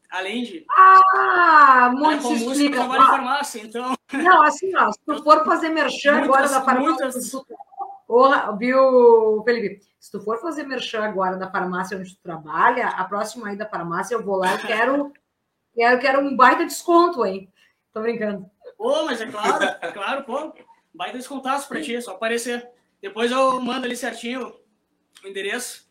Além 0.10 0.44
de. 0.44 0.66
Ah, 0.70 1.92
muito 1.94 2.24
com 2.24 2.36
música, 2.36 2.76
eu 2.76 2.80
trabalho 2.80 3.04
em 3.04 3.08
farmácia, 3.08 3.62
então. 3.62 3.94
Não, 4.14 4.44
assim, 4.44 4.76
ó, 4.76 4.92
se 4.92 5.00
tu 5.06 5.22
for 5.22 5.44
fazer 5.44 5.70
merchan 5.70 6.24
agora 6.24 6.48
da 6.48 6.62
farmácia. 6.62 7.06
Muitas... 7.06 7.32
Porra, 8.08 8.56
viu, 8.58 9.44
Felipe? 9.44 9.86
Se 10.00 10.12
tu 10.12 10.22
for 10.22 10.40
fazer 10.40 10.64
merchan 10.64 11.04
agora 11.04 11.36
da 11.36 11.52
farmácia 11.52 11.98
onde 11.98 12.16
tu 12.16 12.22
trabalha, 12.24 12.88
a 12.88 13.04
próxima 13.04 13.50
aí 13.50 13.58
da 13.58 13.68
farmácia 13.68 14.16
eu 14.16 14.24
vou 14.24 14.38
lá 14.38 14.56
e 14.56 14.60
quero, 14.60 15.12
quero, 15.76 16.00
quero 16.00 16.22
um 16.22 16.36
baita 16.36 16.64
desconto, 16.64 17.26
hein? 17.26 17.52
Tô 17.92 18.00
brincando. 18.02 18.50
Ô, 18.78 19.04
mas 19.04 19.20
é 19.20 19.26
claro, 19.26 19.64
é 19.82 19.92
claro, 19.92 20.24
pô. 20.24 20.54
Baita 20.94 21.18
descontaço 21.18 21.68
pra 21.68 21.82
ti, 21.82 21.96
é 21.96 22.02
só 22.02 22.12
aparecer. 22.12 22.70
Depois 23.02 23.30
eu 23.30 23.60
mando 23.60 23.86
ali 23.86 23.98
certinho 23.98 24.56
o 25.24 25.28
endereço. 25.28 25.86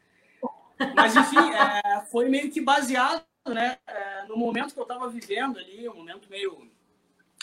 Mas, 0.94 1.14
enfim, 1.14 1.52
é, 1.52 2.00
foi 2.11 2.29
meio 2.29 2.50
que 2.50 2.61
baseado 2.61 3.22
né, 3.52 3.78
é, 3.87 4.24
no 4.28 4.37
momento 4.37 4.72
que 4.72 4.78
eu 4.78 4.85
estava 4.85 5.09
vivendo 5.09 5.59
ali, 5.59 5.88
um 5.88 5.94
momento 5.94 6.28
meio, 6.30 6.70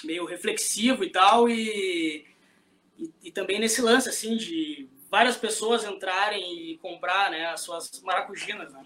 meio 0.04 0.26
reflexivo 0.26 1.04
e 1.04 1.12
tal, 1.12 1.50
e, 1.50 2.26
e, 2.98 3.12
e, 3.24 3.32
também 3.32 3.60
nesse 3.60 3.82
lance, 3.82 4.10
assim, 4.10 4.38
de 4.38 4.90
várias 5.10 5.38
pessoas 5.38 5.84
entrarem 5.84 6.72
e 6.72 6.78
comprar, 6.78 7.32
né, 7.32 7.48
as 7.48 7.62
suas 7.62 8.02
maracujinas, 8.02 8.72
né. 8.74 8.86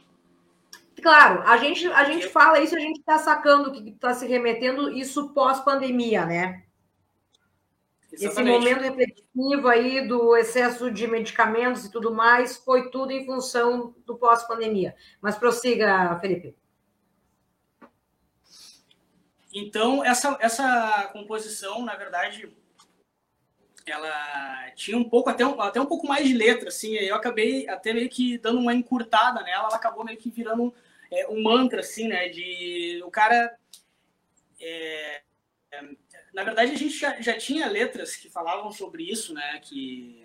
Claro, 1.02 1.44
a 1.44 1.58
gente, 1.58 1.88
a 1.88 2.04
gente 2.06 2.28
fala 2.28 2.60
isso, 2.60 2.76
a 2.76 2.80
gente 2.80 3.00
está 3.00 3.20
sacando 3.20 3.72
que 3.72 3.90
está 3.90 4.14
se 4.14 4.26
remetendo 4.26 4.92
isso 4.92 5.30
pós-pandemia, 5.30 6.26
né? 6.26 6.64
Exatamente. 8.12 8.26
Esse 8.26 8.44
momento 8.44 8.82
reflexivo 8.82 9.68
aí 9.68 10.08
do 10.08 10.36
excesso 10.36 10.90
de 10.90 11.06
medicamentos 11.06 11.86
e 11.86 11.92
tudo 11.92 12.14
mais 12.14 12.58
foi 12.58 12.90
tudo 12.90 13.12
em 13.12 13.26
função 13.26 13.94
do 14.06 14.18
pós-pandemia. 14.18 14.96
Mas 15.22 15.38
prossiga, 15.38 16.18
Felipe. 16.20 16.56
Então, 19.58 20.06
essa, 20.06 20.38
essa 20.40 21.10
composição, 21.12 21.84
na 21.84 21.96
verdade, 21.96 22.48
ela 23.88 24.72
tinha 24.76 24.98
um 24.98 25.04
pouco, 25.04 25.30
até 25.30 25.46
um, 25.46 25.60
até 25.60 25.82
um 25.82 25.86
pouco 25.86 26.08
mais 26.08 26.28
de 26.28 26.34
letra, 26.34 26.70
assim, 26.70 26.94
eu 26.96 27.16
acabei 27.16 27.68
até 27.68 27.92
meio 27.92 28.10
que 28.10 28.38
dando 28.38 28.60
uma 28.60 28.74
encurtada 28.74 29.42
nela, 29.42 29.66
ela 29.66 29.76
acabou 29.76 30.06
meio 30.06 30.18
que 30.18 30.30
virando 30.30 30.74
é, 31.12 31.28
um 31.28 31.42
mantra, 31.42 31.80
assim, 31.80 32.08
né, 32.08 32.30
de 32.30 33.02
o 33.04 33.10
cara... 33.10 33.58
É, 34.60 35.22
é, 35.72 35.82
na 36.34 36.44
verdade, 36.44 36.72
a 36.72 36.78
gente 36.78 36.96
já, 36.96 37.20
já 37.20 37.36
tinha 37.36 37.68
letras 37.68 38.16
que 38.16 38.30
falavam 38.30 38.72
sobre 38.72 39.04
isso, 39.10 39.34
né, 39.34 39.60
que 39.64 40.24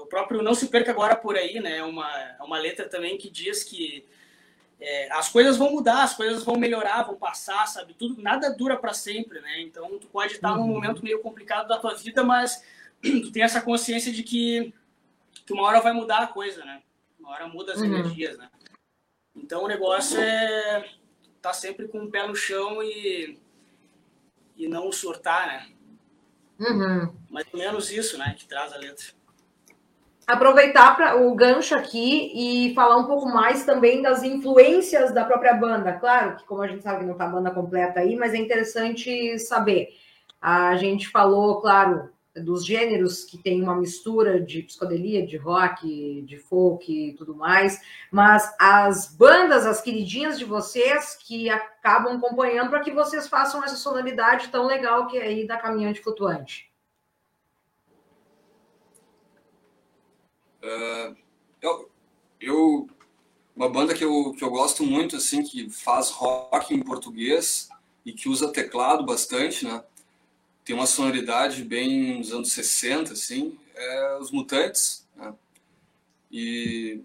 o 0.00 0.06
próprio 0.06 0.42
Não 0.42 0.54
Se 0.54 0.68
Perca 0.68 0.90
Agora 0.90 1.16
Por 1.16 1.36
Aí, 1.36 1.60
né, 1.60 1.78
é 1.78 1.82
uma, 1.82 2.10
é 2.18 2.42
uma 2.42 2.58
letra 2.58 2.88
também 2.88 3.18
que 3.18 3.30
diz 3.30 3.62
que 3.62 4.06
é, 4.80 5.12
as 5.12 5.28
coisas 5.28 5.56
vão 5.56 5.70
mudar, 5.70 6.02
as 6.02 6.14
coisas 6.14 6.42
vão 6.44 6.56
melhorar, 6.56 7.02
vão 7.02 7.16
passar, 7.16 7.66
sabe? 7.66 7.94
Tudo, 7.94 8.20
nada 8.20 8.50
dura 8.50 8.76
para 8.76 8.92
sempre, 8.92 9.40
né? 9.40 9.60
Então, 9.60 9.98
tu 9.98 10.06
pode 10.08 10.34
estar 10.34 10.56
num 10.56 10.62
uhum. 10.62 10.68
momento 10.68 11.02
meio 11.02 11.20
complicado 11.20 11.68
da 11.68 11.78
tua 11.78 11.94
vida, 11.94 12.22
mas 12.22 12.62
tu 13.00 13.32
tem 13.32 13.42
essa 13.42 13.60
consciência 13.60 14.12
de 14.12 14.22
que, 14.22 14.74
que 15.46 15.52
uma 15.52 15.62
hora 15.62 15.80
vai 15.80 15.92
mudar 15.92 16.18
a 16.18 16.26
coisa, 16.26 16.64
né? 16.64 16.82
Uma 17.18 17.30
hora 17.30 17.48
muda 17.48 17.72
as 17.72 17.80
uhum. 17.80 17.86
energias, 17.86 18.36
né? 18.36 18.50
Então, 19.34 19.64
o 19.64 19.68
negócio 19.68 20.20
é 20.20 20.90
tá 21.40 21.52
sempre 21.52 21.88
com 21.88 22.04
o 22.04 22.10
pé 22.10 22.26
no 22.26 22.34
chão 22.34 22.82
e, 22.82 23.38
e 24.56 24.66
não 24.66 24.90
surtar, 24.90 25.46
né? 25.46 25.68
Uhum. 26.58 27.14
Mais 27.28 27.46
ou 27.52 27.58
menos 27.58 27.90
isso, 27.90 28.16
né? 28.16 28.34
Que 28.38 28.46
traz 28.46 28.72
a 28.72 28.76
letra 28.76 29.06
aproveitar 30.26 30.96
pra, 30.96 31.16
o 31.16 31.34
gancho 31.34 31.74
aqui 31.74 32.32
e 32.34 32.74
falar 32.74 32.96
um 32.96 33.06
pouco 33.06 33.26
mais 33.28 33.64
também 33.64 34.02
das 34.02 34.22
influências 34.22 35.12
da 35.12 35.24
própria 35.24 35.54
banda. 35.54 35.92
Claro 35.92 36.36
que, 36.36 36.44
como 36.44 36.62
a 36.62 36.68
gente 36.68 36.82
sabe 36.82 37.04
não 37.04 37.12
está 37.12 37.24
a 37.26 37.28
banda 37.28 37.50
completa 37.50 38.00
aí, 38.00 38.16
mas 38.16 38.34
é 38.34 38.38
interessante 38.38 39.38
saber. 39.38 39.88
A 40.40 40.76
gente 40.76 41.08
falou, 41.08 41.60
claro, 41.60 42.10
dos 42.34 42.64
gêneros 42.66 43.24
que 43.24 43.38
tem 43.38 43.62
uma 43.62 43.76
mistura 43.76 44.40
de 44.40 44.62
psicodelia, 44.62 45.26
de 45.26 45.36
rock, 45.36 46.22
de 46.22 46.36
folk 46.36 46.92
e 46.92 47.14
tudo 47.14 47.34
mais, 47.34 47.80
mas 48.10 48.52
as 48.58 49.14
bandas, 49.14 49.64
as 49.66 49.80
queridinhas 49.80 50.38
de 50.38 50.44
vocês 50.44 51.16
que 51.16 51.48
acabam 51.48 52.16
acompanhando 52.16 52.70
para 52.70 52.80
que 52.80 52.90
vocês 52.90 53.28
façam 53.28 53.62
essa 53.62 53.76
sonoridade 53.76 54.48
tão 54.48 54.66
legal 54.66 55.06
que 55.06 55.16
é 55.16 55.22
aí 55.22 55.46
da 55.46 55.56
Caminhante 55.56 56.00
Flutuante. 56.00 56.73
Uh, 60.64 61.16
eu, 61.60 61.90
eu, 62.40 62.88
uma 63.54 63.68
banda 63.68 63.94
que 63.94 64.02
eu, 64.02 64.32
que 64.32 64.42
eu 64.42 64.50
gosto 64.50 64.82
muito, 64.82 65.16
assim, 65.16 65.42
que 65.42 65.68
faz 65.68 66.08
rock 66.08 66.74
em 66.74 66.82
português 66.82 67.68
e 68.04 68.12
que 68.12 68.28
usa 68.28 68.50
teclado 68.50 69.04
bastante, 69.04 69.66
né? 69.66 69.84
Tem 70.64 70.74
uma 70.74 70.86
sonoridade 70.86 71.62
bem 71.62 72.18
nos 72.18 72.32
anos 72.32 72.52
60, 72.52 73.12
assim, 73.12 73.58
é 73.74 74.16
Os 74.18 74.30
Mutantes, 74.30 75.06
né? 75.14 75.34
E, 76.32 77.02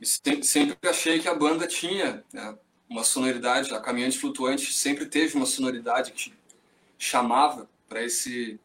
e 0.00 0.06
sempre, 0.06 0.42
sempre, 0.42 0.88
achei 0.88 1.20
que 1.20 1.28
a 1.28 1.34
banda 1.34 1.68
tinha 1.68 2.24
né, 2.32 2.58
uma 2.88 3.04
sonoridade, 3.04 3.72
a 3.72 3.80
Caminhante 3.80 4.18
Flutuante 4.18 4.72
sempre 4.72 5.06
teve 5.06 5.36
uma 5.36 5.46
sonoridade 5.46 6.10
que 6.12 6.34
chamava 6.98 7.68
para 7.88 8.02
esse, 8.04 8.58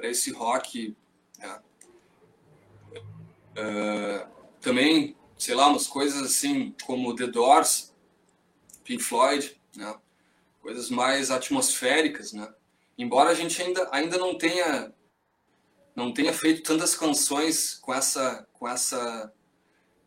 esse 0.00 0.32
rock 0.32 0.96
né, 1.38 1.60
Uh, 3.56 4.28
também, 4.60 5.16
sei 5.38 5.54
lá, 5.54 5.68
umas 5.68 5.86
coisas 5.86 6.22
assim 6.22 6.74
como 6.84 7.14
The 7.16 7.26
Doors, 7.26 7.94
Pink 8.84 9.02
Floyd, 9.02 9.60
né? 9.74 9.94
coisas 10.60 10.90
mais 10.90 11.30
atmosféricas, 11.30 12.32
né? 12.32 12.52
Embora 12.98 13.30
a 13.30 13.34
gente 13.34 13.60
ainda, 13.62 13.88
ainda 13.92 14.18
não 14.18 14.36
tenha 14.36 14.92
não 15.94 16.12
tenha 16.12 16.32
feito 16.32 16.62
tantas 16.62 16.94
canções 16.94 17.74
com 17.74 17.94
essa 17.94 18.46
com 18.52 18.68
essa 18.68 19.32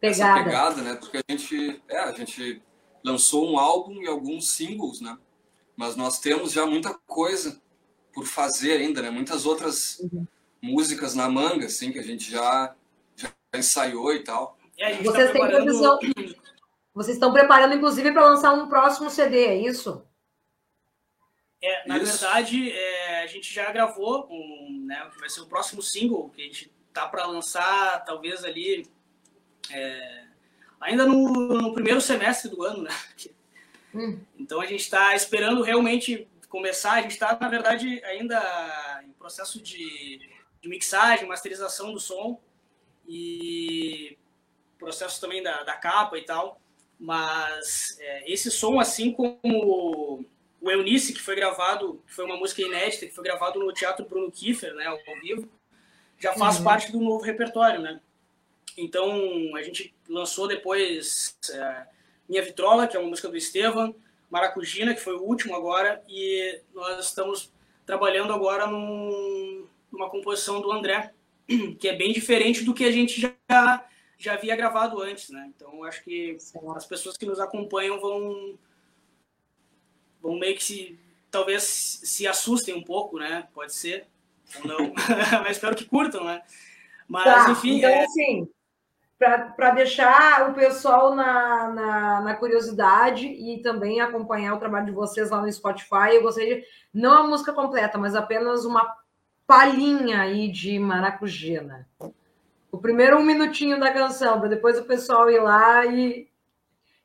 pegada. 0.02 0.32
essa 0.32 0.44
pegada, 0.44 0.82
né? 0.82 0.96
Porque 0.96 1.18
a 1.18 1.32
gente 1.32 1.82
é, 1.88 2.00
a 2.00 2.12
gente 2.12 2.62
lançou 3.04 3.50
um 3.50 3.58
álbum 3.58 4.02
e 4.02 4.08
alguns 4.08 4.50
singles, 4.50 5.00
né? 5.00 5.18
Mas 5.78 5.96
nós 5.96 6.20
temos 6.20 6.52
já 6.52 6.66
muita 6.66 6.94
coisa 7.08 7.62
por 8.14 8.26
fazer 8.26 8.74
ainda, 8.74 9.02
né? 9.02 9.10
Muitas 9.10 9.46
outras 9.46 10.00
uhum. 10.00 10.28
músicas 10.62 11.16
na 11.16 11.30
manga, 11.30 11.68
assim, 11.68 11.92
que 11.92 12.00
a 12.00 12.04
gente 12.04 12.30
já 12.30 12.76
ensaiou 13.58 14.14
e 14.14 14.24
tal. 14.24 14.58
É, 14.78 14.96
tá 14.96 15.04
Vocês 15.04 15.28
tá 15.28 15.34
têm 15.34 15.48
previsão. 15.48 16.00
Vocês 16.94 17.16
estão 17.16 17.32
preparando, 17.32 17.76
inclusive, 17.76 18.12
para 18.12 18.26
lançar 18.26 18.54
um 18.54 18.68
próximo 18.68 19.10
CD, 19.10 19.46
é 19.46 19.56
isso? 19.56 20.06
É, 21.62 21.88
na 21.88 21.98
isso. 21.98 22.20
verdade, 22.20 22.72
é, 22.72 23.24
a 23.24 23.28
gente 23.28 23.54
já 23.54 23.72
gravou 23.72 24.28
um, 24.30 24.86
né, 24.86 25.10
que 25.14 25.20
vai 25.20 25.30
ser 25.30 25.42
o 25.42 25.48
próximo 25.48 25.82
single 25.82 26.30
que 26.30 26.42
a 26.42 26.46
gente 26.46 26.72
tá 26.94 27.08
para 27.08 27.26
lançar, 27.26 28.04
talvez 28.06 28.44
ali 28.44 28.88
é, 29.70 30.26
ainda 30.80 31.06
no, 31.06 31.62
no, 31.62 31.74
primeiro 31.74 32.00
semestre 32.00 32.50
do 32.50 32.64
ano, 32.64 32.84
né? 32.84 32.92
Hum. 33.94 34.20
Então 34.38 34.62
a 34.62 34.66
gente 34.66 34.82
está 34.82 35.16
esperando 35.16 35.62
realmente 35.62 36.28
começar. 36.48 36.94
A 36.94 37.02
gente 37.02 37.12
está, 37.12 37.38
na 37.40 37.50
verdade, 37.50 38.04
ainda 38.06 39.02
em 39.06 39.12
processo 39.12 39.62
de, 39.62 40.20
de 40.62 40.70
mixagem, 40.70 41.28
masterização 41.28 41.92
do 41.92 42.00
som 42.00 42.40
e 43.10 44.16
processo 44.78 45.20
também 45.20 45.42
da, 45.42 45.64
da 45.64 45.74
capa 45.74 46.18
e 46.18 46.22
tal. 46.22 46.62
Mas 47.00 47.98
é, 48.00 48.32
esse 48.32 48.52
som, 48.52 48.80
assim 48.80 49.12
como 49.12 50.26
o 50.62 50.72
Eunice, 50.72 51.14
que 51.14 51.22
foi 51.22 51.36
gravado, 51.36 52.02
que 52.06 52.14
foi 52.14 52.26
uma 52.26 52.38
música 52.38 52.62
inédita, 52.62 53.08
que 53.08 53.16
foi 53.16 53.24
gravado 53.24 53.60
no 53.60 53.74
Teatro 53.74 54.06
Bruno 54.06 54.32
Kiefer, 54.32 54.76
né, 54.76 54.86
ao 54.86 55.00
vivo, 55.22 55.50
já 56.20 56.34
faz 56.34 56.58
uhum. 56.58 56.64
parte 56.64 56.92
do 56.92 57.00
novo 57.00 57.24
repertório, 57.24 57.80
né? 57.80 58.00
Então, 58.78 59.12
a 59.56 59.64
gente 59.64 59.94
lançou 60.08 60.48
depois 60.48 61.38
é, 61.52 61.88
Minha 62.28 62.44
Vitrola, 62.44 62.88
que 62.88 62.96
é 62.96 63.00
uma 63.00 63.10
música 63.10 63.30
do 63.30 63.38
Estevam, 63.38 63.96
Maracujina, 64.30 64.94
que 64.94 65.02
foi 65.02 65.16
o 65.16 65.24
último 65.24 65.56
agora, 65.56 66.04
e 66.08 66.62
nós 66.74 67.06
estamos 67.06 67.52
trabalhando 67.86 68.32
agora 68.34 68.68
num, 68.68 69.66
numa 69.92 70.10
composição 70.10 70.62
do 70.62 70.72
André, 70.72 71.14
que 71.80 71.88
é 71.88 71.96
bem 71.96 72.14
diferente 72.14 72.64
do 72.64 72.74
que 72.74 72.86
a 72.86 72.92
gente 72.92 73.20
já, 73.20 73.86
já 74.18 74.34
havia 74.34 74.56
gravado 74.56 75.02
antes, 75.02 75.30
né? 75.30 75.52
Então, 75.56 75.84
acho 75.84 76.04
que 76.04 76.38
as 76.76 76.86
pessoas 76.86 77.18
que 77.18 77.26
nos 77.26 77.40
acompanham 77.40 78.00
vão, 78.00 78.58
vão 80.22 80.38
meio 80.38 80.56
que 80.56 80.64
se, 80.64 81.00
talvez 81.32 81.64
se 81.64 82.28
assustem 82.28 82.76
um 82.76 82.84
pouco, 82.84 83.18
né? 83.18 83.48
Pode 83.54 83.74
ser, 83.74 84.08
ou 84.60 84.68
não, 84.68 84.94
mas 85.44 85.52
espero 85.52 85.76
que 85.76 85.86
curtam, 85.86 86.24
né? 86.24 86.42
Mas, 87.08 87.24
tá, 87.24 87.52
enfim... 87.52 87.78
Então, 87.78 87.90
é... 87.90 88.04
assim, 88.04 88.48
para 89.18 89.72
deixar 89.72 90.50
o 90.50 90.54
pessoal 90.54 91.14
na, 91.14 91.68
na, 91.70 92.22
na, 92.22 92.36
curiosidade 92.36 93.28
e 93.28 93.62
também 93.62 94.00
acompanhar 94.00 94.54
o 94.54 94.60
trabalho 94.60 94.86
de 94.86 94.92
vocês 94.94 95.30
lá 95.30 95.42
no 95.42 95.52
Spotify, 95.52 96.14
eu 96.14 96.22
gostaria 96.22 96.62
de, 96.62 96.66
não 96.94 97.12
a 97.12 97.28
música 97.28 97.52
completa, 97.52 97.98
mas 97.98 98.16
apenas 98.16 98.64
uma 98.64 98.96
palhinha 99.50 100.22
aí 100.22 100.48
de 100.48 100.78
maracujina. 100.78 101.90
O 102.72 102.78
primeiro 102.78 103.18
um 103.18 103.24
minutinho 103.24 103.80
da 103.80 103.92
canção, 103.92 104.40
para 104.40 104.48
depois 104.48 104.78
o 104.78 104.86
pessoal 104.86 105.28
ir 105.32 105.40
lá 105.40 105.88
e, 105.88 106.30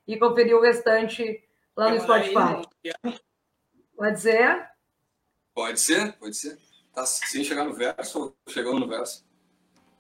e 0.06 0.18
conferir 0.18 0.54
o 0.54 0.60
restante 0.60 1.42
lá 1.74 1.88
no 1.88 1.98
Spotify. 1.98 2.68
Pode 3.96 4.20
ser? 4.20 4.68
Pode 5.54 5.80
ser, 5.80 6.12
pode 6.18 6.36
ser. 6.36 6.58
Tá 6.92 7.06
sem 7.06 7.42
chegar 7.42 7.64
no 7.64 7.72
verso 7.72 8.20
ou 8.20 8.36
chegando 8.52 8.80
no 8.80 8.88
verso? 8.88 9.24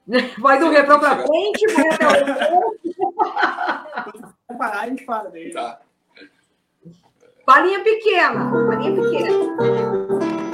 Vai 0.38 0.58
do 0.58 0.68
refrão 0.68 1.00
para 1.00 1.26
frente, 1.26 1.66
vai 1.72 1.88
até 1.88 2.06
o 2.06 2.78
Vai 4.46 4.58
parar, 4.58 4.80
a 4.80 4.88
gente 4.90 5.02
fala 5.06 5.30
dele. 5.30 5.50
Tá. 5.50 5.80
Palinha 7.46 7.82
pequena, 7.82 8.50
palinha 8.68 9.02
pequena. 9.02 10.44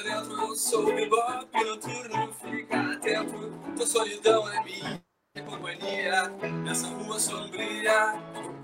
Adentro, 0.00 0.32
eu 0.32 0.54
sou 0.54 0.86
bebop 0.86 1.64
noturno, 1.64 2.32
fica 2.32 2.92
atento, 2.92 3.52
tua 3.76 3.86
solidão 3.86 4.48
é 4.50 4.62
minha 4.64 5.02
companhia, 5.46 6.28
nessa 6.64 6.86
rua 6.88 7.18
sombria. 7.18 8.14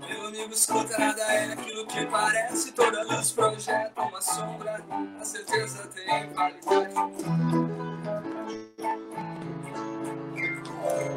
Meu 0.07 0.27
amigo, 0.27 0.51
escuta, 0.51 0.97
nada 0.97 1.21
é 1.21 1.53
aquilo 1.53 1.85
que 1.85 2.05
parece, 2.07 2.71
toda 2.71 3.03
luz 3.03 3.31
projeta 3.31 4.01
uma 4.01 4.21
sombra, 4.21 4.83
a 5.19 5.25
certeza 5.25 5.87
tem 5.87 6.33
validade. 6.33 6.95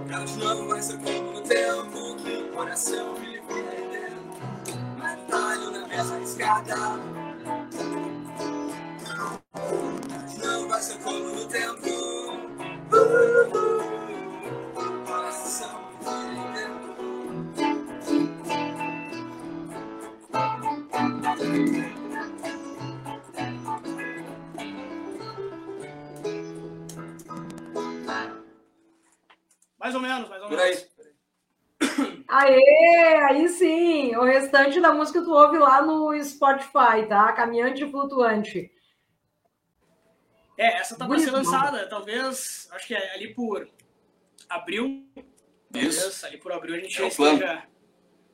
Cara 0.09 0.25
de 0.25 0.37
novo 0.39 0.69
vai 0.69 0.83
ser 0.83 0.99
como 0.99 1.33
no 1.33 1.41
tempo 1.43 2.17
que 2.17 2.43
o 2.43 2.53
coração 2.53 3.15
vive 3.15 3.41
perdendo, 3.47 4.37
mas 4.99 5.19
talho 5.29 5.71
na 5.71 5.87
mesma 5.87 6.21
escada. 6.21 7.20
Ser 10.81 10.99
como 11.01 11.19
no 11.19 11.47
tempo. 11.47 11.91
Uh, 12.91 13.51
coração. 15.07 15.91
Mais 29.79 29.95
ou 29.95 30.01
menos, 30.01 30.31
mais 30.31 30.43
ou 30.43 30.49
Por 30.49 30.57
menos. 30.57 30.89
aí. 31.79 32.25
Aê, 32.27 33.17
aí 33.29 33.49
sim! 33.51 34.17
O 34.17 34.25
restante 34.25 34.81
da 34.81 34.95
música 34.95 35.21
tu 35.21 35.31
ouve 35.31 35.59
lá 35.59 35.83
no 35.83 36.19
Spotify, 36.25 37.07
tá? 37.07 37.31
Caminhante 37.35 37.85
e 37.85 37.91
flutuante. 37.91 38.70
É, 40.63 40.79
essa 40.79 40.95
tá 40.97 41.07
para 41.07 41.19
ser 41.19 41.31
lançada, 41.31 41.89
talvez, 41.89 42.69
acho 42.73 42.87
que 42.87 42.95
é 42.95 43.15
ali 43.15 43.33
por 43.33 43.67
abril. 44.49 45.07
Talvez, 45.73 45.97
Isso. 45.97 46.27
ali 46.27 46.37
por 46.37 46.53
abril 46.53 46.75
a 46.75 46.79
gente 46.79 47.01
É 47.03 47.09
já 47.09 47.17
plano. 47.17 47.35
esteja 47.35 47.63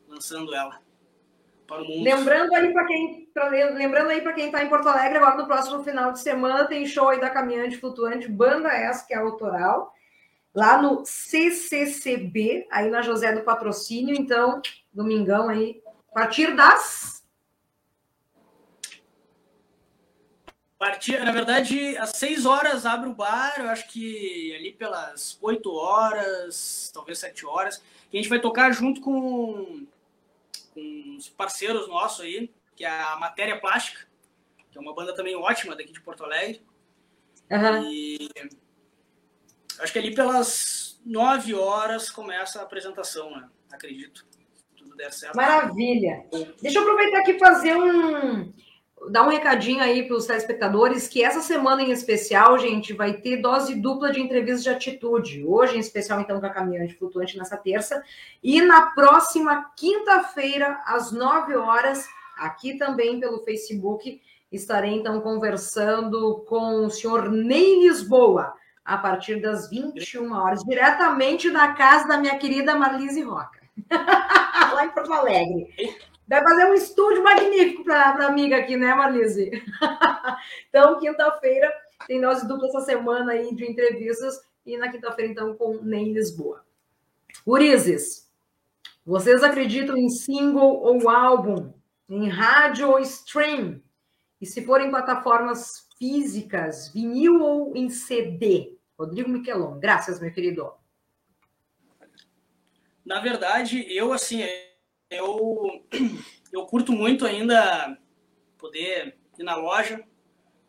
lançando 0.08 0.52
ela 0.54 0.80
para 1.68 1.82
o 1.82 1.84
mundo. 1.84 2.02
Lembrando 2.02 2.52
aí 2.54 2.72
para 2.72 2.84
quem, 2.86 3.26
pra- 3.32 3.48
lembrando 3.48 4.10
aí 4.10 4.20
para 4.22 4.32
quem 4.32 4.50
tá 4.50 4.62
em 4.64 4.68
Porto 4.68 4.88
Alegre, 4.88 5.18
agora 5.18 5.36
no 5.36 5.46
próximo 5.46 5.84
final 5.84 6.12
de 6.12 6.20
semana 6.20 6.64
tem 6.64 6.84
show 6.86 7.08
aí 7.10 7.20
da 7.20 7.30
Caminhante 7.30 7.76
Flutuante, 7.76 8.28
banda 8.28 8.70
essa 8.70 9.06
que 9.06 9.14
é 9.14 9.18
autoral, 9.18 9.92
lá 10.54 10.80
no 10.82 11.04
CCCB, 11.06 12.66
aí 12.70 12.90
na 12.90 13.02
José 13.02 13.32
do 13.32 13.42
Patrocínio, 13.42 14.16
então, 14.16 14.60
domingão 14.92 15.48
aí, 15.48 15.80
a 16.10 16.14
partir 16.14 16.54
das 16.56 17.15
Partir, 20.86 21.18
na 21.24 21.32
verdade, 21.32 21.96
às 21.96 22.10
6 22.10 22.46
horas 22.46 22.86
abre 22.86 23.08
o 23.08 23.12
bar, 23.12 23.54
eu 23.58 23.68
acho 23.68 23.88
que 23.88 24.54
ali 24.54 24.72
pelas 24.72 25.36
8 25.42 25.68
horas, 25.74 26.92
talvez 26.94 27.18
7 27.18 27.44
horas, 27.44 27.82
que 28.08 28.16
a 28.16 28.20
gente 28.22 28.28
vai 28.28 28.38
tocar 28.38 28.70
junto 28.70 29.00
com, 29.00 29.84
com 30.72 31.16
os 31.18 31.28
parceiros 31.28 31.88
nossos 31.88 32.20
aí, 32.20 32.48
que 32.76 32.84
é 32.84 32.88
a 32.88 33.16
Matéria 33.16 33.60
Plástica, 33.60 34.06
que 34.70 34.78
é 34.78 34.80
uma 34.80 34.94
banda 34.94 35.12
também 35.12 35.34
ótima 35.34 35.74
daqui 35.74 35.92
de 35.92 36.00
Porto 36.00 36.22
Alegre. 36.22 36.62
Aham. 37.50 37.90
E 37.90 38.30
acho 39.80 39.92
que 39.92 39.98
ali 39.98 40.14
pelas 40.14 41.00
9 41.04 41.52
horas 41.56 42.10
começa 42.10 42.60
a 42.60 42.62
apresentação, 42.62 43.28
né? 43.32 43.48
Acredito. 43.72 44.24
Se 44.54 44.64
tudo 44.76 44.94
der 44.94 45.12
certo. 45.12 45.34
Maravilha. 45.34 46.24
Deixa 46.62 46.78
eu 46.78 46.82
aproveitar 46.82 47.18
aqui 47.18 47.32
e 47.32 47.38
fazer 47.40 47.74
um. 47.74 48.52
Dar 49.10 49.24
um 49.24 49.28
recadinho 49.28 49.82
aí 49.82 50.06
para 50.06 50.16
os 50.16 50.26
telespectadores 50.26 51.06
que 51.06 51.22
essa 51.22 51.40
semana 51.40 51.82
em 51.82 51.90
especial, 51.90 52.58
gente, 52.58 52.92
vai 52.92 53.14
ter 53.14 53.36
dose 53.36 53.74
dupla 53.74 54.10
de 54.10 54.20
entrevistas 54.20 54.62
de 54.64 54.70
atitude. 54.70 55.44
Hoje, 55.44 55.76
em 55.76 55.80
especial, 55.80 56.20
então, 56.20 56.40
com 56.40 56.46
a 56.46 56.50
caminhante 56.50 56.94
flutuante 56.94 57.36
nessa 57.36 57.56
terça. 57.56 58.02
E 58.42 58.60
na 58.62 58.90
próxima 58.90 59.70
quinta-feira, 59.76 60.80
às 60.86 61.12
9 61.12 61.54
horas, 61.56 62.06
aqui 62.36 62.78
também 62.78 63.20
pelo 63.20 63.44
Facebook, 63.44 64.20
estarei 64.50 64.94
então 64.94 65.20
conversando 65.20 66.44
com 66.48 66.86
o 66.86 66.90
senhor 66.90 67.30
Ney 67.30 67.80
Lisboa, 67.80 68.54
a 68.84 68.96
partir 68.96 69.40
das 69.40 69.68
21 69.68 70.32
horas, 70.32 70.60
diretamente 70.64 71.50
da 71.50 71.72
casa 71.72 72.08
da 72.08 72.16
minha 72.16 72.38
querida 72.38 72.76
Marlise 72.76 73.22
Roca. 73.22 73.60
lá 74.74 74.84
em 74.84 74.90
Porto 74.90 75.12
Alegre. 75.12 75.74
Vai 76.28 76.42
fazer 76.42 76.66
um 76.66 76.74
estúdio 76.74 77.22
magnífico 77.22 77.84
para 77.84 78.10
a 78.10 78.26
amiga 78.26 78.56
aqui, 78.56 78.76
né, 78.76 78.94
Marlise? 78.94 79.50
então, 80.68 80.98
quinta-feira, 80.98 81.72
tem 82.06 82.20
dose 82.20 82.46
dupla 82.48 82.66
essa 82.68 82.80
semana 82.80 83.32
aí 83.32 83.54
de 83.54 83.64
entrevistas, 83.64 84.40
e 84.64 84.76
na 84.76 84.90
quinta-feira, 84.90 85.30
então, 85.30 85.54
com 85.54 85.76
Nem 85.82 86.12
Lisboa. 86.12 86.64
Urizes, 87.46 88.28
vocês 89.04 89.44
acreditam 89.44 89.96
em 89.96 90.08
single 90.08 90.82
ou 90.82 91.08
álbum? 91.08 91.72
Em 92.08 92.28
rádio 92.28 92.90
ou 92.90 92.98
stream? 92.98 93.80
E 94.40 94.46
se 94.46 94.64
for 94.64 94.80
em 94.80 94.90
plataformas 94.90 95.88
físicas, 95.96 96.88
vinil 96.92 97.40
ou 97.40 97.76
em 97.76 97.88
CD? 97.88 98.76
Rodrigo 98.98 99.30
Miquelon, 99.30 99.78
graças, 99.78 100.20
meu 100.20 100.32
querido. 100.32 100.72
Na 103.04 103.20
verdade, 103.20 103.86
eu 103.88 104.12
assim, 104.12 104.42
eu 105.10 105.84
eu 106.52 106.66
curto 106.66 106.92
muito 106.92 107.26
ainda 107.26 107.98
poder 108.58 109.16
ir 109.38 109.42
na 109.42 109.56
loja, 109.56 110.02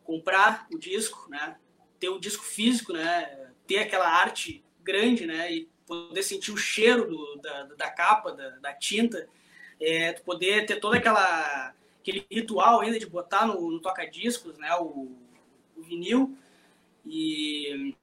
comprar 0.04 0.66
o 0.72 0.78
disco, 0.78 1.28
né? 1.30 1.56
Ter 1.98 2.08
o 2.08 2.20
disco 2.20 2.44
físico, 2.44 2.92
né? 2.92 3.52
Ter 3.66 3.78
aquela 3.78 4.08
arte 4.08 4.64
grande, 4.82 5.26
né? 5.26 5.52
E 5.52 5.68
poder 5.86 6.22
sentir 6.22 6.52
o 6.52 6.56
cheiro 6.56 7.08
do, 7.08 7.36
da, 7.36 7.62
da 7.64 7.90
capa, 7.90 8.32
da, 8.32 8.50
da 8.58 8.74
tinta, 8.74 9.28
é, 9.80 10.12
poder 10.12 10.66
ter 10.66 10.80
toda 10.80 10.98
aquela 10.98 11.74
aquele 12.00 12.26
ritual 12.30 12.80
ainda 12.80 12.98
de 12.98 13.06
botar 13.06 13.46
no, 13.46 13.70
no 13.70 13.80
toca-discos, 13.80 14.56
né? 14.58 14.74
O, 14.76 15.14
o 15.76 15.82
vinil 15.82 16.36
e, 17.04 17.94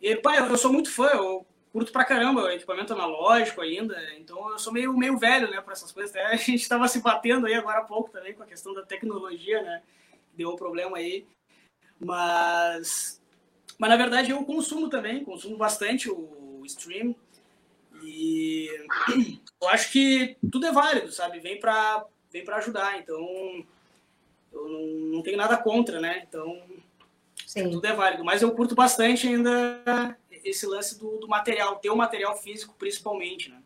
e 0.00 0.16
pai, 0.16 0.38
eu 0.38 0.56
sou 0.56 0.72
muito 0.72 0.90
fã, 0.90 1.06
eu 1.08 1.46
curto 1.74 1.90
pra 1.90 2.04
caramba 2.04 2.44
o 2.44 2.50
equipamento 2.50 2.92
analógico 2.92 3.60
ainda, 3.60 4.00
então 4.16 4.48
eu 4.48 4.58
sou 4.60 4.72
meio, 4.72 4.96
meio 4.96 5.18
velho, 5.18 5.50
né, 5.50 5.60
pra 5.60 5.72
essas 5.72 5.90
coisas. 5.90 6.14
Até 6.14 6.24
a 6.32 6.36
gente 6.36 6.68
tava 6.68 6.86
se 6.86 7.02
batendo 7.02 7.48
aí 7.48 7.54
agora 7.54 7.80
há 7.80 7.84
pouco 7.84 8.12
também 8.12 8.32
com 8.32 8.44
a 8.44 8.46
questão 8.46 8.72
da 8.72 8.82
tecnologia, 8.82 9.60
né, 9.60 9.82
deu 10.34 10.50
um 10.50 10.56
problema 10.56 10.98
aí. 10.98 11.26
Mas, 11.98 13.20
mas 13.76 13.90
na 13.90 13.96
verdade 13.96 14.30
eu 14.30 14.44
consumo 14.44 14.88
também, 14.88 15.24
consumo 15.24 15.56
bastante 15.56 16.08
o 16.08 16.62
stream 16.64 17.12
e 18.04 18.68
eu 19.60 19.68
acho 19.68 19.90
que 19.90 20.36
tudo 20.52 20.66
é 20.66 20.72
válido, 20.72 21.10
sabe? 21.10 21.40
Vem 21.40 21.58
pra, 21.58 22.06
vem 22.30 22.44
pra 22.44 22.58
ajudar, 22.58 23.00
então 23.00 23.18
eu 24.52 24.68
não, 24.68 24.86
não 25.16 25.22
tenho 25.24 25.36
nada 25.36 25.56
contra, 25.56 26.00
né, 26.00 26.24
então 26.28 26.62
Sim. 27.44 27.68
tudo 27.68 27.84
é 27.84 27.92
válido. 27.92 28.24
Mas 28.24 28.42
eu 28.42 28.52
curto 28.52 28.76
bastante 28.76 29.26
ainda 29.26 30.16
esse 30.44 30.66
lance 30.66 30.98
do, 30.98 31.18
do 31.18 31.28
material, 31.28 31.76
ter 31.76 31.90
o 31.90 31.96
material 31.96 32.36
físico 32.36 32.74
principalmente, 32.78 33.50
né? 33.50 33.62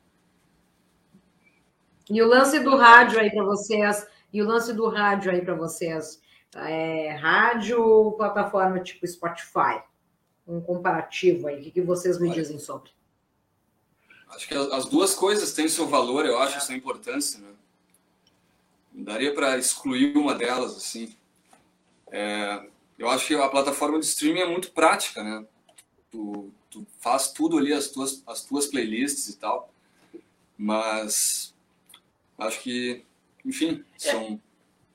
E 2.10 2.22
o 2.22 2.26
lance 2.26 2.58
do 2.60 2.74
rádio 2.76 3.20
aí 3.20 3.30
para 3.30 3.44
vocês, 3.44 4.06
e 4.32 4.40
o 4.40 4.46
lance 4.46 4.72
do 4.72 4.88
rádio 4.88 5.30
aí 5.30 5.42
para 5.42 5.54
vocês, 5.54 6.22
é, 6.54 7.10
rádio 7.16 7.82
ou 7.82 8.12
plataforma 8.12 8.80
tipo 8.80 9.06
Spotify? 9.06 9.82
Um 10.46 10.60
comparativo 10.60 11.48
aí, 11.48 11.60
o 11.60 11.62
que, 11.62 11.70
que 11.70 11.82
vocês 11.82 12.18
me 12.18 12.28
Olha. 12.28 12.40
dizem 12.40 12.58
sobre? 12.58 12.90
Acho 14.30 14.48
que 14.48 14.54
as 14.54 14.72
as 14.72 14.84
duas 14.86 15.14
coisas 15.14 15.52
têm 15.52 15.68
seu 15.68 15.86
valor, 15.86 16.24
eu 16.24 16.38
acho, 16.38 16.60
sua 16.60 16.74
importância, 16.74 17.38
né? 17.40 17.52
Daria 18.92 19.34
para 19.34 19.58
excluir 19.58 20.16
uma 20.16 20.34
delas, 20.34 20.76
assim. 20.76 21.14
É, 22.10 22.66
eu 22.98 23.08
acho 23.08 23.26
que 23.26 23.34
a 23.34 23.48
plataforma 23.48 23.98
de 24.00 24.06
streaming 24.06 24.40
é 24.40 24.46
muito 24.46 24.72
prática, 24.72 25.22
né? 25.22 25.46
Tu, 26.10 26.52
tu 26.70 26.86
faz 27.00 27.32
tudo 27.32 27.58
ali, 27.58 27.72
as 27.72 27.88
tuas, 27.88 28.22
as 28.26 28.44
tuas 28.44 28.66
playlists 28.66 29.28
e 29.28 29.38
tal, 29.38 29.72
mas 30.56 31.54
acho 32.38 32.60
que, 32.60 33.04
enfim, 33.44 33.84
é. 33.94 33.98
são... 33.98 34.40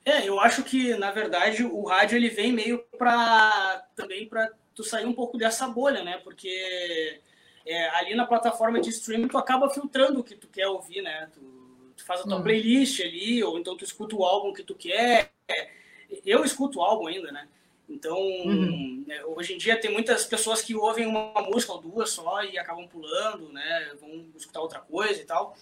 É, 0.04 0.28
eu 0.28 0.38
acho 0.38 0.62
que, 0.62 0.94
na 0.96 1.10
verdade, 1.10 1.64
o 1.64 1.82
rádio 1.84 2.16
ele 2.16 2.28
vem 2.28 2.52
meio 2.52 2.84
para 2.98 3.86
também 3.96 4.28
para 4.28 4.50
tu 4.74 4.84
sair 4.84 5.06
um 5.06 5.14
pouco 5.14 5.38
dessa 5.38 5.66
bolha, 5.66 6.04
né? 6.04 6.18
Porque 6.18 7.20
é, 7.64 7.88
ali 7.90 8.14
na 8.14 8.26
plataforma 8.26 8.80
de 8.80 8.90
streaming 8.90 9.28
tu 9.28 9.38
acaba 9.38 9.70
filtrando 9.70 10.20
o 10.20 10.24
que 10.24 10.34
tu 10.34 10.46
quer 10.48 10.66
ouvir, 10.66 11.00
né? 11.00 11.30
Tu, 11.32 11.40
tu 11.96 12.04
faz 12.04 12.20
a 12.20 12.24
tua 12.24 12.36
uhum. 12.36 12.42
playlist 12.42 13.00
ali, 13.00 13.42
ou 13.42 13.58
então 13.58 13.76
tu 13.76 13.84
escuta 13.84 14.14
o 14.14 14.24
álbum 14.24 14.52
que 14.52 14.62
tu 14.62 14.74
quer. 14.74 15.32
Eu 16.24 16.44
escuto 16.44 16.80
o 16.80 16.82
álbum 16.82 17.06
ainda, 17.06 17.32
né? 17.32 17.48
Então, 17.88 18.18
uhum. 18.18 19.04
né, 19.06 19.22
hoje 19.24 19.54
em 19.54 19.58
dia 19.58 19.78
tem 19.78 19.92
muitas 19.92 20.24
pessoas 20.24 20.62
que 20.62 20.74
ouvem 20.74 21.06
uma 21.06 21.42
música 21.42 21.72
ou 21.72 21.80
duas 21.80 22.10
só 22.10 22.42
e 22.42 22.58
acabam 22.58 22.88
pulando, 22.88 23.52
né? 23.52 23.92
Vão 24.00 24.26
escutar 24.36 24.60
outra 24.60 24.80
coisa 24.80 25.20
e 25.20 25.24
tal. 25.24 25.56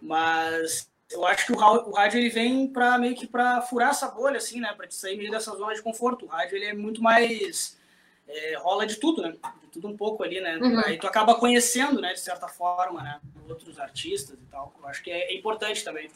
Mas 0.00 0.90
eu 1.10 1.24
acho 1.26 1.46
que 1.46 1.52
o 1.52 1.90
rádio 1.92 2.18
ele 2.18 2.28
vem 2.28 2.66
para 2.66 2.98
meio 2.98 3.14
que 3.14 3.26
para 3.26 3.60
furar 3.62 3.90
essa 3.90 4.08
bolha, 4.08 4.38
assim, 4.38 4.60
né? 4.60 4.72
Para 4.76 4.86
te 4.86 4.94
sair 4.94 5.16
meio 5.16 5.30
dessa 5.30 5.52
zona 5.56 5.74
de 5.74 5.82
conforto. 5.82 6.24
O 6.24 6.28
rádio 6.28 6.56
ele 6.56 6.66
é 6.66 6.74
muito 6.74 7.02
mais 7.02 7.78
é, 8.26 8.56
rola 8.56 8.86
de 8.86 8.96
tudo, 8.96 9.22
né? 9.22 9.32
De 9.62 9.68
tudo 9.68 9.88
um 9.88 9.96
pouco 9.96 10.24
ali, 10.24 10.40
né? 10.40 10.56
Uhum. 10.58 10.80
Aí 10.84 10.98
tu 10.98 11.06
acaba 11.06 11.34
conhecendo, 11.36 12.00
né? 12.00 12.12
De 12.12 12.20
certa 12.20 12.48
forma, 12.48 13.02
né? 13.02 13.20
Outros 13.48 13.78
artistas 13.78 14.36
e 14.40 14.50
tal. 14.50 14.74
Eu 14.80 14.88
acho 14.88 15.02
que 15.02 15.10
é, 15.10 15.32
é 15.32 15.36
importante 15.36 15.84
também. 15.84 16.10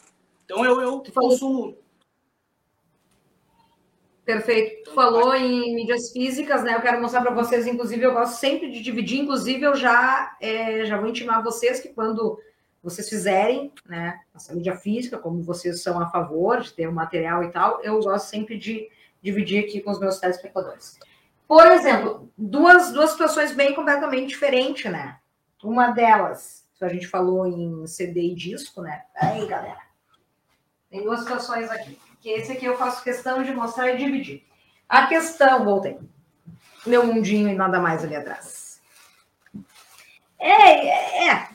Então 0.45 0.63
eu, 0.65 0.81
eu 0.81 1.03
consumo 1.13 1.77
Perfeito. 4.25 4.85
Tu 4.85 4.91
falou 4.91 5.35
em 5.35 5.75
mídias 5.75 6.11
físicas, 6.11 6.63
né? 6.63 6.73
Eu 6.73 6.81
quero 6.81 6.99
mostrar 6.99 7.21
para 7.21 7.33
vocês, 7.33 7.67
inclusive, 7.67 8.03
eu 8.03 8.13
gosto 8.13 8.39
sempre 8.39 8.71
de 8.71 8.81
dividir, 8.81 9.19
inclusive 9.19 9.61
eu 9.61 9.75
já, 9.75 10.35
é, 10.41 10.83
já 10.83 10.97
vou 10.97 11.07
intimar 11.07 11.43
vocês 11.43 11.79
que 11.79 11.89
quando 11.89 12.39
vocês 12.81 13.07
fizerem, 13.07 13.71
né, 13.85 14.19
essa 14.35 14.53
mídia 14.53 14.75
física, 14.75 15.17
como 15.17 15.41
vocês 15.41 15.81
são 15.81 15.99
a 15.99 16.09
favor 16.09 16.61
de 16.61 16.73
ter 16.73 16.87
o 16.87 16.93
material 16.93 17.43
e 17.43 17.51
tal, 17.51 17.81
eu 17.83 17.99
gosto 17.99 18.27
sempre 18.27 18.57
de 18.57 18.89
dividir 19.21 19.63
aqui 19.63 19.81
com 19.81 19.91
os 19.91 19.99
meus 19.99 20.19
telespectadores. 20.19 20.99
Por 21.47 21.65
exemplo, 21.67 22.31
duas, 22.35 22.91
duas 22.91 23.11
situações 23.11 23.53
bem 23.53 23.75
completamente 23.75 24.29
diferentes, 24.29 24.91
né? 24.91 25.19
Uma 25.63 25.91
delas, 25.91 26.67
a 26.81 26.89
gente 26.89 27.07
falou 27.07 27.45
em 27.47 27.85
CD 27.87 28.21
e 28.21 28.35
disco, 28.35 28.81
né? 28.81 29.03
Aí, 29.15 29.47
galera. 29.47 29.81
Tem 30.89 31.03
duas 31.03 31.21
situações 31.21 31.69
aqui 31.69 31.97
que 32.25 32.31
esse 32.31 32.53
aqui 32.53 32.65
eu 32.65 32.75
faço 32.75 33.03
questão 33.03 33.43
de 33.43 33.53
mostrar 33.53 33.91
e 33.91 33.97
dividir. 33.97 34.43
A 34.89 35.05
questão, 35.05 35.63
voltei. 35.63 35.99
Meu 36.83 37.05
mundinho 37.05 37.47
e 37.47 37.53
nada 37.53 37.79
mais 37.79 38.03
ali 38.03 38.15
atrás. 38.15 38.81
É, 40.39 40.87
é, 40.87 41.27
é. 41.27 41.47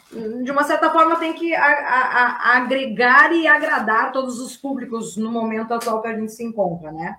de 0.44 0.50
uma 0.52 0.62
certa 0.62 0.88
forma 0.92 1.18
tem 1.18 1.32
que 1.32 1.52
a, 1.52 1.64
a, 1.64 2.26
a 2.52 2.56
agregar 2.58 3.32
e 3.32 3.48
agradar 3.48 4.12
todos 4.12 4.38
os 4.38 4.56
públicos 4.56 5.16
no 5.16 5.32
momento 5.32 5.74
atual 5.74 6.00
que 6.00 6.06
a 6.06 6.16
gente 6.16 6.30
se 6.30 6.44
encontra, 6.44 6.92
né? 6.92 7.18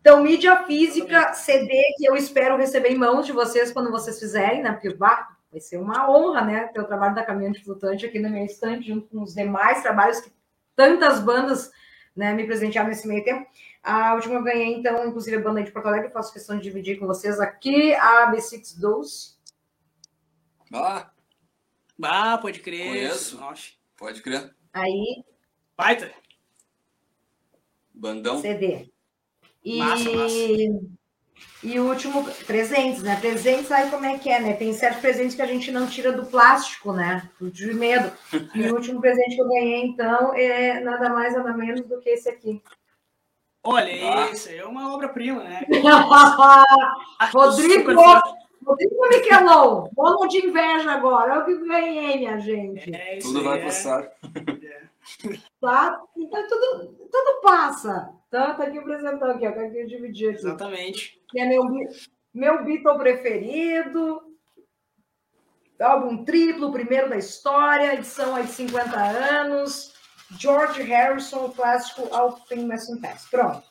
Então, 0.00 0.22
mídia 0.22 0.62
física, 0.62 1.32
CD, 1.32 1.74
que 1.96 2.04
eu 2.04 2.14
espero 2.14 2.56
receber 2.56 2.90
em 2.90 2.98
mãos 2.98 3.26
de 3.26 3.32
vocês 3.32 3.72
quando 3.72 3.90
vocês 3.90 4.20
fizerem, 4.20 4.62
né? 4.62 4.70
Porque 4.70 4.94
bah, 4.94 5.28
vai 5.50 5.60
ser 5.60 5.76
uma 5.76 6.08
honra, 6.08 6.42
né? 6.42 6.68
Ter 6.68 6.80
o 6.80 6.86
trabalho 6.86 7.16
da 7.16 7.24
Caminhante 7.24 7.64
Flutante 7.64 8.06
aqui 8.06 8.20
na 8.20 8.28
minha 8.28 8.46
estante, 8.46 8.86
junto 8.86 9.08
com 9.08 9.22
os 9.22 9.34
demais 9.34 9.82
trabalhos 9.82 10.20
que 10.20 10.32
tantas 10.76 11.18
bandas 11.18 11.72
né, 12.14 12.32
me 12.32 12.44
presentear 12.44 12.86
nesse 12.86 13.06
meio 13.06 13.24
tempo. 13.24 13.46
A 13.82 14.14
última 14.14 14.34
eu 14.34 14.44
ganhei, 14.44 14.74
então, 14.74 15.06
inclusive 15.06 15.36
a 15.36 15.40
banda 15.40 15.62
de 15.62 15.70
Porto 15.70 15.86
Alegre, 15.86 16.10
faço 16.10 16.32
questão 16.32 16.56
de 16.56 16.62
dividir 16.62 16.98
com 16.98 17.06
vocês 17.06 17.40
aqui, 17.40 17.94
a 17.94 18.30
B612. 18.32 19.36
Ah, 20.72 21.10
ah 22.02 22.38
pode 22.38 22.60
crer. 22.60 22.88
Conheço. 22.88 23.38
Nossa. 23.38 23.70
Pode 23.96 24.22
crer. 24.22 24.54
Aí. 24.72 25.24
Baita. 25.76 26.12
Bandão. 27.92 28.40
CD. 28.40 28.90
E... 29.64 29.78
Massa, 29.78 30.10
massa. 30.10 30.99
E 31.62 31.78
o 31.78 31.88
último, 31.88 32.24
presentes, 32.46 33.02
né? 33.02 33.16
Presentes, 33.20 33.70
aí 33.70 33.90
como 33.90 34.06
é 34.06 34.18
que 34.18 34.30
é, 34.30 34.40
né? 34.40 34.54
Tem 34.54 34.72
certos 34.72 35.00
presentes 35.00 35.34
que 35.34 35.42
a 35.42 35.46
gente 35.46 35.70
não 35.70 35.86
tira 35.86 36.10
do 36.10 36.24
plástico, 36.24 36.92
né? 36.92 37.28
De 37.40 37.74
medo. 37.74 38.10
E 38.54 38.62
o 38.70 38.74
último 38.74 39.00
presente 39.00 39.36
que 39.36 39.42
eu 39.42 39.48
ganhei, 39.48 39.84
então, 39.84 40.34
é 40.34 40.80
nada 40.80 41.10
mais, 41.10 41.34
nada 41.34 41.52
menos 41.52 41.82
do 41.82 42.00
que 42.00 42.08
esse 42.08 42.30
aqui. 42.30 42.62
Olha, 43.62 43.92
ah. 43.92 44.30
isso 44.30 44.48
é 44.48 44.64
uma 44.64 44.94
obra-prima, 44.94 45.44
né? 45.44 45.66
Rodrigo, 47.32 47.92
Rodrigo 48.64 49.08
Miquelon, 49.08 49.88
vamos 49.94 50.28
de 50.28 50.46
inveja 50.46 50.92
agora. 50.92 51.32
Olha 51.32 51.42
o 51.42 51.44
que 51.44 51.68
ganhei, 51.68 52.18
minha 52.18 52.38
gente. 52.38 52.94
É, 52.94 53.18
Tudo 53.18 53.44
vai 53.44 53.60
é. 53.60 53.64
passar. 53.64 54.02
É. 54.02 54.89
Tá? 55.60 56.00
Então, 56.16 56.48
tudo, 56.48 57.08
tudo 57.10 57.40
passa. 57.42 58.12
Tá, 58.30 58.54
tá 58.54 58.64
aqui 58.64 58.78
apresentando 58.78 59.30
aqui, 59.30 59.46
ó. 59.46 59.52
Tá 59.52 59.62
aqui 59.62 59.84
dividir 59.86 60.30
aqui. 60.30 60.38
Exatamente. 60.38 61.20
Que 61.28 61.40
é 61.40 61.46
meu, 61.46 61.64
meu 62.32 62.64
Beatle 62.64 62.98
preferido. 62.98 64.22
Álbum 65.80 66.24
triplo, 66.24 66.72
primeiro 66.72 67.08
da 67.08 67.16
história, 67.16 67.94
edição 67.94 68.34
aí 68.34 68.44
de 68.44 68.50
50 68.50 68.96
anos. 68.96 69.94
George 70.38 70.82
Harrison, 70.82 71.50
clássico 71.50 72.02
Things 72.48 72.88
Must 72.88 73.00
Pass. 73.00 73.26
Pronto. 73.30 73.62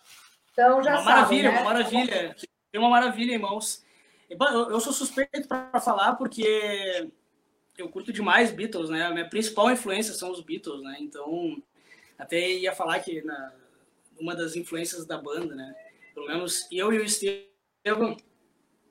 Então 0.52 0.84
já 0.84 0.96
uma 0.96 1.04
sabe, 1.04 1.16
maravilha, 1.16 1.52
né? 1.52 1.62
uma 1.62 1.74
maravilha. 1.74 2.36
É 2.74 2.80
uma 2.80 2.90
maravilha, 2.90 3.34
irmãos. 3.34 3.86
Eu 4.30 4.80
sou 4.80 4.92
suspeito 4.92 5.48
para 5.48 5.80
falar 5.80 6.16
porque 6.16 7.10
eu 7.82 7.90
curto 7.90 8.12
demais 8.12 8.52
Beatles, 8.52 8.90
né? 8.90 9.04
A 9.04 9.12
minha 9.12 9.30
principal 9.30 9.72
influência 9.72 10.14
são 10.14 10.32
os 10.32 10.42
Beatles, 10.42 10.82
né? 10.82 10.98
Então, 11.00 11.62
até 12.18 12.52
ia 12.52 12.74
falar 12.74 13.00
que 13.00 13.22
na, 13.22 13.54
uma 14.20 14.36
das 14.36 14.56
influências 14.56 15.06
da 15.06 15.18
banda, 15.18 15.56
né? 15.56 15.76
Pelo 16.14 16.28
menos 16.28 16.68
eu 16.72 16.92
e 16.94 17.00
o 17.00 17.04
Estevam, 17.04 18.18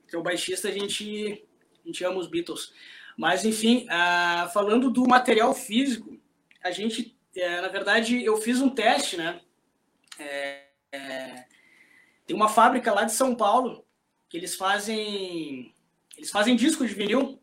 que 0.06 0.16
é 0.16 0.18
o 0.18 0.22
baixista, 0.22 0.68
a 0.68 0.72
gente, 0.72 1.44
a 1.84 1.86
gente 1.86 2.04
ama 2.04 2.18
os 2.18 2.28
Beatles. 2.28 2.72
Mas, 3.16 3.44
enfim, 3.44 3.86
uh, 3.86 4.48
falando 4.50 4.90
do 4.90 5.06
material 5.06 5.52
físico, 5.52 6.18
a 6.62 6.70
gente, 6.70 7.16
é, 7.34 7.60
na 7.60 7.68
verdade, 7.68 8.24
eu 8.24 8.36
fiz 8.36 8.60
um 8.60 8.68
teste, 8.68 9.16
né? 9.16 9.40
É, 10.18 10.68
é, 10.92 11.44
tem 12.26 12.34
uma 12.34 12.48
fábrica 12.48 12.92
lá 12.92 13.04
de 13.04 13.12
São 13.12 13.34
Paulo 13.34 13.84
que 14.28 14.36
eles 14.36 14.54
fazem 14.54 15.74
eles 16.16 16.30
fazem 16.30 16.56
disco 16.56 16.86
de 16.86 16.92
vinil 16.92 17.40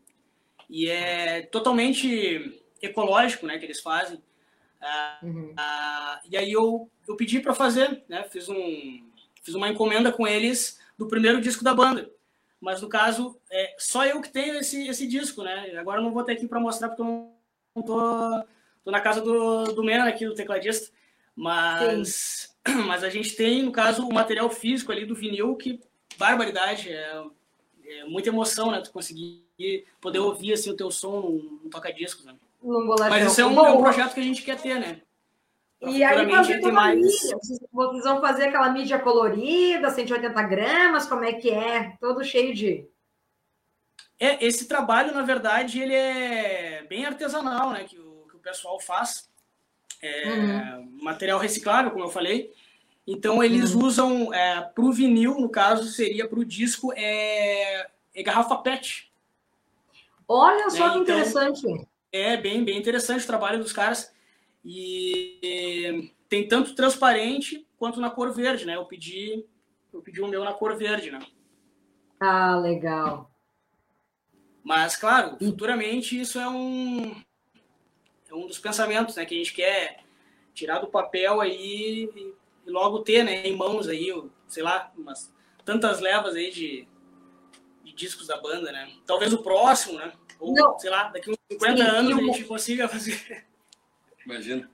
e 0.68 0.88
é 0.88 1.42
totalmente 1.42 2.62
ecológico, 2.82 3.46
né, 3.46 3.58
que 3.58 3.64
eles 3.64 3.80
fazem. 3.80 4.22
Ah, 4.80 5.18
uhum. 5.22 5.54
ah, 5.56 6.20
e 6.30 6.36
aí 6.36 6.52
eu, 6.52 6.90
eu 7.08 7.16
pedi 7.16 7.40
para 7.40 7.54
fazer, 7.54 8.04
né, 8.08 8.24
fiz, 8.24 8.48
um, 8.48 9.08
fiz 9.42 9.54
uma 9.54 9.68
encomenda 9.68 10.12
com 10.12 10.26
eles 10.26 10.78
do 10.98 11.08
primeiro 11.08 11.40
disco 11.40 11.64
da 11.64 11.74
banda. 11.74 12.10
Mas 12.60 12.80
no 12.80 12.88
caso, 12.88 13.38
é 13.50 13.74
só 13.78 14.04
eu 14.04 14.20
que 14.20 14.30
tenho 14.30 14.58
esse, 14.58 14.88
esse 14.88 15.06
disco, 15.06 15.42
né? 15.42 15.76
Agora 15.78 16.00
eu 16.00 16.04
não 16.04 16.12
vou 16.12 16.24
ter 16.24 16.32
aqui 16.32 16.48
para 16.48 16.58
mostrar 16.58 16.88
porque 16.88 17.02
eu 17.02 17.30
não 17.74 17.82
tô, 17.82 18.44
tô 18.82 18.90
na 18.90 19.00
casa 19.00 19.20
do, 19.20 19.64
do 19.74 19.84
Mena 19.84 20.08
aqui, 20.08 20.26
do 20.26 20.34
tecladista. 20.34 20.90
Mas, 21.34 22.56
mas 22.86 23.04
a 23.04 23.10
gente 23.10 23.36
tem, 23.36 23.62
no 23.62 23.70
caso, 23.70 24.06
o 24.06 24.12
material 24.12 24.48
físico 24.48 24.90
ali 24.90 25.04
do 25.04 25.14
vinil, 25.14 25.54
que 25.54 25.80
barbaridade, 26.18 26.90
é, 26.90 27.24
é 27.84 28.04
muita 28.04 28.30
emoção, 28.30 28.70
né? 28.70 28.80
Tu 28.80 28.90
conseguir 28.90 29.45
poder 30.00 30.18
ouvir 30.18 30.52
assim, 30.52 30.70
o 30.70 30.76
teu 30.76 30.90
som 30.90 31.20
no, 31.20 31.60
no 31.64 31.70
toca-discos, 31.70 32.24
né? 32.24 32.34
Mas 33.10 33.32
isso 33.32 33.40
é 33.40 33.46
um, 33.46 33.64
é 33.64 33.70
um, 33.70 33.80
projeto 33.80 34.14
que 34.14 34.20
a 34.20 34.24
gente 34.24 34.42
quer 34.42 34.60
ter, 34.60 34.78
né? 34.78 35.00
E 35.80 36.02
aí 36.02 36.28
fazer 36.28 36.60
mais... 36.72 36.96
mídia. 36.96 37.38
Vocês 37.72 38.04
vão 38.04 38.20
fazer 38.20 38.44
aquela 38.46 38.70
mídia 38.70 38.98
colorida, 38.98 39.90
180 39.90 40.42
gramas, 40.42 41.06
como 41.06 41.24
é 41.24 41.32
que 41.32 41.50
é? 41.50 41.96
Todo 42.00 42.24
cheio 42.24 42.54
de... 42.54 42.88
É, 44.18 44.44
esse 44.44 44.66
trabalho, 44.66 45.12
na 45.12 45.22
verdade, 45.22 45.80
ele 45.80 45.94
é 45.94 46.84
bem 46.88 47.04
artesanal, 47.04 47.70
né? 47.70 47.84
Que 47.84 47.98
o, 47.98 48.26
que 48.28 48.36
o 48.36 48.40
pessoal 48.40 48.80
faz. 48.80 49.28
É, 50.00 50.28
uhum. 50.28 50.98
Material 51.02 51.38
reciclável, 51.38 51.90
como 51.90 52.04
eu 52.04 52.08
falei. 52.10 52.52
Então, 53.06 53.44
eles 53.44 53.74
uhum. 53.74 53.84
usam, 53.84 54.34
é, 54.34 54.62
para 54.62 54.84
o 54.84 54.92
vinil, 54.92 55.38
no 55.38 55.48
caso, 55.48 55.84
seria 55.84 56.26
para 56.26 56.38
o 56.38 56.44
disco, 56.44 56.92
é, 56.96 57.86
é 58.14 58.22
garrafa 58.22 58.56
PET. 58.56 59.05
Olha 60.28 60.70
só 60.70 60.86
né? 60.86 60.92
que 60.92 60.98
então, 60.98 61.02
interessante. 61.02 61.88
É 62.12 62.36
bem, 62.36 62.64
bem 62.64 62.78
interessante 62.78 63.24
o 63.24 63.26
trabalho 63.26 63.58
dos 63.58 63.72
caras. 63.72 64.12
E 64.64 66.12
tem 66.28 66.48
tanto 66.48 66.74
transparente 66.74 67.66
quanto 67.78 68.00
na 68.00 68.10
cor 68.10 68.32
verde, 68.32 68.64
né? 68.64 68.76
Eu 68.76 68.84
pedi, 68.84 69.44
eu 69.92 70.02
pedi 70.02 70.20
o 70.20 70.28
meu 70.28 70.42
na 70.42 70.52
cor 70.52 70.76
verde, 70.76 71.10
né? 71.10 71.20
Ah, 72.18 72.56
legal. 72.56 73.30
Mas, 74.64 74.96
claro, 74.96 75.36
futuramente 75.38 76.20
isso 76.20 76.40
é 76.40 76.48
um, 76.48 77.22
é 78.28 78.34
um 78.34 78.46
dos 78.46 78.58
pensamentos, 78.58 79.14
né? 79.14 79.24
Que 79.24 79.34
a 79.34 79.38
gente 79.38 79.54
quer 79.54 80.00
tirar 80.52 80.80
do 80.80 80.88
papel 80.88 81.40
aí 81.40 82.10
e, 82.16 82.34
logo 82.66 83.00
ter, 83.00 83.22
né? 83.22 83.46
Em 83.46 83.54
mãos 83.54 83.86
aí, 83.86 84.12
sei 84.48 84.62
lá, 84.62 84.92
umas 84.96 85.32
tantas 85.64 86.00
levas 86.00 86.34
aí 86.34 86.50
de 86.50 86.88
discos 87.96 88.26
da 88.28 88.36
banda, 88.40 88.70
né? 88.70 88.88
Talvez 89.06 89.32
o 89.32 89.42
próximo, 89.42 89.98
né? 89.98 90.12
Ou, 90.38 90.52
Não. 90.52 90.78
sei 90.78 90.90
lá, 90.90 91.04
daqui 91.08 91.30
uns 91.30 91.36
50 91.50 91.76
Sim, 91.76 91.82
anos 91.82 92.10
e 92.10 92.12
a 92.12 92.16
o- 92.16 92.26
gente 92.26 92.44
consiga 92.44 92.88
fazer. 92.88 93.46
Imagina. 94.24 94.70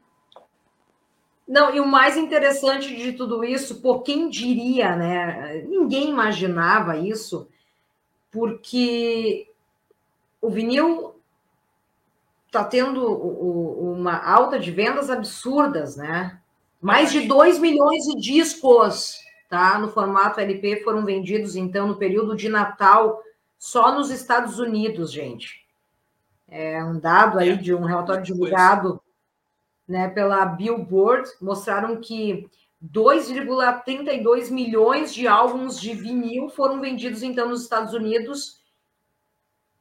Não, 1.46 1.74
e 1.74 1.80
o 1.80 1.86
mais 1.86 2.16
interessante 2.16 2.94
de 2.96 3.12
tudo 3.12 3.44
isso, 3.44 3.80
pô, 3.80 4.00
quem 4.00 4.28
diria, 4.28 4.96
né? 4.96 5.62
Ninguém 5.68 6.08
imaginava 6.10 6.96
isso, 6.96 7.48
porque 8.30 9.48
o 10.40 10.48
vinil 10.50 11.14
tá 12.50 12.64
tendo 12.64 13.06
uma 13.14 14.16
alta 14.24 14.58
de 14.58 14.70
vendas 14.70 15.10
absurdas, 15.10 15.96
né? 15.96 16.40
Mais 16.80 17.12
de 17.12 17.26
2 17.26 17.58
milhões 17.58 18.04
de 18.04 18.20
discos, 18.20 19.16
tá? 19.52 19.78
No 19.78 19.90
formato 19.90 20.40
LP 20.40 20.82
foram 20.82 21.04
vendidos, 21.04 21.56
então, 21.56 21.86
no 21.86 21.98
período 21.98 22.34
de 22.34 22.48
Natal, 22.48 23.22
só 23.58 23.94
nos 23.94 24.08
Estados 24.08 24.58
Unidos, 24.58 25.12
gente. 25.12 25.66
É 26.48 26.82
um 26.82 26.98
dado 26.98 27.38
aí 27.38 27.50
É, 27.50 27.56
de 27.56 27.74
um 27.74 27.84
relatório 27.84 28.22
divulgado 28.22 28.98
né, 29.86 30.08
pela 30.08 30.46
Billboard, 30.46 31.28
mostraram 31.38 32.00
que 32.00 32.48
2,32 32.82 34.50
milhões 34.50 35.12
de 35.12 35.28
álbuns 35.28 35.78
de 35.78 35.92
vinil 35.92 36.48
foram 36.48 36.80
vendidos, 36.80 37.22
então, 37.22 37.50
nos 37.50 37.62
Estados 37.64 37.92
Unidos 37.92 38.62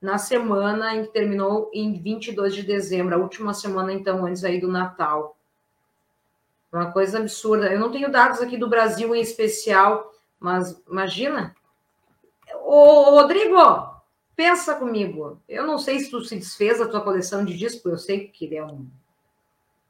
na 0.01 0.17
semana 0.17 0.97
em 0.97 1.05
que 1.05 1.13
terminou 1.13 1.71
em 1.73 1.97
22 1.97 2.55
de 2.55 2.63
dezembro, 2.63 3.15
a 3.15 3.19
última 3.19 3.53
semana, 3.53 3.93
então, 3.93 4.25
antes 4.25 4.43
aí 4.43 4.59
do 4.59 4.67
Natal. 4.67 5.37
Uma 6.71 6.91
coisa 6.91 7.19
absurda. 7.19 7.71
Eu 7.71 7.79
não 7.79 7.91
tenho 7.91 8.11
dados 8.11 8.39
aqui 8.39 8.57
do 8.57 8.69
Brasil 8.69 9.13
em 9.13 9.21
especial, 9.21 10.13
mas 10.39 10.81
imagina. 10.89 11.55
Ô, 12.63 13.11
Rodrigo, 13.11 13.57
pensa 14.35 14.75
comigo. 14.75 15.41
Eu 15.47 15.67
não 15.67 15.77
sei 15.77 15.99
se 15.99 16.09
tu 16.09 16.23
se 16.23 16.35
desfez 16.37 16.79
da 16.79 16.87
tua 16.87 17.01
coleção 17.01 17.43
de 17.43 17.57
disco, 17.57 17.89
eu 17.89 17.97
sei 17.97 18.27
que 18.27 18.45
ele 18.45 18.55
é 18.55 18.65
um 18.65 18.87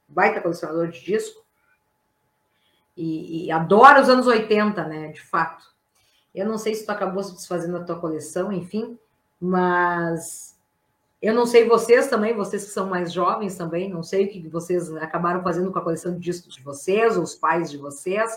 baita 0.08 0.40
colecionador 0.40 0.88
de 0.88 1.00
disco. 1.04 1.42
E, 2.96 3.46
e 3.46 3.50
adora 3.50 4.02
os 4.02 4.08
anos 4.08 4.26
80, 4.26 4.84
né? 4.84 5.08
De 5.08 5.20
fato. 5.20 5.64
Eu 6.34 6.46
não 6.46 6.58
sei 6.58 6.74
se 6.74 6.84
tu 6.84 6.90
acabou 6.90 7.22
se 7.22 7.34
desfazendo 7.34 7.78
da 7.78 7.84
tua 7.84 7.98
coleção, 7.98 8.52
enfim, 8.52 8.98
mas 9.40 10.58
eu 11.22 11.32
não 11.32 11.46
sei 11.46 11.68
vocês 11.68 12.08
também, 12.08 12.34
vocês 12.34 12.64
que 12.64 12.70
são 12.72 12.88
mais 12.88 13.12
jovens 13.12 13.56
também, 13.56 13.88
não 13.88 14.02
sei 14.02 14.24
o 14.24 14.28
que 14.28 14.48
vocês 14.48 14.92
acabaram 14.96 15.40
fazendo 15.40 15.70
com 15.70 15.78
a 15.78 15.82
coleção 15.82 16.12
de 16.12 16.18
discos 16.18 16.56
de 16.56 16.62
vocês, 16.62 17.16
ou 17.16 17.22
os 17.22 17.36
pais 17.36 17.70
de 17.70 17.78
vocês. 17.78 18.36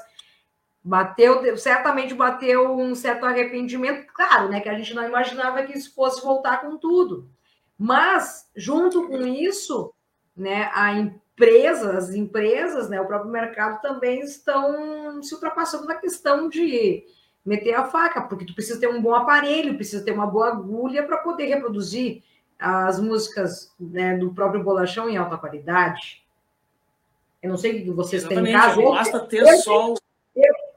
Bateu, 0.84 1.58
certamente 1.58 2.14
bateu 2.14 2.78
um 2.78 2.94
certo 2.94 3.26
arrependimento, 3.26 4.06
claro, 4.14 4.50
né? 4.50 4.62
Que 4.62 4.70
a 4.70 4.78
gente 4.78 4.94
não 4.94 5.04
imaginava 5.04 5.64
que 5.64 5.76
isso 5.76 5.96
fosse 5.96 6.24
voltar 6.24 6.62
com 6.62 6.78
tudo. 6.78 7.28
Mas, 7.76 8.48
junto 8.56 9.08
com 9.08 9.26
isso, 9.26 9.92
né, 10.38 10.70
a 10.72 10.94
empresa, 10.94 11.98
as 11.98 12.14
empresas, 12.14 12.88
né, 12.88 13.02
o 13.02 13.08
próprio 13.08 13.32
mercado 13.32 13.82
também 13.82 14.22
estão 14.22 15.24
se 15.24 15.34
ultrapassando 15.34 15.88
na 15.88 15.96
questão 15.96 16.48
de 16.48 17.04
meter 17.44 17.74
a 17.74 17.86
faca, 17.86 18.22
porque 18.22 18.46
tu 18.46 18.54
precisa 18.54 18.80
ter 18.80 18.88
um 18.88 19.02
bom 19.02 19.16
aparelho, 19.16 19.76
precisa 19.76 20.06
ter 20.06 20.12
uma 20.12 20.28
boa 20.28 20.50
agulha 20.50 21.04
para 21.04 21.18
poder 21.18 21.46
reproduzir 21.48 22.24
as 22.60 22.99
músicas 22.99 23.74
né, 23.80 24.18
do 24.18 24.34
próprio 24.34 24.64
bolachão 24.64 25.10
em 25.10 25.18
alta 25.18 25.38
qualidade. 25.38 26.24
Eu 27.41 27.49
não 27.49 27.58
sei 27.58 27.82
o 27.82 27.84
que 27.84 27.91
vocês 27.91 28.24
têm 28.24 28.38
em 28.38 28.47
Exatamente, 28.47 28.68
casa. 28.68 28.82
Eu- 28.82 28.91
basta 28.91 29.20
ter 29.28 29.41
eu- 29.41 29.58
só 29.58 29.93
o 29.93 29.97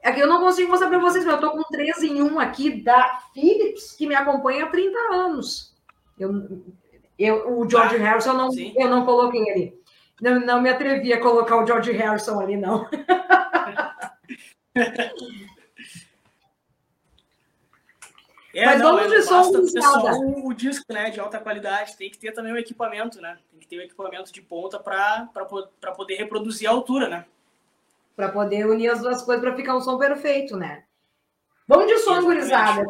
é 0.01 0.21
eu 0.21 0.27
não 0.27 0.39
consigo 0.39 0.69
mostrar 0.69 0.87
para 0.87 0.99
vocês, 0.99 1.25
mas 1.25 1.33
eu 1.35 1.41
tô 1.41 1.51
com 1.51 1.63
3 1.63 2.01
em 2.03 2.21
1 2.21 2.39
aqui 2.39 2.81
da 2.81 3.19
Philips, 3.33 3.91
que 3.91 4.07
me 4.07 4.15
acompanha 4.15 4.65
há 4.65 4.69
30 4.69 4.97
anos. 5.13 5.75
Eu, 6.17 6.63
eu, 7.17 7.59
o 7.59 7.69
George 7.69 7.97
Ah, 7.97 7.99
Harrison, 7.99 8.29
eu 8.31 8.37
não, 8.37 8.51
sim. 8.51 8.73
eu 8.77 8.89
não 8.89 9.05
coloquei 9.05 9.41
ali. 9.51 9.77
Não, 10.21 10.39
não 10.39 10.61
me 10.61 10.69
atrevi 10.69 11.11
a 11.11 11.19
colocar 11.21 11.61
o 11.61 11.67
George 11.67 11.91
Harrison 11.91 12.39
ali, 12.39 12.55
não. 12.55 12.87
É, 18.53 18.65
Mas 18.65 18.79
não, 18.79 18.95
vamos 18.95 19.11
de 19.11 19.21
som, 19.21 19.43
só 19.43 20.11
o, 20.13 20.47
o 20.47 20.53
disco, 20.53 20.91
né, 20.91 21.11
de 21.11 21.19
alta 21.19 21.39
qualidade, 21.39 21.95
tem 21.95 22.09
que 22.09 22.17
ter 22.17 22.31
também 22.31 22.51
o 22.51 22.57
equipamento, 22.57 23.21
né? 23.21 23.37
Tem 23.51 23.59
que 23.59 23.67
ter 23.67 23.77
o 23.77 23.81
equipamento 23.81 24.33
de 24.33 24.41
ponta 24.41 24.79
para 24.79 25.29
poder 25.95 26.15
reproduzir 26.15 26.67
a 26.67 26.71
altura, 26.71 27.07
né? 27.07 27.25
Para 28.15 28.29
poder 28.29 28.65
unir 28.65 28.89
as 28.89 29.01
duas 29.01 29.21
coisas 29.21 29.43
para 29.43 29.55
ficar 29.55 29.75
um 29.75 29.81
som 29.81 29.97
perfeito, 29.97 30.57
né? 30.57 30.83
Vamos 31.67 31.85
de 31.85 31.99
som, 31.99 32.21
gurizada. 32.23 32.83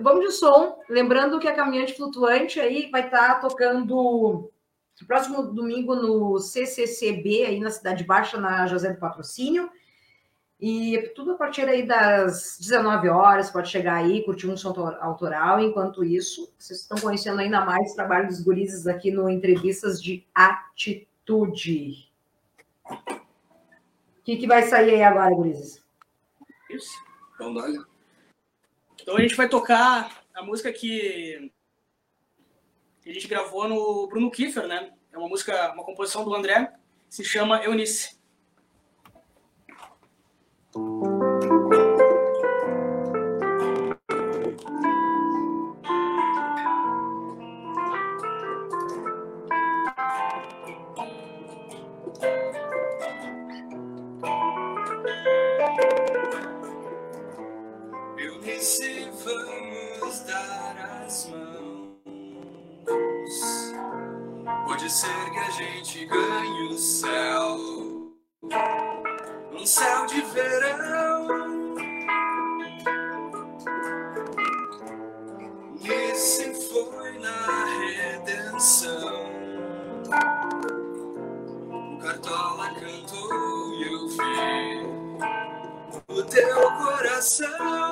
Vamos 0.00 0.26
de 0.26 0.32
som. 0.32 0.80
Lembrando 0.88 1.38
que 1.38 1.46
a 1.46 1.54
Caminhante 1.54 1.94
Flutuante 1.94 2.58
aí 2.58 2.90
vai 2.90 3.04
estar 3.04 3.40
tocando 3.40 4.50
no 5.00 5.06
próximo 5.06 5.44
domingo 5.44 5.94
no 5.94 6.40
CCCB, 6.40 7.44
aí 7.44 7.60
na 7.60 7.70
Cidade 7.70 8.02
Baixa, 8.02 8.36
na 8.38 8.66
José 8.66 8.92
do 8.92 8.98
Patrocínio. 8.98 9.70
E 10.60 11.10
tudo 11.14 11.32
a 11.32 11.36
partir 11.36 11.62
aí 11.62 11.86
das 11.86 12.58
19 12.60 13.08
horas, 13.08 13.50
pode 13.50 13.70
chegar 13.70 13.94
aí, 13.94 14.22
curtir 14.24 14.46
um 14.46 14.56
som 14.58 14.68
autor- 14.68 14.98
autoral. 15.00 15.58
Enquanto 15.58 16.04
isso, 16.04 16.52
vocês 16.58 16.80
estão 16.80 16.98
conhecendo 16.98 17.40
ainda 17.40 17.64
mais 17.64 17.92
o 17.92 17.96
trabalho 17.96 18.28
dos 18.28 18.42
gurizes 18.42 18.86
aqui 18.86 19.10
no 19.10 19.30
Entrevistas 19.30 20.02
de 20.02 20.22
Atitude. 20.34 22.10
O 22.84 24.22
que, 24.22 24.36
que 24.36 24.46
vai 24.46 24.62
sair 24.64 24.96
aí 24.96 25.02
agora, 25.02 25.34
gurizes? 25.34 25.82
Isso. 26.68 26.92
Então, 27.34 27.54
dá 27.54 27.66
Então 29.00 29.16
a 29.16 29.20
gente 29.22 29.34
vai 29.34 29.48
tocar 29.48 30.22
a 30.34 30.42
música 30.42 30.70
que 30.70 31.50
a 33.06 33.12
gente 33.12 33.26
gravou 33.26 33.66
no 33.66 34.06
Bruno 34.08 34.30
Kiefer, 34.30 34.68
né? 34.68 34.92
É 35.10 35.16
uma 35.16 35.26
música, 35.28 35.72
uma 35.72 35.84
composição 35.84 36.22
do 36.22 36.34
André, 36.34 36.70
se 37.08 37.24
chama. 37.24 37.64
Eunice, 37.64 38.19
Ser 64.90 65.30
que 65.30 65.38
a 65.38 65.50
gente 65.50 66.04
ganhe 66.06 66.68
o 66.68 66.76
céu. 66.76 67.56
Um 69.52 69.64
céu 69.64 70.04
de 70.06 70.20
verão. 70.20 71.28
Esse 75.80 76.52
foi 76.68 77.18
na 77.20 77.66
redenção. 77.86 79.30
O 81.70 81.98
Cartola 81.98 82.74
cantou 82.74 83.74
e 83.74 83.82
eu 83.86 84.08
vi 84.08 85.20
o 86.08 86.22
teu 86.24 86.72
coração. 86.78 87.89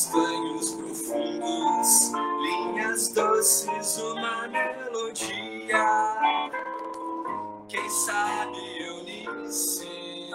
Castanhos 0.00 0.70
profundos, 0.74 2.12
linhas 2.40 3.08
doces, 3.08 3.98
uma 3.98 4.48
melodia. 4.48 6.16
Quem 7.68 7.90
sabe 7.90 8.56
Eunice 8.82 10.30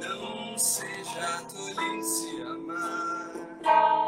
não 0.00 0.56
seja 0.56 1.42
tolice 1.52 2.42
amar. 2.42 4.01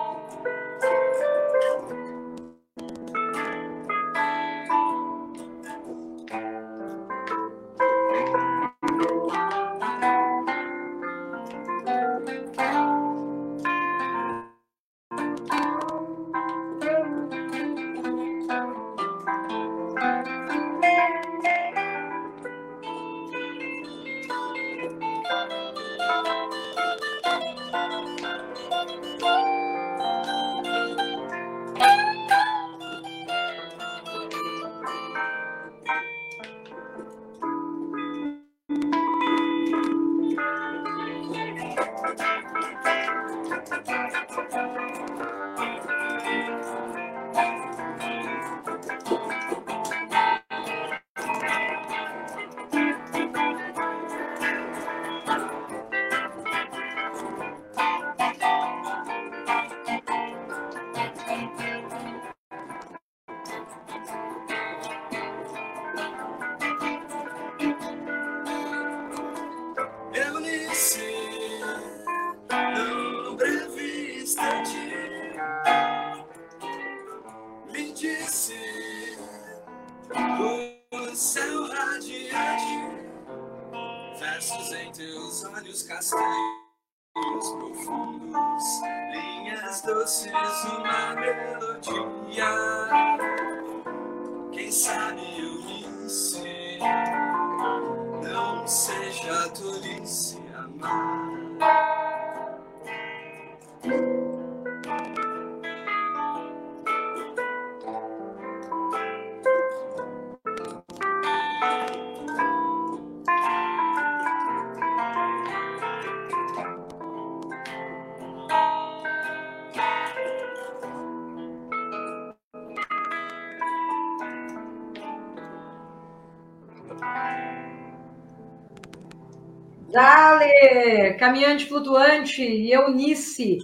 Caminhante 131.25 131.67
Flutuante 131.67 132.43
e 132.43 132.71
Eunice. 132.71 133.59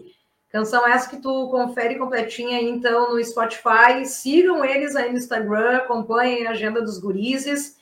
Canção 0.49 0.89
essa 0.89 1.11
que 1.11 1.21
tu 1.21 1.51
confere 1.51 1.99
completinha 1.99 2.57
aí, 2.57 2.67
então, 2.67 3.13
no 3.13 3.23
Spotify. 3.23 4.07
Sigam 4.07 4.65
eles 4.65 4.97
aí 4.97 5.13
no 5.13 5.19
Instagram, 5.19 5.77
acompanhem 5.77 6.47
a 6.47 6.53
agenda 6.53 6.81
dos 6.81 6.99
gurizes. 6.99 7.77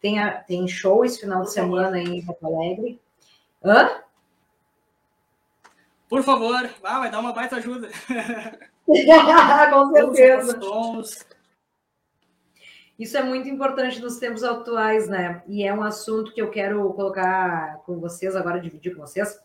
Tem, 0.00 0.20
a, 0.20 0.34
tem 0.34 0.68
show 0.68 1.04
esse 1.04 1.18
final 1.18 1.42
de 1.42 1.52
semana 1.52 1.96
aí 1.96 2.04
em 2.04 2.24
Porto 2.24 2.46
Alegre. 2.46 3.00
Hã? 3.64 4.02
Por 6.08 6.22
favor, 6.22 6.70
ah, 6.84 7.00
vai 7.00 7.10
dar 7.10 7.18
uma 7.18 7.32
baita 7.32 7.56
ajuda. 7.56 7.88
Com 8.86 9.90
certeza. 9.92 10.60
Isso 12.98 13.16
é 13.16 13.22
muito 13.22 13.48
importante 13.48 14.00
nos 14.00 14.18
tempos 14.18 14.44
atuais, 14.44 15.08
né? 15.08 15.42
E 15.48 15.66
é 15.66 15.74
um 15.74 15.82
assunto 15.82 16.32
que 16.32 16.40
eu 16.40 16.50
quero 16.50 16.92
colocar 16.92 17.78
com 17.84 17.98
vocês 17.98 18.36
agora, 18.36 18.60
dividir 18.60 18.94
com 18.94 19.00
vocês, 19.00 19.36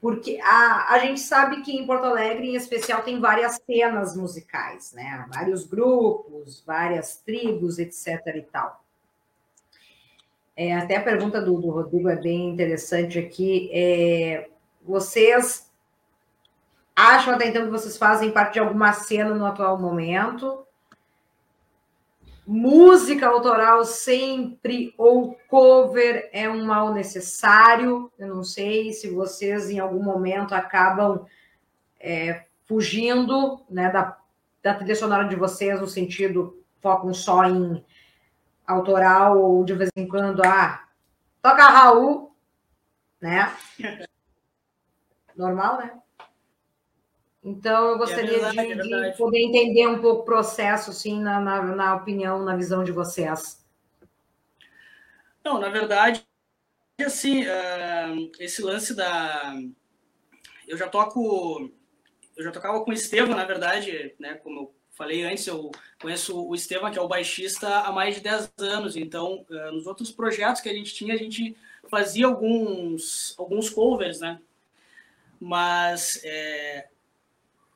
porque 0.00 0.38
a, 0.42 0.94
a 0.94 0.98
gente 0.98 1.20
sabe 1.20 1.62
que 1.62 1.76
em 1.76 1.86
Porto 1.86 2.04
Alegre, 2.04 2.48
em 2.48 2.56
especial, 2.56 3.02
tem 3.02 3.20
várias 3.20 3.60
cenas 3.66 4.16
musicais, 4.16 4.92
né? 4.92 5.26
Vários 5.32 5.66
grupos, 5.66 6.62
várias 6.66 7.16
tribos, 7.18 7.78
etc. 7.78 8.20
e 8.34 8.42
tal. 8.42 8.84
É, 10.56 10.74
até 10.74 10.96
a 10.96 11.02
pergunta 11.02 11.40
do, 11.40 11.60
do 11.60 11.70
Rodrigo 11.70 12.08
é 12.08 12.16
bem 12.16 12.50
interessante 12.50 13.18
aqui. 13.18 13.70
É, 13.72 14.48
vocês 14.82 15.70
acham 16.94 17.34
até 17.34 17.48
então 17.48 17.64
que 17.64 17.70
vocês 17.70 17.96
fazem 17.96 18.30
parte 18.30 18.54
de 18.54 18.60
alguma 18.60 18.92
cena 18.92 19.34
no 19.34 19.44
atual 19.44 19.78
momento? 19.78 20.63
Música 22.46 23.26
autoral 23.26 23.84
sempre 23.84 24.94
ou 24.98 25.38
cover 25.48 26.28
é 26.32 26.48
um 26.48 26.64
mal 26.64 26.92
necessário. 26.92 28.12
Eu 28.18 28.28
não 28.34 28.44
sei 28.44 28.92
se 28.92 29.10
vocês 29.10 29.70
em 29.70 29.78
algum 29.78 30.02
momento 30.02 30.54
acabam 30.54 31.26
é, 31.98 32.44
fugindo 32.66 33.64
né, 33.68 33.90
da, 33.90 34.18
da 34.62 34.74
trilha 34.74 34.94
sonora 34.94 35.28
de 35.28 35.36
vocês, 35.36 35.80
no 35.80 35.86
sentido, 35.86 36.62
focam 36.80 37.14
só 37.14 37.44
em 37.44 37.84
autoral 38.66 39.38
ou 39.38 39.64
de 39.64 39.74
vez 39.74 39.90
em 39.96 40.06
quando, 40.06 40.42
ah, 40.44 40.86
toca 41.40 41.64
Raul, 41.64 42.34
né? 43.20 43.52
Normal, 45.36 45.78
né? 45.78 46.03
Então, 47.44 47.90
eu 47.90 47.98
gostaria 47.98 48.38
é 48.38 48.40
verdade, 48.40 48.74
de, 48.74 48.94
é 48.94 49.10
de, 49.10 49.18
poder 49.18 49.38
entender 49.38 49.86
um 49.86 50.00
pouco 50.00 50.22
o 50.22 50.24
processo, 50.24 50.90
assim, 50.90 51.20
na, 51.20 51.38
na, 51.38 51.62
na, 51.62 51.94
opinião, 51.94 52.42
na 52.42 52.56
visão 52.56 52.82
de 52.82 52.90
vocês. 52.90 53.62
Não, 55.44 55.60
na 55.60 55.68
verdade, 55.68 56.26
assim, 57.04 57.44
uh, 57.44 58.32
esse 58.40 58.62
lance 58.62 58.94
da... 58.94 59.54
Eu 60.66 60.78
já 60.78 60.88
toco... 60.88 61.70
Eu 62.34 62.42
já 62.42 62.50
tocava 62.50 62.82
com 62.82 62.90
o 62.90 62.94
Estevam, 62.94 63.36
na 63.36 63.44
verdade, 63.44 64.14
né, 64.18 64.34
como 64.36 64.60
eu 64.60 64.74
falei 64.92 65.22
antes, 65.22 65.46
eu 65.46 65.70
conheço 66.00 66.48
o 66.48 66.54
Estevam, 66.54 66.90
que 66.90 66.98
é 66.98 67.02
o 67.02 67.06
baixista, 67.06 67.80
há 67.80 67.92
mais 67.92 68.14
de 68.14 68.22
10 68.22 68.52
anos. 68.58 68.96
Então, 68.96 69.44
uh, 69.50 69.70
nos 69.70 69.86
outros 69.86 70.10
projetos 70.10 70.62
que 70.62 70.68
a 70.70 70.74
gente 70.74 70.94
tinha, 70.94 71.12
a 71.12 71.18
gente 71.18 71.54
fazia 71.90 72.24
alguns, 72.24 73.34
alguns 73.36 73.68
covers, 73.68 74.18
né? 74.18 74.40
Mas... 75.38 76.22
É, 76.24 76.88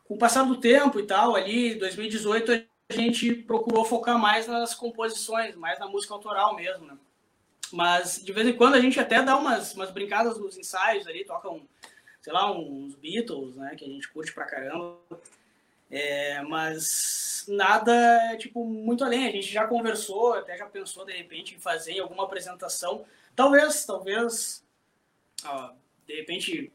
com 0.08 0.14
o 0.14 0.18
passar 0.18 0.42
do 0.44 0.56
tempo 0.56 0.98
e 0.98 1.06
tal, 1.06 1.36
ali, 1.36 1.74
2018, 1.74 2.66
a 2.88 2.92
gente 2.94 3.34
procurou 3.34 3.84
focar 3.84 4.18
mais 4.18 4.46
nas 4.46 4.74
composições, 4.74 5.54
mais 5.54 5.78
na 5.78 5.86
música 5.86 6.14
autoral 6.14 6.56
mesmo, 6.56 6.86
né? 6.86 6.96
Mas 7.70 8.24
de 8.24 8.32
vez 8.32 8.48
em 8.48 8.54
quando 8.54 8.74
a 8.74 8.80
gente 8.80 8.98
até 8.98 9.22
dá 9.22 9.36
umas, 9.36 9.74
umas 9.74 9.90
brincadas 9.90 10.38
nos 10.38 10.56
ensaios 10.56 11.06
ali, 11.06 11.26
toca 11.26 11.50
um, 11.50 11.60
sei 12.22 12.32
lá, 12.32 12.50
uns 12.50 12.94
Beatles, 12.94 13.56
né? 13.56 13.76
Que 13.76 13.84
a 13.84 13.88
gente 13.88 14.08
curte 14.08 14.32
pra 14.32 14.46
caramba. 14.46 14.96
É, 15.90 16.40
mas 16.40 17.44
nada, 17.46 18.34
tipo, 18.38 18.64
muito 18.64 19.04
além. 19.04 19.28
A 19.28 19.30
gente 19.30 19.52
já 19.52 19.66
conversou, 19.66 20.32
até 20.32 20.56
já 20.56 20.64
pensou 20.64 21.04
de 21.04 21.12
repente 21.12 21.54
em 21.54 21.60
fazer 21.60 22.00
alguma 22.00 22.24
apresentação. 22.24 23.04
Talvez, 23.36 23.84
talvez, 23.84 24.64
ó, 25.44 25.72
de 26.06 26.16
repente, 26.16 26.72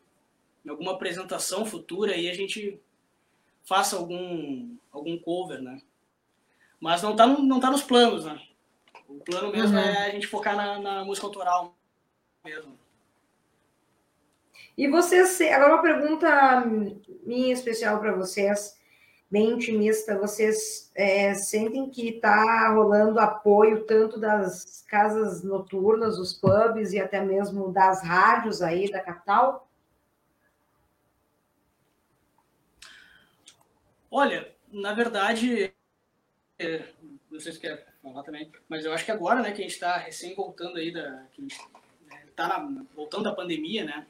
em 0.63 0.69
alguma 0.69 0.91
apresentação 0.91 1.65
futura 1.65 2.13
aí 2.13 2.29
a 2.29 2.35
gente 2.35 2.79
faça 3.63 3.95
algum, 3.95 4.75
algum 4.91 5.17
cover, 5.17 5.61
né? 5.61 5.81
Mas 6.79 7.01
não 7.01 7.15
tá, 7.15 7.25
não 7.25 7.59
tá 7.59 7.71
nos 7.71 7.83
planos, 7.83 8.25
né? 8.25 8.39
O 9.07 9.19
plano 9.19 9.51
mesmo 9.51 9.77
uhum. 9.77 9.83
é 9.83 10.07
a 10.07 10.09
gente 10.09 10.27
focar 10.27 10.55
na, 10.55 10.79
na 10.79 11.05
música 11.05 11.27
autoral 11.27 11.75
mesmo. 12.43 12.77
E 14.77 14.87
vocês, 14.87 15.39
agora 15.41 15.75
uma 15.75 15.81
pergunta 15.81 16.65
minha 17.25 17.53
especial 17.53 17.99
para 17.99 18.15
vocês, 18.15 18.75
bem 19.29 19.51
intimista, 19.51 20.17
vocês 20.17 20.91
é, 20.95 21.33
sentem 21.35 21.89
que 21.89 22.09
está 22.09 22.73
rolando 22.73 23.19
apoio 23.19 23.85
tanto 23.85 24.19
das 24.19 24.83
casas 24.87 25.43
noturnas, 25.43 26.17
dos 26.17 26.33
pubs 26.33 26.91
e 26.91 26.99
até 26.99 27.23
mesmo 27.23 27.71
das 27.71 28.03
rádios 28.03 28.61
aí 28.61 28.91
da 28.91 28.99
capital? 28.99 29.67
Olha, 34.15 34.47
na 34.71 34.93
verdade, 34.93 35.73
é, 36.59 36.83
não 37.31 37.39
sei 37.39 37.51
se 37.51 37.59
quer 37.59 37.83
falar 37.99 38.21
também, 38.21 38.51
mas 38.69 38.85
eu 38.85 38.93
acho 38.93 39.03
que 39.03 39.11
agora, 39.11 39.41
né, 39.41 39.51
que 39.51 39.59
a 39.59 39.63
gente 39.63 39.73
está 39.73 39.97
recém 39.97 40.35
voltando 40.35 40.77
aí 40.77 40.93
da, 40.93 41.25
que 41.31 41.41
né, 41.41 42.27
tá 42.35 42.63
voltando 42.95 43.23
da 43.23 43.33
pandemia, 43.33 43.83
né, 43.83 44.05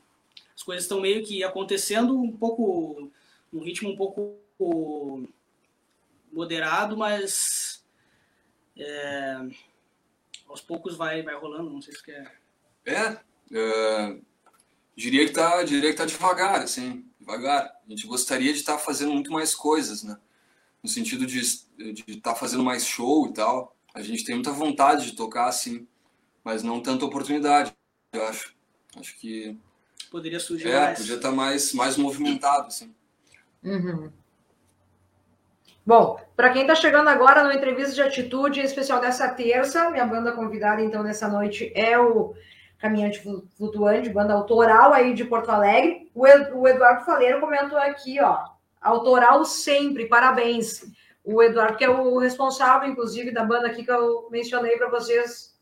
as 0.53 0.61
coisas 0.61 0.83
estão 0.83 0.99
meio 0.99 1.25
que 1.25 1.41
acontecendo 1.41 2.21
um 2.21 2.35
pouco, 2.35 3.09
num 3.49 3.63
ritmo 3.63 3.91
um 3.91 3.95
pouco 3.95 5.25
moderado, 6.33 6.97
mas 6.97 7.81
é, 8.75 9.37
aos 10.49 10.59
poucos 10.59 10.97
vai, 10.97 11.21
vai 11.21 11.35
rolando, 11.35 11.69
não 11.69 11.81
sei 11.81 11.93
se 11.93 12.03
quer. 12.03 12.41
É, 12.85 13.17
é 13.53 14.17
diria 14.97 15.25
que 15.25 15.31
tá, 15.31 15.63
diria 15.63 15.91
que 15.91 15.97
tá 15.97 16.05
devagar, 16.05 16.59
assim 16.59 17.09
devagar. 17.23 17.73
A 17.85 17.89
gente 17.89 18.05
gostaria 18.05 18.53
de 18.53 18.59
estar 18.59 18.73
tá 18.73 18.79
fazendo 18.79 19.13
muito 19.13 19.31
mais 19.31 19.55
coisas, 19.55 20.03
né? 20.03 20.17
No 20.83 20.89
sentido 20.89 21.25
de 21.25 21.39
estar 21.39 22.33
tá 22.33 22.35
fazendo 22.35 22.63
mais 22.63 22.85
show 22.85 23.27
e 23.27 23.33
tal. 23.33 23.75
A 23.93 24.01
gente 24.01 24.23
tem 24.23 24.35
muita 24.35 24.51
vontade 24.51 25.05
de 25.05 25.15
tocar, 25.15 25.47
assim, 25.47 25.87
mas 26.43 26.61
não 26.61 26.81
tanta 26.81 27.05
oportunidade, 27.05 27.73
eu 28.11 28.25
acho. 28.27 28.55
Acho 28.99 29.15
que... 29.17 29.57
Poderia 30.11 30.39
surgir 30.39 30.69
é, 30.69 30.79
mais. 30.79 30.99
podia 30.99 31.15
estar 31.15 31.29
tá 31.29 31.35
mais, 31.35 31.73
mais 31.73 31.97
movimentado, 31.97 32.67
assim. 32.67 32.93
Uhum. 33.63 34.11
Bom, 35.85 36.19
para 36.35 36.51
quem 36.51 36.61
está 36.61 36.75
chegando 36.75 37.09
agora 37.09 37.43
no 37.43 37.51
Entrevista 37.51 37.93
de 37.93 38.01
Atitude, 38.01 38.61
especial 38.61 39.01
dessa 39.01 39.27
terça, 39.29 39.89
minha 39.89 40.05
banda 40.05 40.31
convidada, 40.31 40.81
então, 40.81 41.03
nessa 41.03 41.27
noite 41.27 41.71
é 41.75 41.99
o 41.99 42.35
Caminhante 42.83 43.23
Flutuante, 43.55 44.09
banda 44.09 44.33
autoral 44.33 44.91
aí 44.91 45.13
de 45.13 45.23
Porto 45.23 45.49
Alegre. 45.49 46.11
O, 46.13 46.27
Eduardo 46.67 47.05
Faleiro 47.05 47.39
comentou 47.39 47.77
aqui, 47.77 48.19
ó, 48.19 48.43
autoral 48.81 49.45
sempre, 49.45 50.05
parabéns. 50.05 50.83
O 51.23 51.41
Eduardo, 51.41 51.77
que 51.77 51.85
é 51.85 51.89
o 51.89 52.17
responsável, 52.17 52.89
inclusive, 52.89 53.31
da 53.31 53.45
banda 53.45 53.67
aqui 53.67 53.85
que 53.85 53.89
eu 53.89 54.27
mencionei 54.29 54.75
para 54.75 54.89
vocês, 54.89 55.57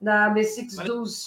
da 0.00 0.30
B6 0.30 0.82
dos. 0.82 1.26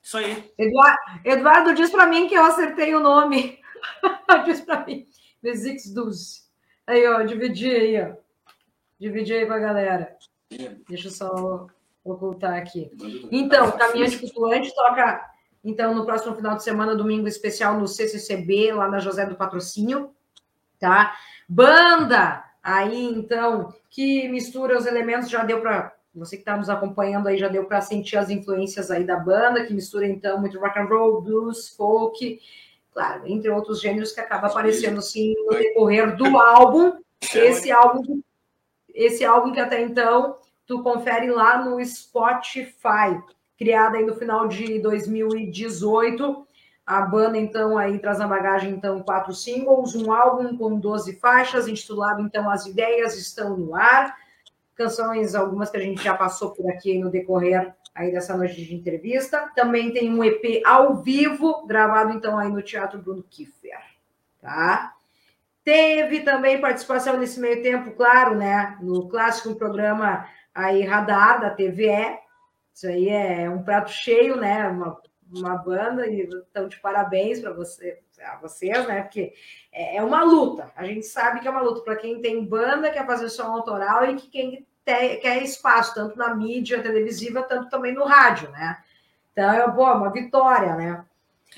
Isso 0.00 0.18
aí. 0.18 0.52
Eduardo, 0.56 1.00
Eduardo 1.24 1.74
diz 1.74 1.90
para 1.90 2.06
mim 2.06 2.28
que 2.28 2.36
eu 2.36 2.44
acertei 2.44 2.94
o 2.94 3.00
nome. 3.00 3.58
diz 4.46 4.60
para 4.60 4.86
mim. 4.86 5.04
B6 5.44 5.92
dos. 5.92 6.48
Aí, 6.86 7.04
ó, 7.08 7.22
dividi 7.22 7.68
aí, 7.68 8.00
ó. 8.00 8.14
Dividi 9.00 9.34
aí 9.34 9.46
com 9.46 9.52
a 9.52 9.58
galera. 9.58 10.16
Deixa 10.88 11.08
eu 11.08 11.10
só 11.10 11.66
ocultar 12.04 12.54
aqui. 12.54 12.90
Então, 13.30 13.70
Caminhante 13.72 14.18
Flutuante 14.18 14.74
toca 14.74 15.30
então, 15.62 15.94
no 15.94 16.06
próximo 16.06 16.34
final 16.34 16.56
de 16.56 16.64
semana, 16.64 16.96
domingo 16.96 17.28
especial 17.28 17.78
no 17.78 17.86
CCCB, 17.86 18.72
lá 18.72 18.88
na 18.88 18.98
José 18.98 19.26
do 19.26 19.36
Patrocínio, 19.36 20.10
tá? 20.78 21.14
Banda, 21.46 22.42
aí 22.62 23.04
então, 23.04 23.74
que 23.90 24.26
mistura 24.28 24.78
os 24.78 24.86
elementos, 24.86 25.28
já 25.28 25.44
deu 25.44 25.60
para 25.60 25.94
você 26.14 26.36
que 26.36 26.42
está 26.42 26.56
nos 26.56 26.68
acompanhando 26.68 27.28
aí 27.28 27.38
já 27.38 27.46
deu 27.46 27.66
para 27.66 27.80
sentir 27.80 28.16
as 28.16 28.30
influências 28.30 28.90
aí 28.90 29.04
da 29.04 29.16
banda, 29.16 29.64
que 29.64 29.72
mistura 29.72 30.08
então 30.08 30.40
muito 30.40 30.58
rock 30.58 30.78
and 30.78 30.86
roll, 30.86 31.20
blues, 31.20 31.68
folk, 31.68 32.40
claro, 32.92 33.26
entre 33.26 33.48
outros 33.50 33.80
gêneros 33.80 34.12
que 34.12 34.20
acaba 34.20 34.48
aparecendo 34.48 35.00
sim 35.02 35.34
no 35.46 35.56
decorrer 35.56 36.16
do 36.16 36.36
álbum. 36.36 36.98
Esse 37.34 37.70
álbum, 37.70 38.22
esse 38.92 39.24
álbum 39.24 39.52
que 39.52 39.60
até 39.60 39.82
então 39.82 40.39
tu 40.70 40.84
confere 40.84 41.28
lá 41.28 41.64
no 41.64 41.84
Spotify, 41.84 43.20
criada 43.58 43.96
aí 43.96 44.06
no 44.06 44.14
final 44.14 44.46
de 44.46 44.78
2018. 44.78 46.46
A 46.86 47.00
banda 47.00 47.36
então 47.36 47.76
aí 47.76 47.98
traz 47.98 48.20
na 48.20 48.28
bagagem 48.28 48.70
então 48.70 49.02
quatro 49.02 49.34
singles, 49.34 49.96
um 49.96 50.12
álbum 50.12 50.56
com 50.56 50.78
12 50.78 51.16
faixas, 51.16 51.66
intitulado 51.66 52.22
então 52.22 52.48
As 52.48 52.66
Ideias 52.66 53.18
Estão 53.18 53.56
no 53.56 53.74
Ar 53.74 54.16
canções, 54.76 55.34
algumas 55.34 55.70
que 55.70 55.76
a 55.76 55.80
gente 55.80 56.04
já 56.04 56.14
passou 56.14 56.52
por 56.52 56.70
aqui 56.70 56.96
no 56.96 57.10
decorrer 57.10 57.74
aí 57.92 58.12
dessa 58.12 58.36
noite 58.36 58.64
de 58.64 58.72
entrevista. 58.72 59.50
Também 59.56 59.92
tem 59.92 60.08
um 60.08 60.22
EP 60.22 60.62
ao 60.64 61.02
vivo, 61.02 61.66
gravado 61.66 62.12
então 62.12 62.38
aí 62.38 62.48
no 62.48 62.62
Teatro 62.62 63.02
Bruno 63.02 63.24
Kiefer, 63.28 63.80
tá? 64.40 64.94
Teve 65.64 66.20
também 66.20 66.60
participação 66.60 67.18
nesse 67.18 67.40
meio 67.40 67.60
tempo, 67.60 67.90
claro, 67.90 68.36
né, 68.36 68.78
no 68.80 69.08
clássico 69.08 69.54
programa 69.56 70.26
aí 70.54 70.82
Radar 70.82 71.40
da 71.40 71.50
TVE. 71.50 72.18
Isso 72.74 72.86
aí 72.86 73.08
é 73.08 73.50
um 73.50 73.62
prato 73.62 73.90
cheio, 73.90 74.36
né, 74.36 74.68
uma, 74.68 75.00
uma 75.32 75.56
banda 75.56 76.06
e 76.06 76.22
então 76.22 76.68
de 76.68 76.78
parabéns 76.80 77.40
para 77.40 77.52
você, 77.52 77.98
a 78.24 78.36
vocês, 78.36 78.86
né? 78.86 79.02
Porque 79.02 79.32
é, 79.72 79.96
é 79.96 80.02
uma 80.02 80.22
luta. 80.22 80.70
A 80.76 80.84
gente 80.84 81.06
sabe 81.06 81.40
que 81.40 81.48
é 81.48 81.50
uma 81.50 81.62
luta 81.62 81.82
para 81.82 81.96
quem 81.96 82.20
tem 82.20 82.44
banda, 82.44 82.90
quer 82.90 83.06
fazer 83.06 83.28
som 83.28 83.44
autoral 83.44 84.04
e 84.04 84.16
que 84.16 84.28
quem 84.28 84.66
quer 84.84 85.42
espaço, 85.42 85.94
tanto 85.94 86.18
na 86.18 86.34
mídia 86.34 86.82
televisiva, 86.82 87.42
tanto 87.42 87.68
também 87.68 87.94
no 87.94 88.04
rádio, 88.04 88.50
né? 88.50 88.82
Então, 89.32 89.52
é 89.52 89.68
boa, 89.70 89.94
uma 89.94 90.10
vitória, 90.10 90.74
né? 90.74 91.04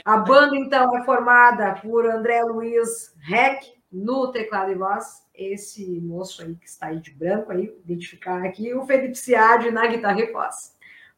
A 0.04 0.16
banda, 0.18 0.56
então, 0.56 0.96
é 0.96 1.04
formada 1.04 1.74
por 1.76 2.06
André 2.06 2.42
Luiz 2.42 3.14
Reck 3.20 3.72
no 3.90 4.30
teclado 4.32 4.70
e 4.70 4.74
voz, 4.74 5.21
esse 5.34 6.00
moço 6.00 6.42
aí 6.42 6.54
que 6.54 6.66
está 6.68 6.86
aí 6.86 7.00
de 7.00 7.10
branco, 7.10 7.52
aí, 7.52 7.74
identificar 7.84 8.44
aqui, 8.44 8.74
o 8.74 8.84
Felipe 8.86 9.16
Ciade 9.16 9.70
na 9.70 9.86
guitarra 9.86 10.20
e 10.20 10.32
voz. 10.32 10.74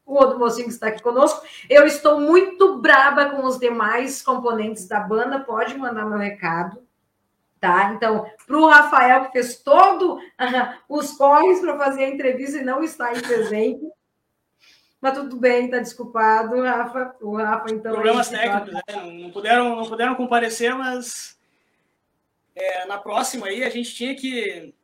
O 0.06 0.14
outro 0.14 0.38
mocinho 0.38 0.66
que 0.66 0.74
está 0.74 0.88
aqui 0.88 1.02
conosco. 1.02 1.44
Eu 1.68 1.86
estou 1.86 2.20
muito 2.20 2.78
braba 2.78 3.30
com 3.30 3.44
os 3.44 3.58
demais 3.58 4.20
componentes 4.22 4.86
da 4.86 5.00
banda, 5.00 5.40
pode 5.40 5.76
mandar 5.76 6.04
meu 6.04 6.18
recado, 6.18 6.82
tá? 7.58 7.92
Então, 7.94 8.26
para 8.46 8.56
o 8.56 8.68
Rafael, 8.68 9.24
que 9.24 9.32
fez 9.32 9.62
todo 9.62 10.16
uh, 10.16 10.74
os 10.88 11.12
corres 11.12 11.60
para 11.60 11.78
fazer 11.78 12.04
a 12.04 12.10
entrevista 12.10 12.58
e 12.58 12.64
não 12.64 12.82
está 12.82 13.06
aí 13.06 13.22
presente. 13.22 13.86
Mas 15.00 15.18
tudo 15.18 15.36
bem, 15.36 15.66
está 15.66 15.78
desculpado, 15.78 16.62
Rafa. 16.62 17.14
O 17.20 17.36
Rafa, 17.36 17.72
então. 17.72 17.92
Problemas 17.92 18.28
técnicos, 18.28 18.72
né? 18.72 18.82
Não 19.22 19.30
puderam, 19.30 19.76
não 19.76 19.86
puderam 19.86 20.14
comparecer, 20.14 20.74
mas 20.74 21.33
é, 22.54 22.86
na 22.86 22.98
próxima 22.98 23.46
aí 23.46 23.64
a 23.64 23.70
gente 23.70 23.94
tinha 23.94 24.14
que. 24.14 24.74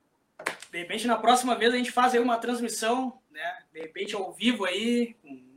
De 0.71 0.79
repente, 0.79 1.07
na 1.07 1.16
próxima 1.16 1.55
vez, 1.55 1.75
a 1.75 1.77
gente 1.77 1.93
faz 1.93 2.14
aí 2.14 2.21
uma 2.21 2.39
transmissão, 2.39 3.18
né? 3.31 3.59
De 3.73 3.81
repente, 3.81 4.14
ao 4.14 4.33
vivo 4.33 4.64
aí, 4.64 5.14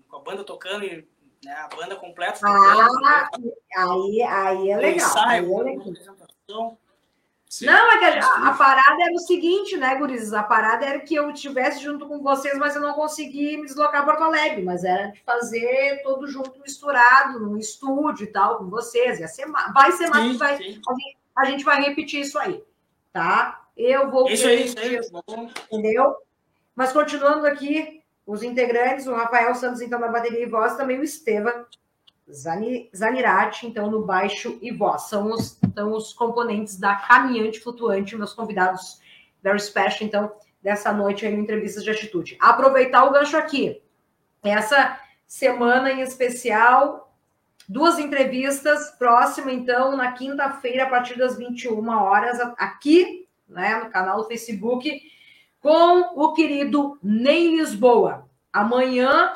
com 0.07 0.17
a 0.17 0.19
banda 0.19 0.43
tocando, 0.43 0.85
né? 0.85 1.51
a 1.51 1.67
banda 1.75 1.95
completa. 1.95 2.39
Ah, 2.43 3.29
aí, 3.77 4.21
aí 4.21 4.69
é 4.71 4.77
legal. 4.77 5.07
Ensaio, 5.07 5.57
aí 5.57 5.61
é 5.61 5.63
legal. 5.63 6.77
Sim. 7.53 7.67
Não, 7.67 7.91
é 7.91 7.99
que 7.99 8.05
a, 8.17 8.49
a, 8.49 8.53
parada 8.55 9.03
era 9.03 9.13
o 9.13 9.19
seguinte, 9.19 9.77
né, 9.77 9.95
Gurizes? 9.95 10.33
A 10.33 10.41
parada 10.41 10.87
era 10.87 10.99
que 11.01 11.13
eu 11.13 11.29
estivesse 11.29 11.83
junto 11.83 12.07
com 12.07 12.19
vocês, 12.19 12.57
mas 12.57 12.75
eu 12.75 12.81
não 12.81 12.95
consegui 12.95 13.57
me 13.57 13.67
deslocar 13.67 14.03
para 14.03 14.15
Porto 14.15 14.23
Alegre, 14.23 14.63
mas 14.63 14.83
era 14.83 15.11
de 15.11 15.21
fazer 15.21 16.01
todo 16.01 16.25
junto, 16.25 16.59
misturado, 16.61 17.39
no 17.39 17.55
estúdio 17.59 18.23
e 18.23 18.31
tal, 18.31 18.57
com 18.57 18.71
vocês. 18.71 19.19
Ia 19.19 19.27
ser, 19.27 19.45
vai 19.71 19.91
ser 19.91 20.07
mais. 20.07 20.35
Vai, 20.35 20.55
a, 20.55 20.57
gente, 20.57 20.81
a, 21.35 21.45
gente, 21.45 21.63
vai 21.63 21.81
repetir 21.81 22.21
isso 22.21 22.37
aí, 22.37 22.63
tá? 23.11 23.67
Eu 23.75 24.09
vou. 24.11 24.29
Isso 24.29 24.47
aí, 24.47 24.65
isso 24.65 24.77
aí. 24.79 24.99
Entendeu? 25.71 26.15
Mas 26.75 26.91
continuando 26.91 27.45
aqui, 27.45 28.01
os 28.25 28.43
integrantes, 28.43 29.07
o 29.07 29.13
Rafael 29.13 29.53
Santos, 29.55 29.81
então, 29.81 29.99
na 29.99 30.07
bateria 30.07 30.43
e 30.43 30.45
voz, 30.45 30.75
também 30.75 30.99
o 30.99 31.03
Estevam 31.03 31.65
Zanirati, 32.95 33.67
então, 33.67 33.91
no 33.91 34.05
baixo 34.05 34.57
e 34.61 34.71
voz. 34.71 35.03
São 35.03 35.31
os, 35.31 35.61
então, 35.63 35.91
os 35.91 36.13
componentes 36.13 36.77
da 36.77 36.95
Caminhante 36.95 37.59
Flutuante, 37.59 38.15
meus 38.15 38.33
convidados 38.33 39.01
very 39.41 39.59
special, 39.59 40.07
então, 40.07 40.31
dessa 40.61 40.93
noite 40.93 41.25
aí 41.25 41.35
no 41.35 41.43
Entrevistas 41.43 41.83
de 41.83 41.91
Atitude. 41.91 42.37
Aproveitar 42.39 43.03
o 43.03 43.11
gancho 43.11 43.35
aqui. 43.35 43.81
Essa 44.41 44.97
semana 45.27 45.91
em 45.91 46.01
especial, 46.01 47.02
duas 47.73 47.97
entrevistas, 47.97 48.91
próxima, 48.91 49.51
então, 49.51 49.97
na 49.97 50.11
quinta-feira, 50.11 50.83
a 50.83 50.89
partir 50.89 51.17
das 51.17 51.35
21 51.35 51.89
horas, 51.89 52.39
aqui, 52.57 53.27
né, 53.49 53.81
no 53.83 53.89
canal 53.89 54.17
do 54.17 54.27
Facebook, 54.27 55.01
com 55.59 56.01
o 56.15 56.33
querido 56.33 56.99
Ney 57.01 57.57
Lisboa. 57.57 58.29
Amanhã 58.51 59.33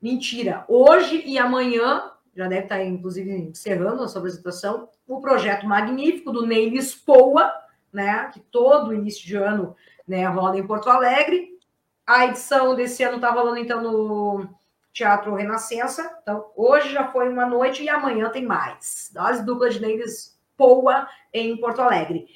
Mentira. 0.00 0.64
Hoje 0.68 1.22
e 1.26 1.38
amanhã, 1.38 2.10
já 2.34 2.46
deve 2.46 2.62
estar, 2.62 2.84
inclusive, 2.84 3.30
encerrando 3.30 4.02
a 4.02 4.08
sua 4.08 4.20
apresentação, 4.20 4.88
o 5.06 5.20
projeto 5.20 5.66
magnífico 5.66 6.30
do 6.30 6.46
Ney 6.46 6.70
Lispoa, 6.70 7.52
né? 7.92 8.30
Que 8.32 8.40
todo 8.40 8.94
início 8.94 9.26
de 9.26 9.36
ano 9.36 9.74
né, 10.06 10.24
rola 10.26 10.58
em 10.58 10.66
Porto 10.66 10.88
Alegre. 10.88 11.58
A 12.06 12.26
edição 12.26 12.74
desse 12.74 13.02
ano 13.02 13.16
está 13.16 13.30
rolando, 13.30 13.58
então, 13.58 13.82
no 13.82 14.48
Teatro 14.96 15.34
Renascença. 15.34 16.10
Então, 16.22 16.50
hoje 16.56 16.90
já 16.90 17.06
foi 17.08 17.28
uma 17.28 17.44
noite 17.44 17.82
e 17.82 17.88
amanhã 17.88 18.30
tem 18.30 18.46
mais. 18.46 19.10
Dose 19.12 19.44
dupla 19.44 19.68
de 19.68 19.78
Ney 19.78 19.98
Lispoa 19.98 21.06
em 21.34 21.54
Porto 21.58 21.82
Alegre. 21.82 22.26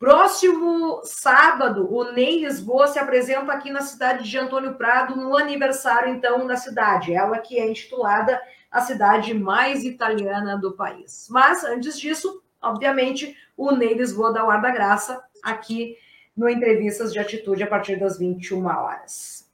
Próximo 0.00 1.00
sábado, 1.04 1.88
o 1.88 2.10
Ney 2.10 2.40
Lisboa 2.40 2.88
se 2.88 2.98
apresenta 2.98 3.52
aqui 3.52 3.70
na 3.70 3.82
cidade 3.82 4.28
de 4.28 4.36
Antônio 4.36 4.74
Prado, 4.74 5.14
no 5.14 5.36
aniversário, 5.36 6.12
então, 6.12 6.44
da 6.44 6.56
cidade. 6.56 7.14
Ela 7.14 7.38
que 7.38 7.56
é 7.56 7.70
intitulada 7.70 8.40
a 8.68 8.80
cidade 8.80 9.32
mais 9.32 9.84
italiana 9.84 10.58
do 10.58 10.72
país. 10.72 11.28
Mas, 11.30 11.62
antes 11.62 12.00
disso, 12.00 12.42
obviamente, 12.60 13.36
o 13.56 13.70
Ney 13.70 13.94
Lisboa 13.94 14.32
da 14.32 14.70
graça 14.72 15.22
aqui 15.40 15.96
no 16.36 16.48
Entrevistas 16.48 17.12
de 17.12 17.20
Atitude 17.20 17.62
a 17.62 17.68
partir 17.68 17.96
das 17.96 18.18
21 18.18 18.66
horas. 18.66 19.47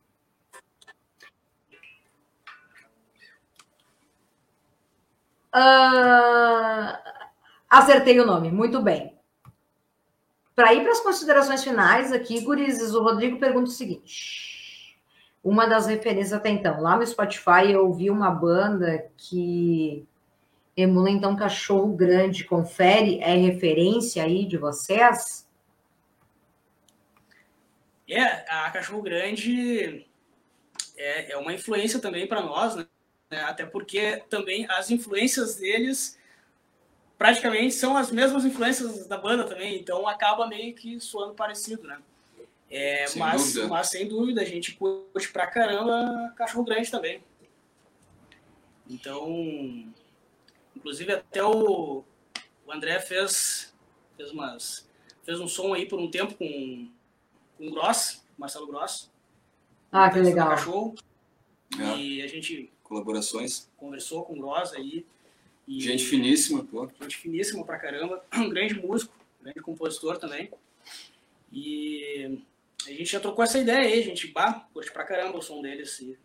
Uh, 5.55 6.99
acertei 7.71 8.19
o 8.19 8.27
nome, 8.27 8.51
muito 8.51 8.83
bem. 8.83 9.17
Para 10.55 10.75
ir 10.75 10.83
para 10.83 10.93
as 10.93 11.01
considerações 11.01 11.63
finais 11.63 12.13
aqui, 12.13 12.41
Gurizes, 12.41 12.93
o 12.93 13.03
Rodrigo 13.03 13.39
pergunta 13.39 13.69
o 13.69 13.73
seguinte. 13.73 14.99
Uma 15.43 15.67
das 15.67 15.87
referências 15.87 16.33
até 16.33 16.49
então, 16.49 16.81
lá 16.81 16.97
no 16.97 17.07
Spotify 17.07 17.71
eu 17.71 17.87
ouvi 17.87 18.11
uma 18.11 18.31
banda 18.31 19.11
que 19.17 20.07
emula 20.77 21.11
então 21.11 21.37
Cachorro 21.37 21.95
Grande. 21.95 22.45
Confere, 22.45 23.21
é 23.21 23.35
referência 23.37 24.25
aí 24.25 24.47
de 24.47 24.57
vocês? 24.57 25.49
É, 28.09 28.23
a 28.51 28.71
Cachorro 28.71 29.03
Grande 29.03 30.07
é, 30.97 31.33
é 31.33 31.37
uma 31.37 31.53
influência 31.53 32.01
também 32.01 32.27
para 32.27 32.43
nós, 32.43 32.75
né? 32.75 32.87
Até 33.43 33.67
porque 33.67 34.23
também 34.29 34.67
as 34.71 34.91
influências 34.91 35.57
deles 35.57 36.19
praticamente 37.17 37.75
são 37.75 37.97
as 37.97 38.11
mesmas 38.11 38.45
influências 38.45 39.07
da 39.07 39.17
banda 39.17 39.45
também, 39.45 39.79
então 39.79 40.07
acaba 40.07 40.47
meio 40.47 40.75
que 40.75 41.01
soando 41.01 41.35
parecido, 41.35 41.87
né? 41.87 41.99
É, 42.71 43.07
sem 43.07 43.21
mas, 43.21 43.55
dúvida. 43.55 43.69
mas 43.69 43.89
sem 43.89 44.09
dúvida, 44.09 44.43
a 44.43 44.45
gente 44.45 44.75
curte 44.75 45.31
pra 45.33 45.47
caramba 45.47 46.33
Cachorro 46.37 46.65
Grande 46.65 46.91
também. 46.91 47.23
Então, 48.89 49.27
inclusive 50.77 51.13
até 51.13 51.43
o, 51.43 52.05
o 52.67 52.73
André 52.73 53.01
fez, 53.01 53.75
fez, 54.17 54.31
umas, 54.31 54.89
fez 55.23 55.41
um 55.41 55.49
som 55.49 55.73
aí 55.73 55.87
por 55.87 55.99
um 55.99 56.11
tempo 56.11 56.35
com, 56.35 56.91
com 57.57 57.69
o 57.69 57.71
Gross, 57.71 58.23
Marcelo 58.37 58.67
Gross. 58.67 59.11
Ah, 59.91 60.11
que 60.11 60.19
legal. 60.19 60.49
Cachorro. 60.51 60.95
É. 61.79 61.97
E 61.97 62.23
a 62.23 62.27
gente 62.27 62.74
colaborações. 62.85 63.69
Conversou 63.77 64.25
com 64.25 64.35
o 64.35 64.37
Gross 64.37 64.73
aí 64.75 65.05
e, 65.67 65.81
gente 65.81 66.05
finíssima, 66.05 66.63
pô. 66.65 66.89
Gente 67.01 67.17
finíssima 67.17 67.65
pra 67.65 67.79
caramba. 67.79 68.25
Um 68.37 68.49
grande 68.49 68.75
músico, 68.75 69.13
grande 69.41 69.61
compositor 69.61 70.19
também. 70.19 70.51
E 71.53 72.39
a 72.87 72.91
gente 72.91 73.07
já 73.07 73.21
trocou 73.21 73.43
essa 73.43 73.59
ideia 73.59 73.81
aí, 73.81 74.01
a 74.01 74.05
gente 74.05 74.29
bah, 74.29 74.67
curte 74.73 74.93
pra 74.93 75.05
caramba 75.05 75.39
o 75.39 75.43
som 75.43 75.63
deles. 75.63 75.99
E 76.01 76.19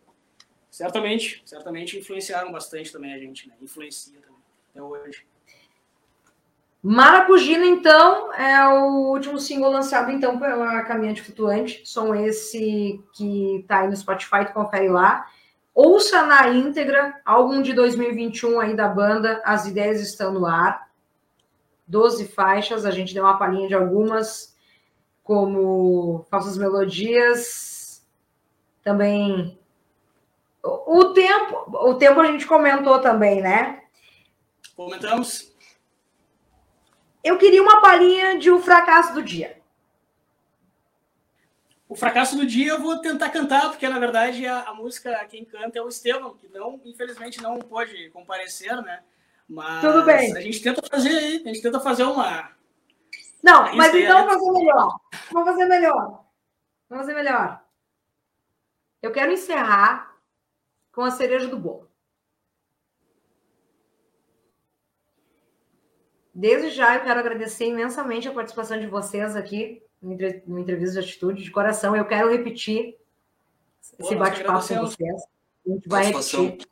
certamente, 0.70 1.42
certamente 1.44 1.98
influenciaram 1.98 2.52
bastante 2.52 2.92
também 2.92 3.14
a 3.14 3.18
gente, 3.18 3.48
né? 3.48 3.54
Influencia 3.60 4.20
também, 4.20 4.42
até 4.70 4.82
hoje. 4.82 5.24
Maracujina, 6.82 7.66
então, 7.66 8.32
é 8.32 8.66
o 8.68 9.10
último 9.10 9.38
single 9.38 9.70
lançado, 9.70 10.10
então, 10.10 10.38
pela 10.38 10.82
Caminhante 10.84 11.20
Flutuante. 11.22 11.82
Som 11.84 12.14
esse 12.14 13.02
que 13.12 13.64
tá 13.68 13.80
aí 13.80 13.88
no 13.88 13.96
Spotify, 13.96 14.46
tu 14.46 14.54
confere 14.54 14.88
lá. 14.88 15.30
Ouça 15.82 16.24
na 16.24 16.46
íntegra, 16.48 17.22
álbum 17.24 17.62
de 17.62 17.72
2021 17.72 18.60
aí 18.60 18.76
da 18.76 18.86
banda, 18.86 19.40
As 19.42 19.66
Ideias 19.66 19.98
Estão 20.02 20.30
no 20.30 20.44
Ar. 20.44 20.90
12 21.86 22.28
faixas, 22.28 22.84
a 22.84 22.90
gente 22.90 23.14
deu 23.14 23.24
uma 23.24 23.38
palhinha 23.38 23.66
de 23.66 23.72
algumas, 23.72 24.54
como 25.24 26.26
Falsas 26.30 26.58
Melodias, 26.58 28.06
também... 28.82 29.58
O 30.62 31.14
tempo, 31.14 31.74
o 31.88 31.94
tempo 31.94 32.20
a 32.20 32.26
gente 32.26 32.46
comentou 32.46 32.98
também, 32.98 33.40
né? 33.40 33.80
Comentamos. 34.76 35.50
Eu 37.24 37.38
queria 37.38 37.62
uma 37.62 37.80
palhinha 37.80 38.38
de 38.38 38.50
O 38.50 38.60
Fracasso 38.60 39.14
do 39.14 39.22
Dia. 39.22 39.59
O 41.90 41.96
Fracasso 41.96 42.36
do 42.36 42.46
Dia 42.46 42.74
eu 42.74 42.80
vou 42.80 43.00
tentar 43.00 43.30
cantar, 43.30 43.68
porque 43.68 43.88
na 43.88 43.98
verdade 43.98 44.46
a, 44.46 44.60
a 44.62 44.74
música 44.74 45.24
quem 45.24 45.44
canta 45.44 45.76
é 45.76 45.82
o 45.82 45.88
Estevam, 45.88 46.36
que 46.36 46.46
não, 46.46 46.80
infelizmente 46.84 47.42
não 47.42 47.58
pode 47.58 48.10
comparecer, 48.10 48.80
né? 48.80 49.02
Mas 49.48 49.80
Tudo 49.80 50.04
bem. 50.04 50.36
a 50.36 50.40
gente 50.40 50.62
tenta 50.62 50.80
fazer 50.88 51.08
aí, 51.08 51.42
a 51.44 51.48
gente 51.48 51.60
tenta 51.60 51.80
fazer 51.80 52.04
uma. 52.04 52.52
Não, 53.42 53.74
mas 53.74 53.92
então 53.92 54.20
é. 54.20 54.24
vamos 54.24 54.34
fazer 54.34 54.52
melhor. 54.52 55.00
Vamos 55.32 55.48
fazer 55.48 55.64
melhor. 55.64 56.24
Vamos 56.88 57.06
fazer 57.06 57.14
melhor. 57.14 57.64
Eu 59.02 59.10
quero 59.10 59.32
encerrar 59.32 60.14
com 60.92 61.02
a 61.02 61.10
cereja 61.10 61.48
do 61.48 61.58
bolo. 61.58 61.90
Desde 66.32 66.70
já 66.70 66.94
eu 66.94 67.02
quero 67.02 67.18
agradecer 67.18 67.64
imensamente 67.64 68.28
a 68.28 68.32
participação 68.32 68.78
de 68.78 68.86
vocês 68.86 69.34
aqui 69.34 69.82
no 70.00 70.12
entre- 70.12 70.42
no 70.46 70.58
entrevista 70.58 71.00
de 71.00 71.06
atitude 71.08 71.42
de 71.42 71.50
coração. 71.50 71.94
Eu 71.94 72.04
quero 72.04 72.30
repetir 72.30 72.96
esse 73.98 74.14
bate-papo 74.14 74.66
com 74.66 74.74
vocês. 74.80 75.22
A 75.66 75.70
gente 75.70 75.88
vai 75.88 76.04
Satisfação. 76.04 76.44
repetir. 76.44 76.68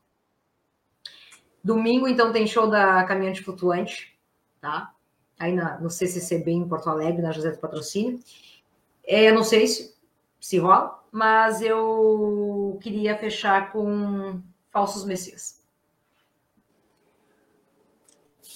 Domingo, 1.62 2.08
então, 2.08 2.32
tem 2.32 2.46
show 2.46 2.68
da 2.68 3.04
Caminhante 3.04 3.42
Flutuante, 3.42 4.18
tá? 4.60 4.94
Aí 5.38 5.52
na, 5.52 5.78
no 5.78 5.90
CCCB 5.90 6.50
em 6.52 6.68
Porto 6.68 6.88
Alegre, 6.88 7.20
na 7.22 7.32
José 7.32 7.50
do 7.50 7.58
Patrocínio. 7.58 8.18
É, 9.04 9.30
não 9.32 9.44
sei 9.44 9.66
se, 9.66 9.94
se 10.40 10.58
rola, 10.58 11.04
mas 11.12 11.60
eu 11.60 12.78
queria 12.82 13.16
fechar 13.16 13.70
com 13.72 14.40
Falsos 14.70 15.04
Messias. 15.04 15.62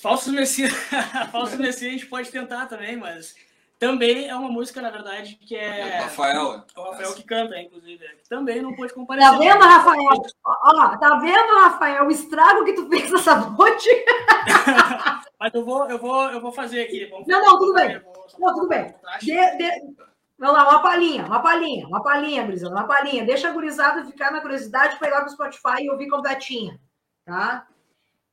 Falsos 0.00 0.32
Messias. 0.32 0.72
Falsos 1.30 1.58
Messias 1.58 1.88
a 1.90 1.92
gente 1.92 2.06
pode 2.06 2.30
tentar 2.30 2.66
também, 2.66 2.96
mas 2.96 3.34
também 3.82 4.28
é 4.28 4.36
uma 4.36 4.48
música, 4.48 4.80
na 4.80 4.90
verdade, 4.90 5.34
que 5.34 5.56
é. 5.56 5.98
Rafael. 5.98 6.64
É 6.72 6.78
o 6.78 6.84
Rafael 6.84 7.14
que 7.14 7.24
canta, 7.24 7.60
inclusive. 7.60 7.98
que 7.98 8.28
Também 8.28 8.62
não 8.62 8.76
pôde 8.76 8.94
comparecer. 8.94 9.28
Tá 9.28 9.36
vendo, 9.36 9.60
Rafael? 9.60 10.22
Ó, 10.46 10.96
tá 10.98 11.16
vendo, 11.16 11.60
Rafael, 11.60 12.06
o 12.06 12.10
estrago 12.12 12.64
que 12.64 12.74
tu 12.74 12.88
fez 12.88 13.10
nessa 13.10 13.34
noite? 13.34 13.90
Mas 15.36 15.52
eu 15.52 15.64
vou, 15.64 15.90
eu 15.90 15.98
vou, 15.98 16.30
eu 16.30 16.40
vou 16.40 16.52
fazer 16.52 16.82
aqui. 16.82 17.06
Vamos 17.06 17.26
Não, 17.26 17.44
não, 17.44 17.58
tudo 17.58 17.74
bem. 17.74 17.98
Vou 17.98 18.26
Não, 18.38 18.54
tudo 18.54 18.68
bem. 18.68 18.94
traste. 19.00 19.26
De, 19.26 19.56
de... 19.56 19.96
Vamos 20.38 20.56
lá, 20.56 20.70
uma 20.70 20.80
palhinha, 20.80 21.26
uma 21.26 21.42
palhinha, 21.42 21.86
uma 21.88 22.02
palhinha, 22.04 22.44
gurizada, 22.44 22.74
uma 22.76 22.86
palhinha. 22.86 23.24
Deixa 23.24 23.48
a 23.48 23.52
gurizada 23.52 24.04
ficar 24.04 24.30
na 24.30 24.40
curiosidade 24.40 24.96
para 24.96 25.08
ir 25.08 25.10
lá 25.10 25.22
no 25.24 25.30
Spotify 25.30 25.82
e 25.82 25.90
ouvir 25.90 26.08
completinha, 26.08 26.80
tá? 27.24 27.66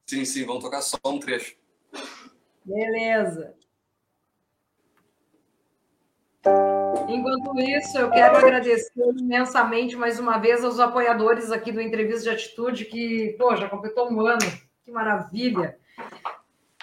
Sim, 0.06 0.26
sim, 0.26 0.46
vamos 0.46 0.64
tocar 0.64 0.84
só 0.84 0.98
um 1.06 1.20
trecho. 1.20 1.56
Beleza. 2.64 3.56
Enquanto 7.08 7.60
isso, 7.60 7.98
eu 7.98 8.10
quero 8.10 8.38
agradecer 8.38 8.92
imensamente 9.18 9.96
mais 9.96 10.20
uma 10.20 10.38
vez 10.38 10.64
aos 10.64 10.80
apoiadores 10.80 11.52
aqui 11.52 11.72
do 11.72 11.82
Entrevista 11.82 12.24
de 12.24 12.30
Atitude, 12.30 12.86
que, 12.86 13.36
pô, 13.38 13.56
já 13.56 13.70
completou 13.70 14.12
um 14.12 14.22
ano. 14.22 14.40
Que 14.84 14.92
maravilha. 14.92 15.78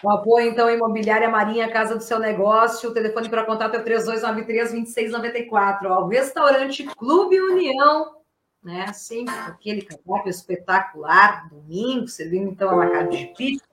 O 0.03 0.11
apoio, 0.11 0.51
então, 0.51 0.71
Imobiliária 0.71 1.29
Marinha, 1.29 1.71
Casa 1.71 1.97
do 1.97 2.03
Seu 2.03 2.19
Negócio. 2.19 2.91
O 2.91 2.95
telefone 2.95 3.29
para 3.29 3.45
contato 3.45 3.75
é 3.75 3.79
o 3.79 3.85
3293-2694. 3.85 5.87
Ó, 5.87 6.05
O 6.05 6.09
restaurante 6.09 6.85
Clube 6.85 7.41
União, 7.41 8.17
né? 8.63 8.93
Sempre 8.93 9.35
aquele 9.47 9.83
cardápio 9.83 10.31
espetacular. 10.31 11.49
Domingo, 11.49 12.09
servindo, 12.09 12.51
então, 12.51 12.71
a 12.71 12.75
la 12.75 12.91
carte 12.91 13.17
de 13.17 13.27
pizza. 13.35 13.65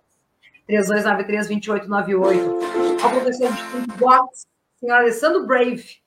3293-2898. 0.70 3.04
Ao 3.04 3.10
professor 3.10 3.52
de 3.52 3.64
box, 3.98 4.48
senhor 4.80 4.96
Alessandro 4.96 5.46
Brave. 5.46 6.02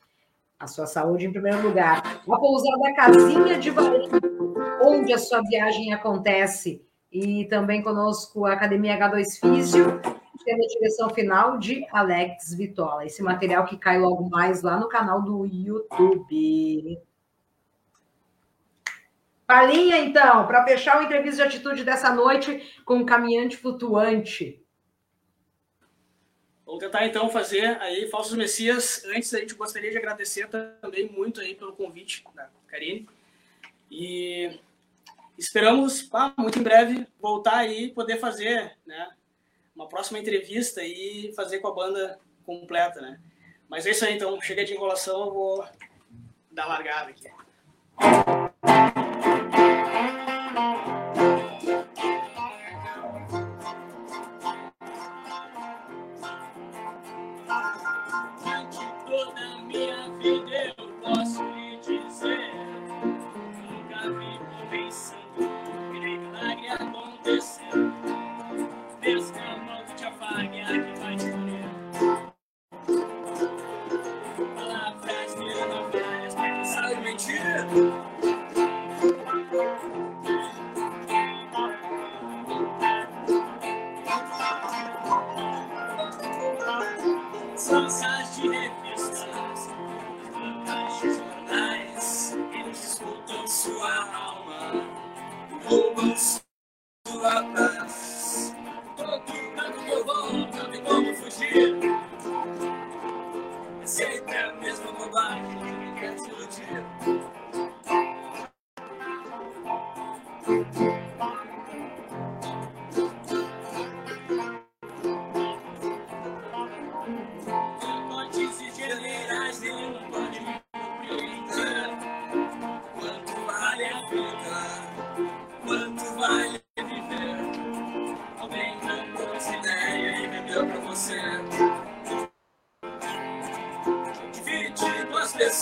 A 0.59 0.66
sua 0.66 0.86
saúde 0.86 1.26
em 1.26 1.32
primeiro 1.32 1.62
lugar. 1.62 2.02
A 2.02 2.38
pousada 2.38 2.94
Casinha 2.94 3.59
de 3.59 3.70
Varém, 3.70 4.09
onde 4.82 5.12
a 5.12 5.18
sua 5.18 5.42
viagem 5.42 5.92
acontece. 5.92 6.82
E 7.12 7.44
também 7.46 7.82
conosco 7.82 8.46
a 8.46 8.54
Academia 8.54 8.98
H2 8.98 9.38
Físio, 9.40 10.00
tendo 10.44 10.64
a 10.64 10.66
direção 10.66 11.11
final 11.11 11.59
de 11.59 11.86
Alex 11.92 12.54
Vitola. 12.54 13.04
Esse 13.04 13.22
material 13.22 13.66
que 13.66 13.76
cai 13.76 13.98
logo 13.98 14.28
mais 14.30 14.62
lá 14.62 14.78
no 14.78 14.88
canal 14.88 15.22
do 15.22 15.44
YouTube. 15.44 16.98
Palinha, 19.46 19.98
então, 19.98 20.46
para 20.46 20.64
fechar 20.64 20.98
o 20.98 21.02
entrevista 21.04 21.42
de 21.42 21.48
atitude 21.48 21.84
dessa 21.84 22.12
noite 22.12 22.80
com 22.84 22.98
o 22.98 23.07
caminhante 23.07 23.57
flutuante. 23.57 24.65
Vamos 26.66 26.80
tentar 26.80 27.06
então 27.06 27.30
fazer 27.30 27.80
aí 27.80 28.08
Falsos 28.08 28.36
Messias. 28.36 29.04
Antes 29.04 29.32
a 29.32 29.38
gente 29.38 29.54
gostaria 29.54 29.90
de 29.90 29.96
agradecer 29.96 30.48
também 30.80 31.08
muito 31.08 31.40
aí 31.40 31.54
pelo 31.54 31.72
convite 31.72 32.24
da 32.34 32.50
Karine. 32.66 33.08
E 33.88 34.58
esperamos, 35.38 36.10
muito 36.36 36.58
em 36.58 36.62
breve, 36.64 37.06
voltar 37.20 37.58
aí 37.58 37.92
poder 37.92 38.18
fazer, 38.18 38.76
né, 38.84 39.10
uma 39.76 39.88
próxima 39.88 40.18
entrevista 40.18 40.82
e 40.82 41.32
fazer 41.36 41.60
com 41.60 41.68
a 41.68 41.74
banda 41.74 42.18
completa, 42.44 43.00
né? 43.00 43.20
Mas 43.68 43.86
é 43.86 43.90
isso 43.90 44.04
aí, 44.04 44.14
então, 44.14 44.40
chega 44.40 44.64
de 44.64 44.74
enrolação, 44.74 45.26
eu 45.26 45.32
vou 45.32 45.68
dar 46.50 46.66
largada 46.66 47.10
aqui. 47.10 47.30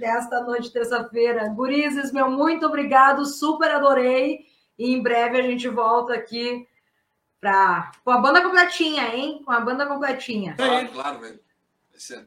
desta 0.00 0.40
noite, 0.40 0.72
terça-feira. 0.72 1.48
Gurizes, 1.48 2.10
meu 2.10 2.30
muito 2.30 2.66
obrigado, 2.66 3.24
super 3.26 3.70
adorei. 3.70 4.46
E 4.78 4.92
em 4.94 5.02
breve 5.02 5.38
a 5.38 5.42
gente 5.42 5.68
volta 5.68 6.14
aqui 6.14 6.66
pra... 7.40 7.92
com 8.02 8.10
a 8.10 8.18
banda 8.18 8.42
completinha, 8.42 9.14
hein? 9.14 9.42
Com 9.44 9.52
a 9.52 9.60
banda 9.60 9.86
completinha. 9.86 10.54
Claro, 10.56 10.88
claro, 10.88 11.20
velho. 11.20 11.40
Ser. 11.94 12.26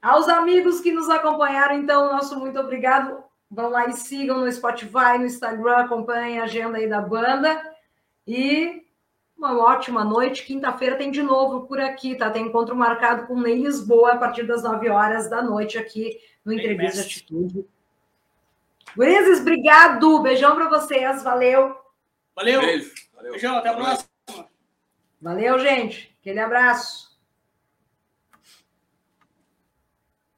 Aos 0.00 0.28
amigos 0.28 0.80
que 0.80 0.92
nos 0.92 1.10
acompanharam, 1.10 1.74
então, 1.74 2.12
nosso 2.12 2.38
muito 2.38 2.58
obrigado. 2.58 3.22
Vão 3.50 3.68
lá 3.68 3.88
e 3.88 3.92
sigam 3.92 4.38
no 4.38 4.50
Spotify, 4.50 5.18
no 5.18 5.26
Instagram, 5.26 5.78
acompanhem 5.78 6.38
a 6.38 6.44
agenda 6.44 6.78
aí 6.78 6.88
da 6.88 7.00
banda. 7.00 7.60
E 8.26 8.86
uma 9.40 9.58
ótima 9.58 10.04
noite. 10.04 10.44
Quinta-feira 10.44 10.96
tem 10.96 11.10
de 11.10 11.22
novo 11.22 11.66
por 11.66 11.80
aqui, 11.80 12.14
tá? 12.14 12.30
Tem 12.30 12.46
encontro 12.46 12.76
marcado 12.76 13.26
com 13.26 13.40
Ney 13.40 13.62
Lisboa 13.62 14.12
a 14.12 14.16
partir 14.16 14.46
das 14.46 14.62
9 14.62 14.90
horas 14.90 15.30
da 15.30 15.40
noite 15.40 15.78
aqui 15.78 16.20
no 16.44 16.52
Entrevista 16.52 17.02
de 17.02 17.06
Atitude. 17.06 17.66
Gurizes, 18.94 19.40
obrigado. 19.40 20.20
Beijão 20.20 20.54
para 20.54 20.68
vocês. 20.68 21.22
Valeu. 21.22 21.74
Valeu. 22.36 22.60
Beijo. 22.60 22.92
Valeu. 23.14 23.32
Beijão, 23.32 23.56
até 23.56 23.70
a 23.70 23.74
próxima. 23.74 24.10
Valeu, 25.20 25.58
gente. 25.58 26.14
Aquele 26.20 26.40
abraço. 26.40 27.10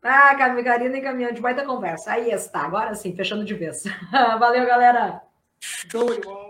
Ah, 0.05 0.34
Karina 0.34 0.98
e 0.98 1.00
caminhante, 1.00 1.40
baita 1.40 1.64
conversa. 1.64 2.12
Aí 2.12 2.30
está, 2.30 2.62
agora 2.62 2.92
sim, 2.94 3.14
fechando 3.14 3.44
de 3.44 3.55
vez. 3.55 3.84
Valeu, 4.11 4.66
galera. 4.66 5.22
Show 5.61 6.12
de 6.12 6.20
bola. 6.20 6.41